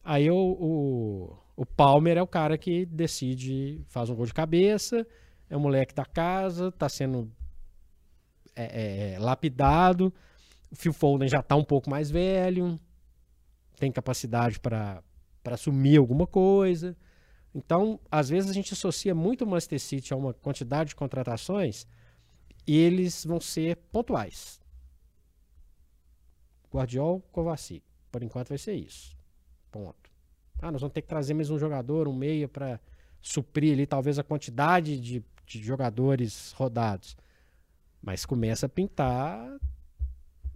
Aí 0.03 0.29
o, 0.29 0.35
o, 0.35 1.37
o, 1.55 1.65
Palmer 1.65 2.17
é 2.17 2.21
o 2.21 2.27
cara 2.27 2.57
que 2.57 2.85
decide, 2.85 3.81
faz 3.87 4.09
um 4.09 4.15
gol 4.15 4.25
de 4.25 4.33
cabeça, 4.33 5.07
é 5.49 5.57
o 5.57 5.59
moleque 5.59 5.93
da 5.93 6.05
casa, 6.05 6.69
está 6.69 6.89
sendo 6.89 7.31
é, 8.55 8.63
é, 8.63 9.13
é 9.13 9.19
lapidado 9.19 10.13
o 10.73 10.75
Phil 10.75 10.91
Foden 10.91 11.29
já 11.29 11.39
está 11.39 11.55
um 11.55 11.63
pouco 11.63 11.87
mais 11.87 12.09
velho, 12.09 12.79
tem 13.77 13.91
capacidade 13.91 14.59
para 14.59 15.03
assumir 15.45 15.97
alguma 15.97 16.25
coisa. 16.25 16.97
Então, 17.53 17.99
às 18.09 18.29
vezes 18.29 18.49
a 18.49 18.53
gente 18.53 18.73
associa 18.73 19.13
muito 19.13 19.45
o 19.45 19.47
Manchester 19.47 19.79
City 19.79 20.13
a 20.13 20.17
uma 20.17 20.33
quantidade 20.33 20.89
de 20.89 20.95
contratações 20.95 21.85
e 22.65 22.75
eles 22.75 23.23
vão 23.23 23.39
ser 23.39 23.75
pontuais. 23.91 24.59
Guardiola, 26.73 27.21
Kovacic. 27.31 27.83
Por 28.11 28.23
enquanto 28.23 28.49
vai 28.49 28.57
ser 28.57 28.73
isso. 28.73 29.15
Ponto. 29.71 30.09
Ah, 30.59 30.71
nós 30.71 30.81
vamos 30.81 30.93
ter 30.93 31.03
que 31.03 31.07
trazer 31.07 31.35
mais 31.35 31.51
um 31.51 31.59
jogador, 31.59 32.07
um 32.07 32.15
meia 32.15 32.47
para 32.47 32.79
suprir 33.21 33.73
ali 33.73 33.85
talvez 33.85 34.17
a 34.17 34.23
quantidade 34.23 34.99
de, 34.99 35.23
de 35.45 35.61
jogadores 35.61 36.51
rodados. 36.53 37.15
Mas 38.01 38.25
começa 38.25 38.65
a 38.65 38.69
pintar 38.69 39.59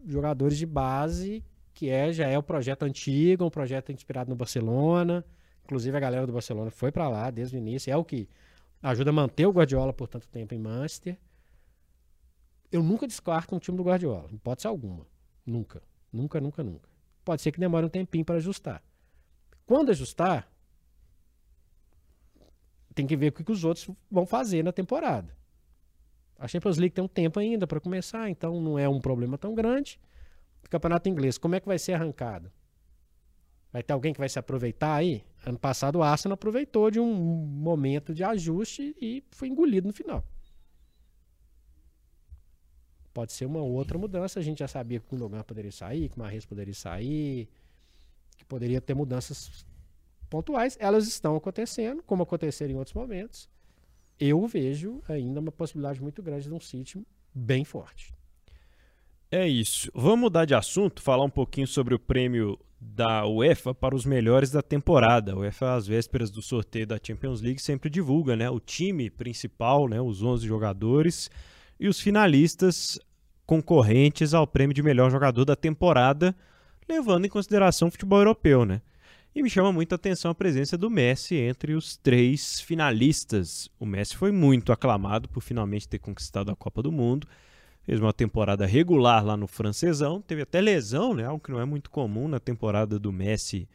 jogadores 0.06 0.58
de 0.58 0.66
base, 0.66 1.44
que 1.74 1.90
é 1.90 2.12
já 2.12 2.28
é 2.28 2.38
o 2.38 2.44
projeto 2.44 2.84
antigo, 2.84 3.46
um 3.46 3.50
projeto 3.50 3.92
inspirado 3.92 4.30
no 4.30 4.36
Barcelona. 4.36 5.24
Inclusive 5.64 5.96
a 5.96 6.00
galera 6.00 6.26
do 6.26 6.34
Barcelona 6.34 6.72
foi 6.72 6.92
para 6.92 7.08
lá 7.10 7.30
desde 7.30 7.56
o 7.56 7.60
início, 7.60 7.92
é 7.92 7.98
o 7.98 8.04
que 8.04 8.30
ajuda 8.82 9.10
a 9.10 9.14
manter 9.14 9.46
o 9.46 9.52
Guardiola 9.52 9.94
por 9.94 10.08
tanto 10.08 10.28
tempo 10.28 10.54
em 10.54 10.60
Manchester. 10.60 11.18
Eu 12.72 12.84
nunca 12.84 13.08
descarto 13.08 13.56
um 13.56 13.60
time 13.60 13.78
do 13.78 13.84
Guardiola, 13.84 14.30
hipótese 14.32 14.68
alguma. 14.68 15.06
Nunca. 15.46 15.82
Nunca, 16.12 16.40
nunca, 16.42 16.64
nunca. 16.64 16.90
Pode 17.24 17.42
ser 17.42 17.52
que 17.52 17.60
demore 17.60 17.86
um 17.86 17.90
tempinho 17.90 18.26
para 18.26 18.36
ajustar. 18.36 18.82
Quando 19.66 19.92
ajustar, 19.92 20.50
tem 22.98 23.06
que 23.06 23.16
ver 23.16 23.28
o 23.28 23.32
que 23.32 23.52
os 23.52 23.64
outros 23.64 23.88
vão 24.10 24.26
fazer 24.26 24.64
na 24.64 24.72
temporada. 24.72 25.38
A 26.40 26.48
Champions 26.48 26.78
League 26.78 26.96
tem 26.96 27.04
um 27.04 27.08
tempo 27.08 27.40
ainda 27.40 27.68
para 27.68 27.80
começar, 27.80 28.28
então 28.28 28.60
não 28.60 28.78
é 28.78 28.90
um 28.90 29.00
problema 29.00 29.38
tão 29.38 29.54
grande. 29.54 30.00
O 30.66 30.70
campeonato 30.70 31.08
inglês, 31.08 31.38
como 31.38 31.54
é 31.54 31.60
que 31.60 31.68
vai 31.68 31.78
ser 31.78 31.94
arrancado? 31.94 32.52
Vai 33.72 33.84
ter 33.84 33.94
alguém 33.94 34.14
que 34.14 34.20
vai 34.20 34.28
se 34.28 34.40
aproveitar 34.40 34.96
aí? 34.96 35.24
Ano 35.46 35.60
passado 35.60 35.98
o 35.98 36.04
Arsenal 36.04 36.34
aproveitou 36.34 36.90
de 36.90 37.00
um 37.00 37.14
momento 37.14 38.16
de 38.16 38.24
ajuste 38.24 38.96
e 39.00 39.24
foi 39.30 39.48
engolido 39.48 39.88
no 39.88 39.94
final. 39.94 40.26
pode 43.14 43.32
ser 43.34 43.46
uma 43.46 43.62
outra 43.62 43.98
mudança. 43.98 44.40
A 44.40 44.44
gente 44.44 44.60
já 44.60 44.68
sabia 44.68 45.00
que 45.00 45.06
o 45.08 45.10
Gundogan 45.10 45.44
poderia 45.44 45.72
sair, 45.72 46.10
que 46.10 46.16
o 46.16 46.20
Marres 46.20 46.46
poderia 46.46 46.74
sair, 46.74 47.48
que 48.38 48.46
poderia 48.46 48.82
ter 48.82 48.94
mudanças 48.94 49.66
pontuais. 50.28 50.78
Elas 50.80 51.08
estão 51.08 51.36
acontecendo, 51.36 52.04
como 52.04 52.24
aconteceram 52.24 52.74
em 52.74 52.78
outros 52.78 52.94
momentos. 52.94 53.50
Eu 54.20 54.46
vejo 54.48 55.02
ainda 55.08 55.40
uma 55.40 55.52
possibilidade 55.52 56.02
muito 56.02 56.22
grande 56.22 56.48
de 56.48 56.54
um 56.54 56.60
City 56.60 57.06
bem 57.34 57.64
forte. 57.64 58.14
É 59.30 59.48
isso. 59.48 59.92
Vamos 59.94 60.20
mudar 60.20 60.46
de 60.46 60.56
assunto, 60.56 61.02
falar 61.02 61.26
um 61.26 61.30
pouquinho 61.30 61.68
sobre 61.68 61.94
o 61.94 62.00
prêmio 62.00 62.58
da 62.80 63.26
UEFA 63.26 63.74
para 63.74 63.96
os 63.96 64.06
melhores 64.06 64.52
da 64.52 64.62
temporada. 64.62 65.34
A 65.34 65.38
UEFA, 65.38 65.76
às 65.76 65.88
vésperas 65.88 66.32
do 66.32 66.42
sorteio 66.42 66.88
da 66.88 67.00
Champions 67.02 67.42
League, 67.42 67.62
sempre 67.62 67.90
divulga 67.90 68.36
né, 68.36 68.50
o 68.50 68.60
time 68.60 69.10
principal, 69.10 69.88
né, 69.88 70.00
os 70.00 70.24
11 70.24 70.48
jogadores, 70.48 71.30
e 71.80 71.88
os 71.88 72.00
finalistas 72.00 73.00
concorrentes 73.46 74.34
ao 74.34 74.48
prêmio 74.48 74.74
de 74.74 74.84
melhor 74.84 75.10
jogador 75.12 75.46
da 75.46 75.56
temporada, 75.56 76.36
levando 76.88 77.26
em 77.26 77.30
consideração 77.30 77.88
o 77.88 77.92
futebol 77.92 78.20
europeu. 78.20 78.66
Né? 78.66 78.82
E 79.36 79.44
me 79.44 79.50
chama 79.50 79.72
muito 79.72 79.94
a 79.94 79.96
atenção 79.96 80.32
a 80.32 80.36
presença 80.36 80.78
do 80.78 80.90
Messi 80.90 81.36
entre 81.36 81.74
os 81.74 81.96
três 81.96 82.60
finalistas. 82.60 83.70
O 83.80 83.86
Messi 83.86 84.16
foi 84.16 84.32
muito 84.32 84.72
aclamado 84.72 85.30
por 85.30 85.42
finalmente 85.42 85.88
ter 85.88 86.00
conquistado 86.00 86.52
a 86.52 86.56
Copa 86.56 86.82
do 86.82 86.92
Mundo. 86.92 87.28
Fez 87.84 88.00
uma 88.00 88.12
temporada 88.12 88.66
regular 88.66 89.24
lá 89.24 89.38
no 89.38 89.48
francesão, 89.48 90.22
teve 90.22 90.42
até 90.42 90.60
lesão, 90.60 91.14
né, 91.14 91.26
algo 91.26 91.42
que 91.42 91.52
não 91.52 91.62
é 91.62 91.66
muito 91.66 91.90
comum 91.90 92.28
na 92.28 92.40
temporada 92.40 93.00
do 93.00 93.14
Messi 93.14 93.70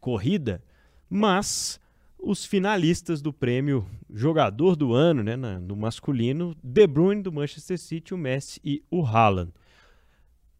corrida, 0.00 0.62
mas 1.10 1.78
os 2.18 2.44
finalistas 2.44 3.20
do 3.20 3.32
prêmio 3.32 3.86
jogador 4.12 4.76
do 4.76 4.94
ano, 4.94 5.22
né, 5.22 5.36
no 5.36 5.76
masculino, 5.76 6.56
De 6.62 6.86
Bruyne 6.86 7.22
do 7.22 7.32
Manchester 7.32 7.78
City, 7.78 8.14
o 8.14 8.18
Messi 8.18 8.60
e 8.64 8.82
o 8.90 9.04
Haaland. 9.04 9.52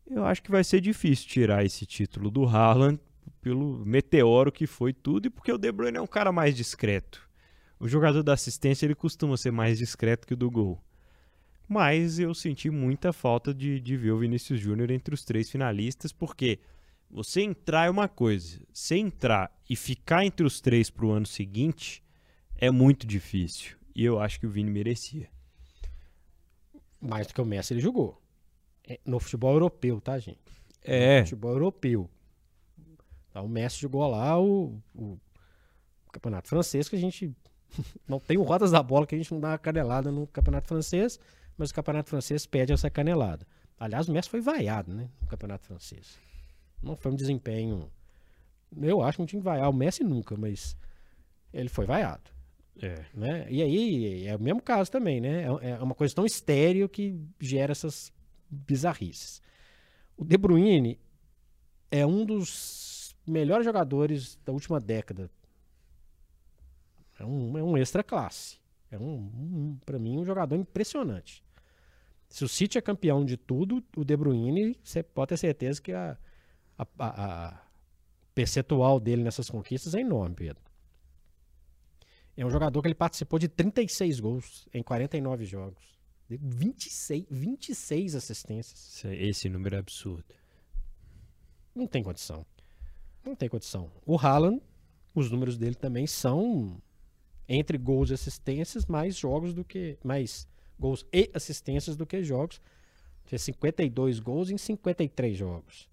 Eu 0.06 0.24
acho 0.24 0.42
que 0.42 0.50
vai 0.50 0.64
ser 0.64 0.80
difícil 0.80 1.28
tirar 1.28 1.64
esse 1.64 1.86
título 1.86 2.30
do 2.30 2.44
Haaland 2.44 3.00
pelo 3.40 3.84
meteoro 3.84 4.52
que 4.52 4.66
foi 4.66 4.92
tudo 4.92 5.26
e 5.26 5.30
porque 5.30 5.52
o 5.52 5.58
De 5.58 5.70
Bruyne 5.72 5.98
é 5.98 6.00
um 6.00 6.06
cara 6.06 6.30
mais 6.30 6.56
discreto. 6.56 7.28
O 7.78 7.88
jogador 7.88 8.22
da 8.22 8.34
assistência 8.34 8.84
ele 8.84 8.94
costuma 8.94 9.36
ser 9.36 9.50
mais 9.50 9.78
discreto 9.78 10.26
que 10.26 10.34
o 10.34 10.36
do 10.36 10.50
gol 10.50 10.82
mas 11.70 12.18
eu 12.18 12.34
senti 12.34 12.68
muita 12.68 13.12
falta 13.12 13.54
de, 13.54 13.78
de 13.78 13.96
ver 13.96 14.10
o 14.10 14.18
Vinícius 14.18 14.58
Júnior 14.58 14.90
entre 14.90 15.14
os 15.14 15.24
três 15.24 15.48
finalistas, 15.48 16.10
porque 16.12 16.58
você 17.08 17.42
entrar 17.42 17.86
é 17.86 17.90
uma 17.90 18.08
coisa, 18.08 18.60
você 18.72 18.96
entrar 18.96 19.56
e 19.68 19.76
ficar 19.76 20.24
entre 20.24 20.44
os 20.44 20.60
três 20.60 20.90
para 20.90 21.06
o 21.06 21.12
ano 21.12 21.26
seguinte 21.26 22.02
é 22.56 22.72
muito 22.72 23.06
difícil. 23.06 23.76
E 23.94 24.04
eu 24.04 24.18
acho 24.18 24.40
que 24.40 24.48
o 24.48 24.50
Vini 24.50 24.68
merecia. 24.68 25.30
Mais 27.00 27.28
do 27.28 27.34
que 27.34 27.40
o 27.40 27.44
Messi 27.44 27.72
ele 27.72 27.80
jogou. 27.80 28.20
É, 28.84 28.98
no 29.06 29.20
futebol 29.20 29.52
europeu, 29.52 30.00
tá, 30.00 30.18
gente? 30.18 30.40
É. 30.82 31.20
No 31.20 31.26
futebol 31.26 31.52
europeu. 31.52 32.10
Então, 33.30 33.46
o 33.46 33.48
Messi 33.48 33.80
jogou 33.80 34.06
lá 34.08 34.38
o, 34.40 34.80
o 34.94 35.18
campeonato 36.12 36.48
francês, 36.48 36.88
que 36.88 36.96
a 36.96 37.00
gente 37.00 37.34
não 38.06 38.18
tem 38.18 38.36
o 38.36 38.42
rodas 38.42 38.70
da 38.70 38.82
bola, 38.82 39.06
que 39.06 39.14
a 39.14 39.18
gente 39.18 39.32
não 39.32 39.40
dá 39.40 39.50
uma 39.50 39.58
canelada 39.58 40.10
no 40.10 40.26
campeonato 40.26 40.68
francês 40.68 41.18
mas 41.60 41.68
o 41.68 41.74
campeonato 41.74 42.08
francês 42.08 42.46
pede 42.46 42.72
essa 42.72 42.88
canelada. 42.88 43.46
Aliás, 43.78 44.08
o 44.08 44.12
Messi 44.12 44.30
foi 44.30 44.40
vaiado, 44.40 44.94
né, 44.94 45.10
no 45.20 45.26
campeonato 45.26 45.66
francês. 45.66 46.18
Não 46.82 46.96
foi 46.96 47.12
um 47.12 47.14
desempenho. 47.14 47.92
Eu 48.80 49.02
acho 49.02 49.16
que 49.16 49.22
não 49.22 49.26
tinha 49.26 49.40
que 49.40 49.44
vaiar 49.44 49.68
o 49.68 49.72
Messi 49.72 50.02
nunca, 50.02 50.34
mas 50.38 50.74
ele 51.52 51.68
foi 51.68 51.84
vaiado. 51.84 52.30
É. 52.80 53.04
Né? 53.12 53.46
E 53.50 53.62
aí 53.62 54.26
é 54.26 54.34
o 54.34 54.40
mesmo 54.40 54.62
caso 54.62 54.90
também, 54.90 55.20
né? 55.20 55.44
É, 55.60 55.70
é 55.72 55.82
uma 55.82 55.94
coisa 55.94 56.14
tão 56.14 56.24
estéreo 56.24 56.88
que 56.88 57.20
gera 57.38 57.72
essas 57.72 58.10
bizarrices. 58.48 59.42
O 60.16 60.24
De 60.24 60.38
Bruyne 60.38 60.98
é 61.90 62.06
um 62.06 62.24
dos 62.24 62.48
melhores 63.30 63.64
jogadores 63.64 64.38
da 64.44 64.52
última 64.52 64.80
década. 64.80 65.30
É 67.18 67.24
um, 67.24 67.58
é 67.58 67.62
um 67.62 67.76
extra 67.76 68.02
classe. 68.02 68.58
É 68.90 68.98
um, 68.98 69.30
um 69.34 69.78
para 69.84 69.98
mim, 69.98 70.18
um 70.18 70.24
jogador 70.24 70.56
impressionante. 70.56 71.44
Se 72.28 72.44
o 72.44 72.48
City 72.48 72.78
é 72.78 72.80
campeão 72.80 73.24
de 73.24 73.36
tudo, 73.36 73.84
o 73.96 74.04
De 74.04 74.16
Bruyne, 74.16 74.76
você 74.82 75.02
pode 75.02 75.30
ter 75.30 75.36
certeza 75.36 75.82
que 75.82 75.92
a, 75.92 76.16
a, 76.78 76.86
a, 76.98 77.48
a 77.48 77.62
percentual 78.34 79.00
dele 79.00 79.22
nessas 79.22 79.50
conquistas 79.50 79.94
é 79.94 80.00
enorme, 80.00 80.36
Pedro. 80.36 80.62
É 82.36 82.46
um 82.46 82.50
jogador 82.50 82.80
que 82.80 82.88
ele 82.88 82.94
participou 82.94 83.38
de 83.38 83.48
36 83.48 84.20
gols 84.20 84.68
em 84.72 84.82
49 84.82 85.44
jogos. 85.44 85.98
26, 86.28 87.26
26 87.28 88.14
assistências. 88.14 89.04
Esse 89.04 89.48
número 89.48 89.76
é 89.76 89.78
absurdo. 89.80 90.34
Não 91.74 91.86
tem 91.86 92.02
condição. 92.02 92.46
Não 93.24 93.34
tem 93.34 93.48
condição. 93.48 93.90
O 94.06 94.16
Haaland, 94.16 94.60
os 95.14 95.30
números 95.30 95.58
dele 95.58 95.74
também 95.74 96.06
são 96.06 96.80
entre 97.48 97.76
gols 97.76 98.10
e 98.10 98.14
assistências, 98.14 98.86
mais 98.86 99.16
jogos 99.16 99.52
do 99.52 99.64
que 99.64 99.98
mais 100.04 100.48
gols 100.78 101.04
e 101.12 101.30
assistências 101.34 101.96
do 101.96 102.06
que 102.06 102.22
jogos. 102.22 102.60
Fez 103.24 103.42
52 103.42 104.18
gols 104.20 104.50
em 104.50 104.58
53 104.58 105.36
jogos. 105.36 105.88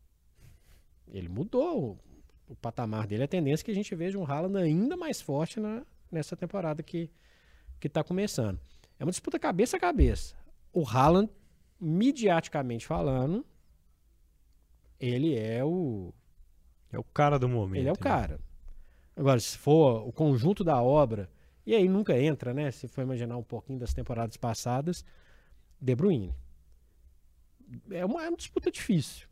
Ele 1.07 1.29
mudou 1.29 1.99
o, 2.47 2.53
o 2.53 2.55
patamar 2.55 3.07
dele. 3.07 3.23
A 3.23 3.27
tendência 3.27 3.63
é 3.63 3.65
que 3.65 3.71
a 3.71 3.75
gente 3.75 3.93
veja 3.95 4.17
um 4.17 4.25
Haaland 4.25 4.57
ainda 4.57 4.95
mais 4.95 5.21
forte 5.21 5.59
na, 5.59 5.85
nessa 6.11 6.35
temporada 6.35 6.81
que 6.83 7.09
está 7.83 8.03
começando. 8.03 8.59
É 8.99 9.03
uma 9.03 9.11
disputa 9.11 9.37
cabeça 9.37 9.77
a 9.77 9.79
cabeça. 9.79 10.35
O 10.73 10.87
Haaland, 10.87 11.29
midiaticamente 11.79 12.85
falando, 12.85 13.45
ele 14.99 15.35
é 15.35 15.63
o. 15.63 16.13
É 16.91 16.97
o 16.97 17.03
cara 17.03 17.37
do 17.37 17.49
momento. 17.49 17.81
Ele 17.81 17.89
é 17.89 17.91
o 17.91 17.95
né? 17.95 18.01
cara. 18.01 18.39
Agora, 19.15 19.39
se 19.39 19.57
for 19.57 20.07
o 20.07 20.11
conjunto 20.11 20.63
da 20.63 20.81
obra 20.81 21.29
e 21.65 21.75
aí 21.75 21.89
nunca 21.89 22.17
entra, 22.17 22.53
né? 22.53 22.71
Se 22.71 22.87
for 22.87 23.01
imaginar 23.01 23.35
um 23.35 23.43
pouquinho 23.43 23.79
das 23.79 23.93
temporadas 23.93 24.37
passadas, 24.37 25.03
De 25.81 25.95
Bruyne. 25.95 26.33
É 27.91 28.05
uma, 28.05 28.23
é 28.23 28.29
uma 28.29 28.37
disputa 28.37 28.71
difícil. 28.71 29.27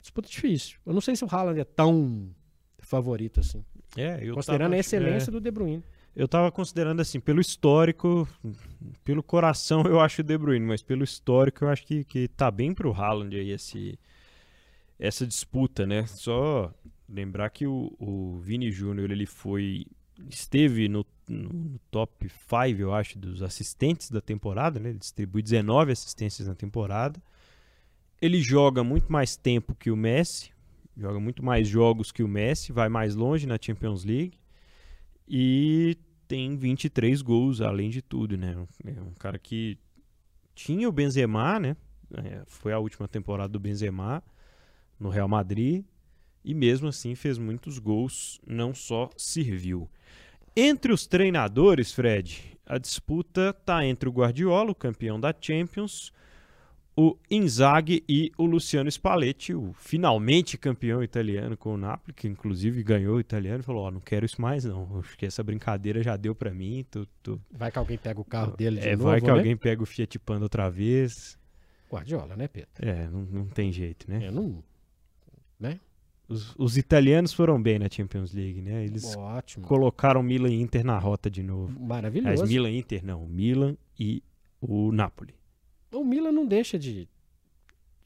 Disputa 0.00 0.28
difícil. 0.28 0.78
Eu 0.86 0.92
não 0.92 1.00
sei 1.00 1.16
se 1.16 1.24
o 1.24 1.28
Haaland 1.28 1.58
é 1.58 1.64
tão 1.64 2.30
favorito 2.78 3.40
assim. 3.40 3.64
É, 3.96 4.20
eu 4.22 4.34
considerando 4.34 4.70
tava, 4.70 4.76
a 4.76 4.78
excelência 4.78 5.30
é, 5.30 5.32
do 5.32 5.40
De 5.40 5.50
Bruyne. 5.50 5.82
Eu 6.14 6.28
tava 6.28 6.52
considerando 6.52 7.00
assim, 7.00 7.18
pelo 7.18 7.40
histórico, 7.40 8.28
pelo 9.02 9.22
coração 9.22 9.82
eu 9.82 10.00
acho 10.00 10.20
o 10.20 10.24
De 10.24 10.38
Bruyne, 10.38 10.64
mas 10.64 10.82
pelo 10.82 11.02
histórico 11.02 11.64
eu 11.64 11.68
acho 11.68 11.84
que, 11.84 12.04
que 12.04 12.28
tá 12.28 12.50
bem 12.50 12.72
pro 12.72 12.92
Haaland 12.92 13.36
aí 13.36 13.50
esse, 13.50 13.98
essa 14.98 15.26
disputa, 15.26 15.86
né? 15.86 16.06
Só 16.06 16.72
lembrar 17.08 17.50
que 17.50 17.66
o, 17.66 17.94
o 17.98 18.38
Vini 18.38 18.70
Júnior 18.70 19.10
ele 19.10 19.26
foi 19.26 19.86
esteve 20.30 20.88
no, 20.88 21.04
no 21.28 21.78
top 21.90 22.28
5, 22.28 22.80
eu 22.80 22.94
acho, 22.94 23.18
dos 23.18 23.42
assistentes 23.42 24.10
da 24.10 24.20
temporada, 24.20 24.80
né? 24.80 24.90
Ele 24.90 24.98
distribui 24.98 25.42
19 25.42 25.92
assistências 25.92 26.48
na 26.48 26.54
temporada. 26.54 27.22
Ele 28.20 28.40
joga 28.40 28.82
muito 28.82 29.12
mais 29.12 29.36
tempo 29.36 29.74
que 29.74 29.90
o 29.90 29.96
Messi, 29.96 30.50
joga 30.96 31.20
muito 31.20 31.44
mais 31.44 31.68
jogos 31.68 32.10
que 32.10 32.22
o 32.22 32.28
Messi, 32.28 32.72
vai 32.72 32.88
mais 32.88 33.14
longe 33.14 33.46
na 33.46 33.58
Champions 33.60 34.04
League 34.04 34.38
e 35.28 35.98
tem 36.26 36.56
23 36.56 37.20
gols 37.20 37.60
além 37.60 37.90
de 37.90 38.00
tudo, 38.00 38.36
né? 38.36 38.56
É 38.84 39.00
um 39.00 39.12
cara 39.12 39.38
que 39.38 39.78
tinha 40.54 40.88
o 40.88 40.92
Benzema, 40.92 41.60
né? 41.60 41.76
É, 42.14 42.42
foi 42.46 42.72
a 42.72 42.78
última 42.78 43.06
temporada 43.06 43.52
do 43.52 43.60
Benzema 43.60 44.22
no 44.98 45.08
Real 45.08 45.28
Madrid 45.28 45.84
e 46.46 46.54
mesmo 46.54 46.86
assim 46.86 47.16
fez 47.16 47.38
muitos 47.38 47.80
gols, 47.80 48.40
não 48.46 48.72
só 48.72 49.10
serviu. 49.16 49.90
Entre 50.54 50.92
os 50.92 51.04
treinadores, 51.04 51.92
Fred, 51.92 52.56
a 52.64 52.78
disputa 52.78 53.50
está 53.50 53.84
entre 53.84 54.08
o 54.08 54.12
Guardiola, 54.12 54.70
o 54.70 54.74
campeão 54.74 55.18
da 55.18 55.34
Champions, 55.38 56.12
o 56.96 57.18
Inzaghi 57.30 58.02
e 58.08 58.32
o 58.38 58.46
Luciano 58.46 58.90
Spalletti, 58.90 59.52
o 59.52 59.74
finalmente 59.74 60.56
campeão 60.56 61.02
italiano 61.02 61.56
com 61.56 61.74
o 61.74 61.76
Napoli, 61.76 62.14
que 62.14 62.26
inclusive 62.26 62.82
ganhou 62.82 63.16
o 63.16 63.20
italiano, 63.20 63.60
e 63.60 63.62
falou: 63.62 63.82
"Ó, 63.82 63.88
oh, 63.88 63.90
não 63.90 64.00
quero 64.00 64.24
isso 64.24 64.40
mais 64.40 64.64
não. 64.64 65.00
Acho 65.00 65.18
que 65.18 65.26
essa 65.26 65.42
brincadeira 65.42 66.02
já 66.02 66.16
deu 66.16 66.34
para 66.34 66.54
mim, 66.54 66.86
tô, 66.90 67.06
tô... 67.22 67.38
Vai 67.50 67.70
que 67.70 67.78
alguém 67.78 67.98
pega 67.98 68.20
o 68.20 68.24
carro 68.24 68.56
dele 68.56 68.80
de 68.80 68.88
é, 68.88 68.92
novo, 68.92 69.10
vai 69.10 69.20
que 69.20 69.26
né? 69.26 69.32
alguém 69.32 69.56
pega 69.56 69.82
o 69.82 69.86
Fiat 69.86 70.18
Panda 70.20 70.44
outra 70.44 70.70
vez. 70.70 71.36
Guardiola, 71.90 72.34
né, 72.34 72.48
Pedro? 72.48 72.70
É, 72.78 73.08
não, 73.08 73.22
não 73.24 73.46
tem 73.46 73.70
jeito, 73.70 74.10
né? 74.10 74.26
Eu 74.26 74.32
não, 74.32 74.64
né? 75.58 75.80
Os, 76.28 76.54
os, 76.56 76.76
italianos 76.76 77.32
foram 77.32 77.62
bem 77.62 77.78
na 77.78 77.88
Champions 77.88 78.32
League, 78.32 78.60
né? 78.60 78.84
Eles 78.84 79.16
Ótimo. 79.16 79.64
colocaram 79.64 80.22
Milan 80.22 80.50
e 80.50 80.60
Inter 80.60 80.84
na 80.84 80.98
rota 80.98 81.30
de 81.30 81.42
novo. 81.42 81.78
Maravilhoso. 81.80 82.42
Mas 82.42 82.48
Milan 82.50 82.70
e 82.70 82.78
Inter 82.78 83.04
não, 83.04 83.26
Milan 83.26 83.76
e 83.98 84.22
o 84.60 84.90
Napoli. 84.90 85.34
O 85.92 86.04
Milan 86.04 86.32
não 86.32 86.44
deixa 86.44 86.78
de. 86.78 87.08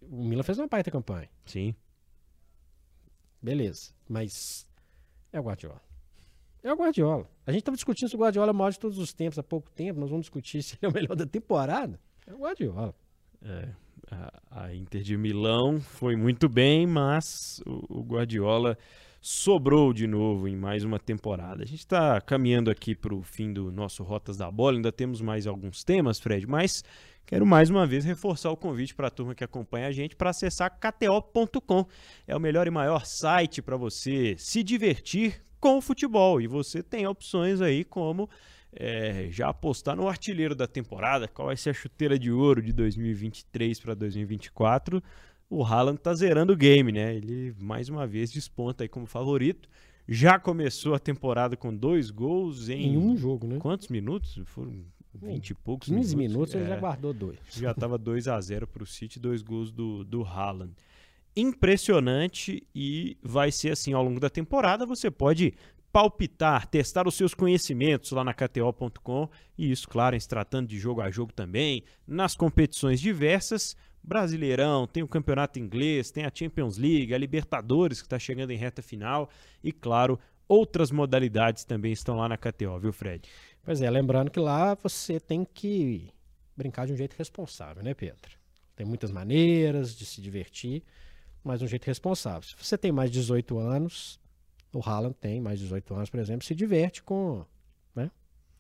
O 0.02 0.22
Milan 0.22 0.42
fez 0.42 0.58
uma 0.58 0.66
baita 0.66 0.90
campanha. 0.90 1.30
Sim. 1.46 1.74
Beleza. 3.40 3.92
Mas 4.06 4.68
é 5.32 5.40
o 5.40 5.42
Guardiola. 5.42 5.80
É 6.62 6.72
o 6.72 6.76
Guardiola. 6.76 7.26
A 7.46 7.52
gente 7.52 7.62
estava 7.62 7.76
discutindo 7.76 8.08
se 8.08 8.16
o 8.16 8.18
Guardiola 8.18 8.50
é 8.50 8.52
o 8.52 8.54
maior 8.54 8.70
de 8.70 8.78
todos 8.78 8.98
os 8.98 9.14
tempos 9.14 9.38
há 9.38 9.42
pouco 9.42 9.70
tempo. 9.70 9.98
Nós 9.98 10.10
vamos 10.10 10.24
discutir 10.24 10.60
se 10.62 10.74
ele 10.74 10.86
é 10.86 10.88
o 10.88 10.92
melhor 10.92 11.16
da 11.16 11.26
temporada. 11.26 11.98
É 12.26 12.34
o 12.34 12.38
Guardiola. 12.38 12.94
É. 13.42 13.68
A, 14.50 14.74
Inter 14.74 15.02
de 15.02 15.16
Milão 15.16 15.80
foi 15.80 16.16
muito 16.16 16.48
bem, 16.48 16.86
mas 16.86 17.62
o, 17.64 18.00
o 18.00 18.02
Guardiola 18.02 18.76
sobrou 19.20 19.92
de 19.92 20.06
novo 20.06 20.48
em 20.48 20.56
mais 20.56 20.82
uma 20.82 20.98
temporada. 20.98 21.62
A 21.62 21.66
gente 21.66 21.80
está 21.80 22.20
caminhando 22.20 22.70
aqui 22.70 22.94
para 22.94 23.14
o 23.14 23.22
fim 23.22 23.52
do 23.52 23.70
nosso 23.70 24.02
Rotas 24.02 24.36
da 24.36 24.50
Bola, 24.50 24.76
ainda 24.76 24.90
temos 24.90 25.20
mais 25.20 25.46
alguns 25.46 25.84
temas, 25.84 26.18
Fred, 26.18 26.46
mas 26.46 26.82
quero 27.26 27.46
mais 27.46 27.70
uma 27.70 27.86
vez 27.86 28.04
reforçar 28.04 28.50
o 28.50 28.56
convite 28.56 28.94
para 28.94 29.08
a 29.08 29.10
turma 29.10 29.34
que 29.34 29.44
acompanha 29.44 29.86
a 29.86 29.92
gente 29.92 30.16
para 30.16 30.30
acessar 30.30 30.78
kto.com. 30.80 31.86
É 32.26 32.34
o 32.34 32.40
melhor 32.40 32.66
e 32.66 32.70
maior 32.70 33.04
site 33.04 33.62
para 33.62 33.76
você 33.76 34.34
se 34.38 34.62
divertir 34.62 35.42
com 35.60 35.76
o 35.76 35.82
futebol 35.82 36.40
e 36.40 36.46
você 36.46 36.82
tem 36.82 37.06
opções 37.06 37.60
aí 37.60 37.84
como 37.84 38.28
é, 38.72 39.28
já 39.30 39.48
apostar 39.48 39.96
no 39.96 40.08
artilheiro 40.08 40.54
da 40.54 40.66
temporada, 40.66 41.26
qual 41.28 41.46
vai 41.48 41.56
ser 41.56 41.70
a 41.70 41.74
chuteira 41.74 42.18
de 42.18 42.30
ouro 42.30 42.62
de 42.62 42.72
2023 42.72 43.80
para 43.80 43.94
2024 43.94 45.02
o 45.50 45.64
Haaland 45.64 45.98
tá 45.98 46.14
zerando 46.14 46.52
o 46.52 46.56
game, 46.56 46.92
né? 46.92 47.12
Ele 47.16 47.52
mais 47.58 47.88
uma 47.88 48.06
vez 48.06 48.30
desponta 48.30 48.84
aí 48.84 48.88
como 48.88 49.04
favorito. 49.04 49.68
Já 50.08 50.38
começou 50.38 50.94
a 50.94 50.98
temporada 51.00 51.56
com 51.56 51.74
dois 51.74 52.08
gols 52.08 52.68
em, 52.68 52.94
em 52.94 52.96
um 52.96 53.16
jogo, 53.16 53.48
né? 53.48 53.58
Quantos 53.58 53.88
minutos? 53.88 54.38
Foram 54.44 54.84
20 55.12 55.50
e 55.50 55.54
poucos 55.54 55.88
15 55.88 56.14
minutos. 56.14 56.14
minutos 56.14 56.54
ele 56.54 56.64
É, 56.64 56.68
já 56.68 56.76
guardou 56.76 57.12
dois. 57.12 57.36
já 57.50 57.72
estava 57.72 57.98
2 57.98 58.28
a 58.28 58.40
0 58.40 58.64
para 58.68 58.84
o 58.84 58.86
City, 58.86 59.18
dois 59.18 59.42
gols 59.42 59.72
do, 59.72 60.04
do 60.04 60.22
Haaland. 60.22 60.72
Impressionante 61.34 62.62
e 62.72 63.16
vai 63.20 63.50
ser 63.50 63.72
assim 63.72 63.92
ao 63.92 64.04
longo 64.04 64.20
da 64.20 64.30
temporada. 64.30 64.86
Você 64.86 65.10
pode 65.10 65.52
palpitar, 65.92 66.66
testar 66.66 67.06
os 67.06 67.14
seus 67.14 67.34
conhecimentos 67.34 68.12
lá 68.12 68.22
na 68.22 68.32
KTO.com 68.32 69.28
e 69.58 69.70
isso, 69.70 69.88
claro, 69.88 70.16
em 70.16 70.20
se 70.20 70.28
tratando 70.28 70.68
de 70.68 70.78
jogo 70.78 71.00
a 71.00 71.10
jogo 71.10 71.32
também, 71.32 71.82
nas 72.06 72.34
competições 72.34 73.00
diversas. 73.00 73.76
Brasileirão, 74.02 74.86
tem 74.86 75.02
o 75.02 75.08
Campeonato 75.08 75.58
Inglês, 75.58 76.10
tem 76.10 76.24
a 76.24 76.32
Champions 76.32 76.78
League, 76.78 77.12
a 77.12 77.18
Libertadores 77.18 78.00
que 78.00 78.06
está 78.06 78.18
chegando 78.18 78.50
em 78.50 78.56
reta 78.56 78.80
final 78.80 79.28
e, 79.62 79.72
claro, 79.72 80.18
outras 80.48 80.90
modalidades 80.90 81.64
também 81.64 81.92
estão 81.92 82.16
lá 82.16 82.28
na 82.28 82.36
KTO, 82.36 82.78
viu, 82.80 82.92
Fred? 82.92 83.28
Pois 83.62 83.82
é, 83.82 83.90
lembrando 83.90 84.30
que 84.30 84.40
lá 84.40 84.74
você 84.74 85.20
tem 85.20 85.44
que 85.44 86.08
brincar 86.56 86.86
de 86.86 86.92
um 86.92 86.96
jeito 86.96 87.14
responsável, 87.14 87.82
né, 87.82 87.92
Pedro? 87.92 88.38
Tem 88.74 88.86
muitas 88.86 89.10
maneiras 89.10 89.94
de 89.94 90.06
se 90.06 90.22
divertir, 90.22 90.82
mas 91.44 91.58
de 91.58 91.66
um 91.66 91.68
jeito 91.68 91.84
responsável. 91.84 92.42
Se 92.42 92.56
você 92.56 92.78
tem 92.78 92.90
mais 92.90 93.10
de 93.10 93.18
18 93.18 93.58
anos, 93.58 94.18
o 94.72 94.80
Haaland 94.80 95.14
tem 95.20 95.40
mais 95.40 95.58
de 95.58 95.64
18 95.64 95.94
anos, 95.94 96.10
por 96.10 96.20
exemplo, 96.20 96.44
se 96.44 96.54
diverte 96.54 97.02
com, 97.02 97.44
né, 97.94 98.10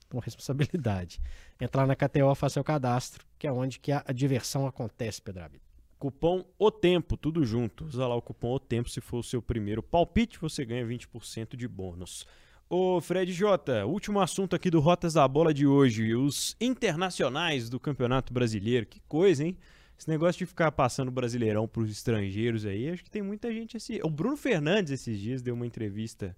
com 0.08 0.18
responsabilidade. 0.18 1.20
Entra 1.60 1.82
lá 1.82 1.88
na 1.88 1.96
KTO, 1.96 2.34
faça 2.34 2.54
seu 2.54 2.64
cadastro, 2.64 3.24
que 3.38 3.46
é 3.46 3.52
onde 3.52 3.78
que 3.78 3.92
a, 3.92 4.02
a 4.06 4.12
diversão 4.12 4.66
acontece, 4.66 5.22
Pedro 5.22 5.44
Abid. 5.44 5.62
Cupom 5.98 6.44
O 6.58 6.70
Tempo, 6.70 7.16
tudo 7.16 7.44
junto. 7.44 7.84
Usa 7.84 8.06
lá 8.06 8.16
o 8.16 8.22
cupom 8.22 8.54
O 8.54 8.58
Tempo, 8.58 8.88
se 8.88 9.00
for 9.02 9.18
o 9.18 9.22
seu 9.22 9.42
primeiro 9.42 9.82
palpite, 9.82 10.38
você 10.40 10.64
ganha 10.64 10.86
20% 10.86 11.56
de 11.56 11.68
bônus. 11.68 12.26
Ô 12.70 13.00
Fred 13.00 13.32
Jota, 13.32 13.84
último 13.84 14.20
assunto 14.20 14.56
aqui 14.56 14.70
do 14.70 14.80
Rotas 14.80 15.14
da 15.14 15.26
Bola 15.26 15.52
de 15.52 15.66
hoje, 15.66 16.14
os 16.14 16.56
internacionais 16.60 17.68
do 17.68 17.78
Campeonato 17.78 18.32
Brasileiro. 18.32 18.86
Que 18.86 19.00
coisa, 19.08 19.44
hein? 19.44 19.58
Esse 20.00 20.08
negócio 20.08 20.38
de 20.38 20.46
ficar 20.46 20.72
passando 20.72 21.08
o 21.08 21.12
Brasileirão 21.12 21.68
para 21.68 21.82
os 21.82 21.90
estrangeiros 21.90 22.64
aí, 22.64 22.88
acho 22.88 23.04
que 23.04 23.10
tem 23.10 23.20
muita 23.20 23.52
gente 23.52 23.76
assim. 23.76 24.00
O 24.02 24.08
Bruno 24.08 24.34
Fernandes 24.34 24.92
esses 24.92 25.20
dias 25.20 25.42
deu 25.42 25.54
uma 25.54 25.66
entrevista 25.66 26.34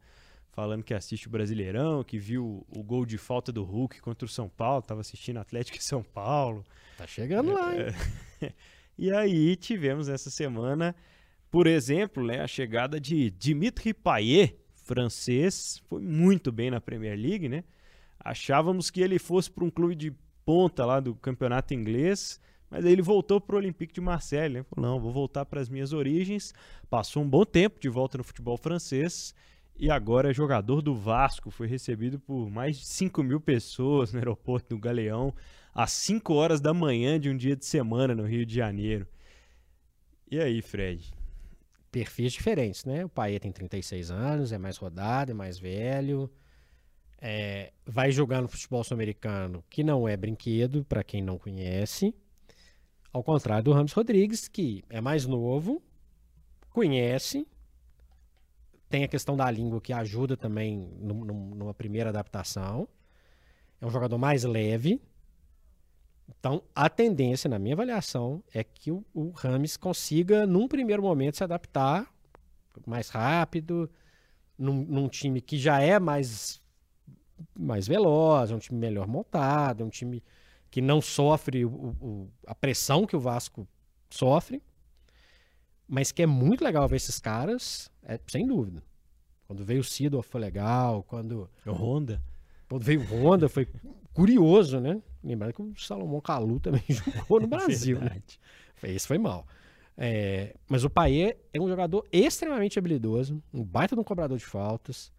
falando 0.51 0.83
que 0.83 0.93
assiste 0.93 1.29
o 1.29 1.31
Brasileirão, 1.31 2.03
que 2.03 2.19
viu 2.19 2.67
o 2.69 2.83
gol 2.83 3.07
de 3.07 3.17
falta 3.17 3.53
do 3.53 3.63
Hulk 3.63 4.01
contra 4.01 4.27
o 4.27 4.29
São 4.29 4.49
Paulo, 4.49 4.81
estava 4.81 5.01
assistindo 5.01 5.37
Atlético 5.37 5.79
e 5.79 5.81
São 5.81 6.03
Paulo. 6.03 6.65
Tá 6.99 7.07
chegando 7.07 7.53
lá, 7.53 7.73
hein? 7.73 8.53
E 8.99 9.13
aí 9.13 9.55
tivemos 9.55 10.09
essa 10.09 10.29
semana, 10.29 10.93
por 11.49 11.69
exemplo, 11.69 12.27
né, 12.27 12.41
a 12.41 12.49
chegada 12.49 13.01
de 13.01 13.31
Dimitri 13.31 13.95
Payet, 13.95 14.57
francês, 14.75 15.81
foi 15.89 16.03
muito 16.03 16.51
bem 16.51 16.69
na 16.69 16.81
Premier 16.81 17.17
League, 17.17 17.49
né? 17.49 17.63
Achávamos 18.19 18.91
que 18.91 19.01
ele 19.01 19.21
fosse 19.21 19.49
para 19.49 19.65
um 19.65 19.71
clube 19.71 19.95
de 19.95 20.13
ponta 20.45 20.85
lá 20.85 20.99
do 20.99 21.15
campeonato 21.15 21.73
inglês, 21.73 22.41
mas 22.73 22.87
aí 22.87 22.93
ele 22.93 23.03
voltou 23.03 23.39
para 23.39 23.55
o 23.55 23.59
Olympique 23.59 23.93
de 23.93 24.01
Marseille, 24.01 24.55
né? 24.55 24.62
Falou, 24.62 24.91
não, 24.91 24.99
vou 24.99 25.12
voltar 25.12 25.45
para 25.45 25.61
as 25.61 25.68
minhas 25.68 25.93
origens. 25.93 26.55
Passou 26.89 27.23
um 27.23 27.29
bom 27.29 27.45
tempo 27.45 27.79
de 27.79 27.91
volta 27.91 28.16
no 28.16 28.25
futebol 28.25 28.57
francês 28.57 29.35
e 29.79 29.91
agora 29.91 30.31
é 30.31 30.33
jogador 30.33 30.81
do 30.81 30.95
Vasco. 30.95 31.51
Foi 31.51 31.66
recebido 31.66 32.18
por 32.18 32.49
mais 32.49 32.79
de 32.79 32.87
5 32.87 33.23
mil 33.23 33.43
pessoas 33.43 34.11
no 34.11 34.18
aeroporto 34.18 34.75
do 34.75 34.81
Galeão 34.81 35.35
às 35.75 35.93
5 35.93 36.33
horas 36.33 36.62
da 36.62 36.73
manhã 36.73 37.20
de 37.20 37.29
um 37.29 37.37
dia 37.37 37.55
de 37.55 37.66
semana 37.66 38.14
no 38.14 38.25
Rio 38.25 38.47
de 38.47 38.55
Janeiro. 38.55 39.07
E 40.31 40.41
aí, 40.41 40.62
Fred? 40.62 41.12
perfis 41.93 42.33
diferentes, 42.33 42.87
né? 42.87 43.05
O 43.05 43.09
Paê 43.11 43.39
tem 43.39 43.53
36 43.53 44.11
anos, 44.11 44.51
é 44.51 44.57
mais 44.57 44.79
rodado, 44.79 45.31
é 45.31 45.35
mais 45.35 45.59
velho, 45.59 46.33
é, 47.20 47.70
vai 47.85 48.11
jogar 48.11 48.41
no 48.41 48.49
futebol 48.49 48.83
sul-americano, 48.83 49.62
que 49.68 49.85
não 49.85 50.09
é 50.09 50.16
brinquedo, 50.16 50.85
para 50.87 51.05
quem 51.05 51.23
não 51.23 51.39
conhece. 51.39 52.14
Ao 53.13 53.23
contrário 53.23 53.65
do 53.65 53.73
Ramos 53.73 53.93
Rodrigues, 53.93 54.49
que 54.49 54.83
é 54.89 55.01
mais 55.01 55.27
novo, 55.27 55.83
conhece, 56.71 57.47
tem 58.89 59.05
a 59.05 59.09
questão 59.09 59.37
da 59.37 59.51
língua 59.51 59.81
que 59.81 59.93
ajuda 59.93 60.37
também 60.37 60.79
num- 60.99 61.25
num- 61.25 61.55
numa 61.55 61.75
primeira 61.75 62.11
adaptação. 62.11 62.89
É 63.81 63.87
um 63.87 63.91
jogador 63.91 64.17
mais 64.17 64.45
leve. 64.45 65.01
Então, 66.29 66.63
a 66.75 66.89
tendência, 66.89 67.49
na 67.51 67.59
minha 67.59 67.75
avaliação, 67.75 68.43
é 68.55 68.65
que 68.65 68.91
o, 68.91 69.05
o 69.13 69.31
Rames 69.31 69.77
consiga, 69.77 70.47
num 70.47 70.67
primeiro 70.67 71.03
momento, 71.03 71.37
se 71.37 71.45
adaptar 71.45 72.11
mais 72.87 73.11
rápido, 73.11 73.91
num, 74.59 74.85
num 74.85 75.09
time 75.09 75.41
que 75.41 75.59
já 75.59 75.81
é 75.81 75.99
mais, 75.99 76.63
mais 77.59 77.87
veloz, 77.87 78.51
um 78.51 78.59
time 78.59 78.79
melhor 78.79 79.07
montado, 79.07 79.85
um 79.85 79.91
time 79.91 80.23
que 80.73 80.81
não 80.81 81.01
sofre 81.01 81.64
o- 81.66 81.70
o- 82.01 82.31
a 82.47 82.55
pressão 82.55 83.07
que 83.07 83.14
o 83.14 83.20
Vasco 83.20 83.68
sofre, 84.11 84.61
mas 85.87 86.11
que 86.11 86.23
é 86.23 86.27
muito 86.27 86.64
legal 86.64 86.89
ver 86.89 86.97
esses 86.97 87.20
caras, 87.20 87.91
é, 88.03 88.18
sem 88.27 88.47
dúvida. 88.47 88.83
Quando 89.47 89.64
veio 89.64 89.81
o 89.81 89.85
Sidor 89.85 90.23
foi 90.23 90.41
legal, 90.41 91.03
quando 91.03 91.49
O 91.66 91.73
Honda? 91.73 92.23
quando 92.68 92.83
veio 92.85 93.01
o 93.03 93.05
Honda 93.23 93.49
foi 93.51 93.68
curioso, 94.14 94.81
né? 94.81 95.01
Lembrando 95.23 95.53
que 95.53 95.62
o 95.62 95.75
Salomão 95.79 96.20
Kalu 96.23 96.59
também 96.59 96.83
jogou 97.29 97.39
no 97.41 97.47
Brasil, 97.47 98.01
né? 98.01 98.23
Esse 98.83 99.07
foi 99.07 99.18
mal. 99.18 99.47
É, 99.97 100.57
mas 100.70 100.85
o 100.85 100.91
Paê 100.91 101.37
é 101.53 101.61
um 101.61 101.68
jogador 101.68 102.07
extremamente 102.11 102.79
habilidoso, 102.79 103.43
um 103.53 103.62
baita 103.62 103.95
de 103.95 104.01
um 104.01 104.05
cobrador 104.05 104.39
de 104.39 104.45
faltas, 104.47 105.12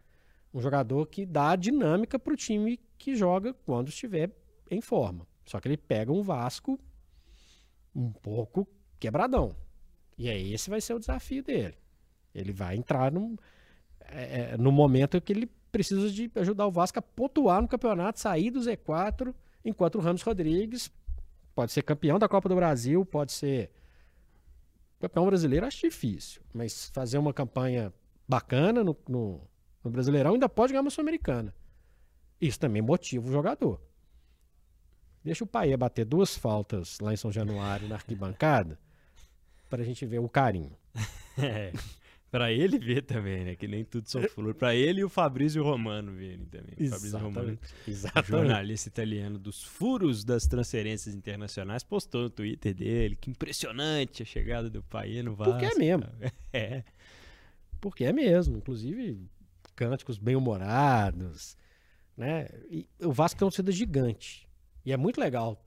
um 0.51 0.59
jogador 0.59 1.05
que 1.05 1.27
dá 1.27 1.55
dinâmica 1.55 2.17
para 2.17 2.33
o 2.33 2.35
time 2.35 2.79
que 2.97 3.15
joga 3.15 3.53
quando 3.53 3.89
estiver 3.89 4.31
em 4.71 4.81
forma. 4.81 5.27
Só 5.45 5.59
que 5.59 5.67
ele 5.67 5.77
pega 5.77 6.11
um 6.11 6.21
Vasco 6.21 6.79
um 7.95 8.11
pouco 8.11 8.67
quebradão. 8.99 9.55
E 10.17 10.29
aí 10.29 10.53
esse 10.53 10.69
vai 10.69 10.81
ser 10.81 10.93
o 10.93 10.99
desafio 10.99 11.43
dele. 11.43 11.75
Ele 12.33 12.51
vai 12.51 12.75
entrar 12.75 13.11
num, 13.11 13.35
é, 13.99 14.53
é, 14.53 14.57
no 14.57 14.71
momento 14.71 15.19
que 15.21 15.33
ele 15.33 15.49
precisa 15.71 16.09
de 16.09 16.31
ajudar 16.35 16.67
o 16.67 16.71
Vasco 16.71 16.99
a 16.99 17.01
pontuar 17.01 17.61
no 17.61 17.67
campeonato, 17.67 18.19
sair 18.19 18.51
do 18.51 18.59
Z4, 18.59 19.33
enquanto 19.65 19.95
o 19.95 20.01
Ramos 20.01 20.21
Rodrigues 20.21 20.91
pode 21.55 21.71
ser 21.71 21.83
campeão 21.83 22.17
da 22.17 22.27
Copa 22.27 22.49
do 22.49 22.55
Brasil, 22.55 23.05
pode 23.05 23.31
ser 23.31 23.71
campeão 24.99 25.25
brasileiro, 25.25 25.65
acho 25.65 25.81
difícil, 25.81 26.41
mas 26.53 26.89
fazer 26.89 27.17
uma 27.17 27.33
campanha 27.33 27.93
bacana 28.27 28.83
no, 28.83 28.95
no, 29.07 29.41
no 29.83 29.91
Brasileirão 29.91 30.33
ainda 30.33 30.47
pode 30.47 30.71
ganhar 30.71 30.81
uma 30.81 30.89
Sul-Americana. 30.89 31.53
Isso 32.39 32.59
também 32.59 32.81
motiva 32.81 33.27
o 33.27 33.31
jogador. 33.31 33.81
Deixa 35.23 35.43
o 35.43 35.47
Paê 35.47 35.75
bater 35.77 36.05
duas 36.05 36.35
faltas 36.37 36.99
lá 36.99 37.13
em 37.13 37.17
São 37.17 37.31
Januário 37.31 37.87
na 37.87 37.95
arquibancada 37.95 38.77
para 39.69 39.81
a 39.81 39.85
gente 39.85 40.05
ver 40.05 40.19
o 40.19 40.29
carinho. 40.29 40.75
É. 41.35 41.73
Pra 42.29 42.51
ele 42.51 42.77
ver 42.77 43.01
também, 43.01 43.43
né? 43.43 43.55
Que 43.55 43.67
nem 43.67 43.83
tudo 43.83 44.07
são 44.07 44.21
flores. 44.23 44.55
Pra 44.55 44.75
ele 44.75 45.01
e 45.01 45.03
o 45.03 45.09
Fabrício 45.09 45.63
Romano 45.63 46.11
verem 46.11 46.45
também. 46.45 46.75
O 46.79 46.89
Fabrício 46.91 47.17
Romano, 47.17 47.59
Exatamente. 47.87 48.29
jornalista 48.29 48.89
italiano 48.89 49.39
dos 49.39 49.63
furos 49.63 50.23
das 50.23 50.45
transferências 50.45 51.13
internacionais, 51.15 51.83
postou 51.83 52.23
no 52.23 52.29
Twitter 52.29 52.73
dele 52.73 53.15
que 53.15 53.31
impressionante 53.31 54.21
a 54.21 54.25
chegada 54.25 54.69
do 54.69 54.83
Paê 54.83 55.23
no 55.23 55.35
Vasco. 55.35 55.53
Porque 55.53 55.65
é 55.65 55.75
mesmo. 55.75 56.05
É. 56.53 56.83
Porque 57.81 58.03
é 58.03 58.13
mesmo. 58.13 58.57
Inclusive, 58.57 59.19
cânticos 59.75 60.19
bem-humorados. 60.19 61.57
Né? 62.15 62.47
E 62.69 62.87
o 62.99 63.11
Vasco 63.11 63.39
tem 63.39 63.45
uma 63.45 63.51
torcida 63.51 63.71
gigante. 63.71 64.47
E 64.85 64.91
é 64.91 64.97
muito 64.97 65.19
legal 65.19 65.63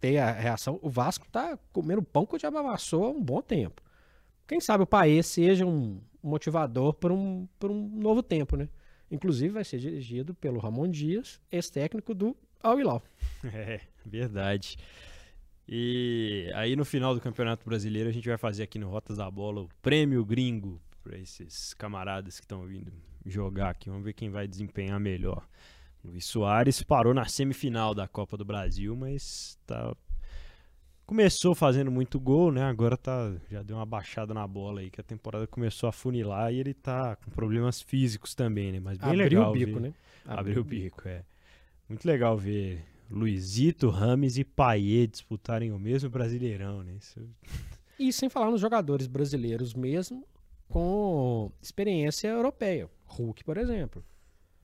ter 0.00 0.18
a 0.18 0.32
reação. 0.32 0.78
O 0.82 0.88
Vasco 0.88 1.28
tá 1.30 1.58
comendo 1.72 2.02
pão 2.02 2.24
que 2.24 2.34
o 2.34 2.38
diabo 2.38 2.58
amassou 2.58 3.04
há 3.04 3.10
um 3.10 3.22
bom 3.22 3.42
tempo. 3.42 3.82
Quem 4.48 4.60
sabe 4.60 4.82
o 4.82 4.86
Paê 4.86 5.22
seja 5.22 5.64
um 5.64 6.00
motivador 6.22 6.94
para 6.94 7.12
um, 7.12 7.46
um 7.64 7.88
novo 8.00 8.22
tempo, 8.22 8.56
né? 8.56 8.68
Inclusive 9.10 9.54
vai 9.54 9.64
ser 9.64 9.78
dirigido 9.78 10.34
pelo 10.34 10.60
Ramon 10.60 10.88
Dias, 10.88 11.40
ex-técnico 11.50 12.14
do 12.14 12.36
Al 12.62 12.78
Hilal. 12.78 13.02
É, 13.42 13.80
verdade. 14.04 14.76
E 15.66 16.50
aí 16.54 16.76
no 16.76 16.84
final 16.84 17.14
do 17.14 17.20
Campeonato 17.20 17.64
Brasileiro 17.64 18.08
a 18.10 18.12
gente 18.12 18.28
vai 18.28 18.36
fazer 18.36 18.64
aqui 18.64 18.78
no 18.78 18.90
Rotas 18.90 19.16
da 19.16 19.30
Bola 19.30 19.62
o 19.62 19.68
prêmio 19.80 20.22
gringo 20.24 20.80
para 21.02 21.16
esses 21.16 21.72
camaradas 21.74 22.38
que 22.38 22.44
estão 22.44 22.66
vindo 22.66 22.92
jogar 23.24 23.70
aqui. 23.70 23.88
Vamos 23.88 24.04
ver 24.04 24.12
quem 24.12 24.28
vai 24.28 24.46
desempenhar 24.46 24.98
melhor. 25.00 25.46
Luiz 26.04 26.24
Soares 26.24 26.82
parou 26.82 27.12
na 27.12 27.26
semifinal 27.26 27.94
da 27.94 28.08
Copa 28.08 28.36
do 28.36 28.44
Brasil, 28.44 28.96
mas 28.96 29.58
tá 29.66 29.94
começou 31.06 31.56
fazendo 31.56 31.90
muito 31.90 32.20
gol, 32.20 32.52
né? 32.52 32.62
Agora 32.62 32.96
tá 32.96 33.34
já 33.50 33.62
deu 33.62 33.76
uma 33.76 33.84
baixada 33.84 34.32
na 34.32 34.46
bola 34.46 34.80
aí 34.80 34.90
que 34.90 35.00
a 35.00 35.04
temporada 35.04 35.46
começou 35.46 35.88
a 35.88 35.92
funilar 35.92 36.52
e 36.52 36.60
ele 36.60 36.72
tá 36.72 37.16
com 37.16 37.30
problemas 37.32 37.82
físicos 37.82 38.34
também, 38.34 38.70
né? 38.72 38.80
Mas 38.80 38.96
bem 38.96 39.08
Abriu 39.08 39.24
legal 39.24 39.50
o 39.50 39.52
bico, 39.52 39.72
ver. 39.72 39.80
né? 39.80 39.94
Abriu 40.24 40.60
o 40.60 40.64
bico, 40.64 41.08
é. 41.08 41.24
Muito 41.88 42.06
legal 42.06 42.38
ver 42.38 42.84
Luizito, 43.10 43.90
Rames 43.90 44.38
e 44.38 44.44
Paier 44.44 45.08
disputarem 45.08 45.72
o 45.72 45.78
mesmo 45.78 46.08
Brasileirão, 46.08 46.84
né? 46.84 46.94
Isso... 47.00 47.20
E 47.98 48.12
sem 48.12 48.28
falar 48.30 48.50
nos 48.50 48.60
jogadores 48.60 49.08
brasileiros 49.08 49.74
mesmo 49.74 50.24
com 50.68 51.50
experiência 51.60 52.28
europeia. 52.28 52.88
Hulk, 53.06 53.42
por 53.42 53.58
exemplo. 53.58 54.02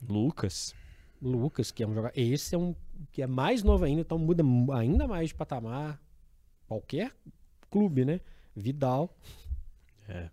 Lucas. 0.07 0.73
Lucas, 1.21 1.71
que 1.71 1.83
é 1.83 1.87
um 1.87 1.93
jogador. 1.93 2.17
Esse 2.17 2.55
é 2.55 2.57
um 2.57 2.75
que 3.11 3.21
é 3.21 3.27
mais 3.27 3.63
novo 3.63 3.85
ainda, 3.85 4.01
então 4.01 4.17
muda 4.19 4.43
mu- 4.43 4.71
ainda 4.71 5.07
mais 5.07 5.29
de 5.29 5.35
patamar. 5.35 6.01
Qualquer 6.67 7.11
clube, 7.69 8.05
né? 8.05 8.19
Vidal. 8.55 9.15
É. 10.07 10.29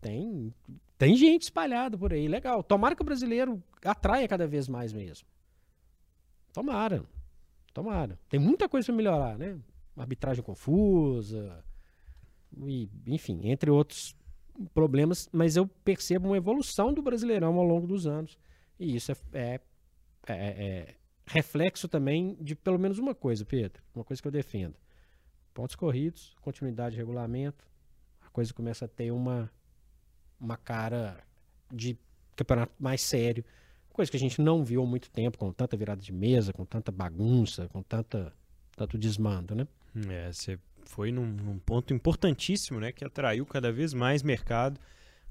Tem, 0.00 0.52
tem 0.98 1.16
gente 1.16 1.42
espalhada 1.42 1.96
por 1.98 2.12
aí. 2.12 2.28
Legal. 2.28 2.62
Tomara 2.62 2.94
que 2.96 3.02
o 3.02 3.04
brasileiro 3.04 3.62
atraia 3.84 4.26
cada 4.28 4.46
vez 4.46 4.68
mais 4.68 4.92
mesmo. 4.92 5.26
Tomara. 6.52 7.04
Tomara. 7.72 8.18
Tem 8.28 8.40
muita 8.40 8.68
coisa 8.68 8.86
para 8.86 8.94
melhorar, 8.94 9.38
né? 9.38 9.58
Arbitragem 9.96 10.42
confusa. 10.42 11.62
E, 12.66 12.88
enfim, 13.06 13.40
entre 13.44 13.70
outros 13.70 14.16
problemas. 14.72 15.28
Mas 15.32 15.56
eu 15.56 15.66
percebo 15.66 16.28
uma 16.28 16.36
evolução 16.36 16.92
do 16.92 17.02
Brasileirão 17.02 17.54
ao 17.58 17.64
longo 17.64 17.86
dos 17.86 18.06
anos. 18.06 18.38
E 18.78 18.96
isso 18.96 19.12
é, 19.12 19.16
é- 19.34 19.60
é- 20.34 20.64
é 20.64 20.94
reflexo 21.26 21.88
também 21.88 22.36
de 22.40 22.54
pelo 22.54 22.78
menos 22.78 22.98
uma 22.98 23.14
coisa, 23.14 23.44
Pedro. 23.44 23.82
Uma 23.94 24.04
coisa 24.04 24.22
que 24.22 24.28
eu 24.28 24.32
defendo. 24.32 24.74
Pontos 25.52 25.74
corridos, 25.74 26.34
continuidade 26.40 26.92
de 26.92 26.98
regulamento. 26.98 27.64
A 28.20 28.30
coisa 28.30 28.52
começa 28.52 28.84
a 28.84 28.88
ter 28.88 29.10
uma, 29.10 29.50
uma 30.40 30.56
cara 30.56 31.18
de 31.72 31.98
campeonato 32.36 32.72
mais 32.78 33.00
sério. 33.00 33.44
Coisa 33.92 34.10
que 34.10 34.16
a 34.16 34.20
gente 34.20 34.42
não 34.42 34.62
viu 34.62 34.82
há 34.82 34.86
muito 34.86 35.10
tempo, 35.10 35.38
com 35.38 35.50
tanta 35.50 35.74
virada 35.74 36.02
de 36.02 36.12
mesa, 36.12 36.52
com 36.52 36.66
tanta 36.66 36.92
bagunça, 36.92 37.66
com 37.68 37.82
tanta, 37.82 38.30
tanto 38.76 38.98
desmando, 38.98 39.54
né? 39.54 39.66
É, 40.10 40.30
você 40.30 40.58
foi 40.84 41.10
num, 41.10 41.26
num 41.26 41.58
ponto 41.58 41.94
importantíssimo, 41.94 42.78
né? 42.78 42.92
Que 42.92 43.04
atraiu 43.06 43.46
cada 43.46 43.72
vez 43.72 43.94
mais 43.94 44.22
mercado, 44.22 44.78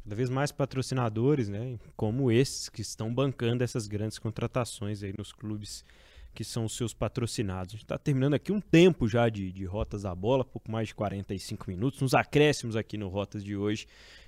cada 0.06 0.16
vez 0.16 0.30
mais 0.30 0.51
patrocinadores, 0.51 1.49
né? 1.49 1.80
Como 1.95 2.32
esses 2.32 2.70
que 2.70 2.82
estão 2.82 3.12
bancando 3.12 3.64
essas 3.64 3.88
grandes 3.88 4.20
contratações 4.20 5.01
aí 5.01 5.12
nos 5.18 5.34
clubes 5.34 5.84
que 6.32 6.43
são 6.43 6.66
os 6.66 6.76
seus 6.76 6.93
patrocinados. 6.93 7.74
A 7.74 7.76
gente 7.78 7.86
está 7.86 7.97
terminando 7.97 8.36
aqui 8.36 8.51
um 8.51 8.62
tempo 8.62 9.08
já 9.08 9.28
de, 9.30 9.51
de 9.51 9.66
Rotas 9.66 10.03
da 10.03 10.14
Bola, 10.14 10.45
pouco 10.45 10.70
mais 10.70 10.89
de 10.89 10.95
45 10.95 11.70
minutos, 11.70 12.01
nos 12.01 12.14
acréscimos 12.14 12.76
aqui 12.76 12.97
no 12.97 13.08
Rotas 13.08 13.43
de 13.43 13.58
hoje. 13.58 13.88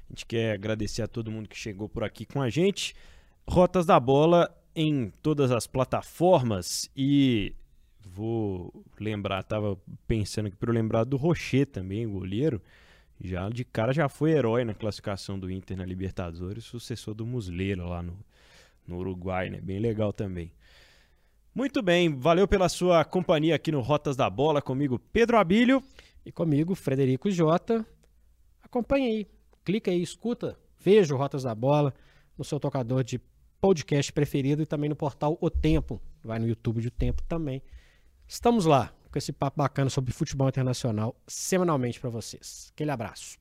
A 0.09 0.13
gente 0.13 0.25
quer 0.25 0.53
agradecer 0.53 1.03
a 1.03 1.07
todo 1.07 1.29
mundo 1.29 1.47
que 1.47 1.57
chegou 1.57 1.87
por 1.87 2.03
aqui 2.03 2.25
com 2.25 2.41
a 2.41 2.49
gente. 2.49 2.95
Rotas 3.47 3.85
da 3.85 3.99
Bola 3.99 4.49
em 4.75 5.11
todas 5.21 5.51
as 5.51 5.67
plataformas 5.67 6.89
e 6.95 7.53
vou 8.03 8.83
lembrar, 8.99 9.43
tava 9.43 9.77
pensando 10.07 10.47
aqui 10.47 10.55
para 10.55 10.71
eu 10.71 10.73
lembrar 10.73 11.03
do 11.03 11.17
Rocher 11.17 11.67
também, 11.67 12.07
goleiro. 12.07 12.59
Já 13.19 13.49
de 13.49 13.65
cara 13.65 13.93
já 13.93 14.07
foi 14.07 14.31
herói 14.31 14.63
na 14.63 14.73
classificação 14.73 15.39
do 15.39 15.49
Inter 15.51 15.77
na 15.77 15.85
Libertadores, 15.85 16.65
sucessor 16.65 17.13
do 17.13 17.25
Muslera 17.25 17.83
lá 17.83 18.01
no, 18.01 18.17
no 18.87 18.97
Uruguai, 18.97 19.49
né? 19.49 19.59
Bem 19.61 19.79
legal 19.79 20.13
também. 20.13 20.51
Muito 21.53 21.81
bem, 21.81 22.13
valeu 22.15 22.47
pela 22.47 22.69
sua 22.69 23.03
companhia 23.03 23.55
aqui 23.55 23.71
no 23.71 23.81
Rotas 23.81 24.15
da 24.15 24.29
Bola 24.29 24.61
comigo, 24.61 24.99
Pedro 25.11 25.37
Abílio. 25.37 25.83
E 26.23 26.31
comigo, 26.31 26.75
Frederico 26.75 27.31
Jota. 27.31 27.85
Acompanhe 28.61 29.07
aí, 29.07 29.27
clica 29.63 29.89
aí, 29.89 30.01
escuta, 30.01 30.59
veja 30.77 31.15
o 31.15 31.17
Rotas 31.17 31.43
da 31.43 31.55
Bola 31.55 31.93
no 32.37 32.43
seu 32.43 32.59
tocador 32.59 33.03
de 33.03 33.19
podcast 33.59 34.11
preferido 34.13 34.61
e 34.61 34.65
também 34.65 34.89
no 34.89 34.95
portal 34.95 35.37
O 35.41 35.49
Tempo. 35.49 36.01
Vai 36.23 36.37
no 36.37 36.47
YouTube 36.47 36.81
de 36.81 36.89
O 36.89 36.91
Tempo 36.91 37.23
também. 37.23 37.61
Estamos 38.27 38.65
lá 38.65 38.93
esse 39.17 39.31
papo 39.31 39.57
bacana 39.57 39.89
sobre 39.89 40.13
futebol 40.13 40.47
internacional 40.47 41.15
semanalmente 41.27 41.99
para 41.99 42.09
vocês. 42.09 42.71
Aquele 42.73 42.91
abraço. 42.91 43.37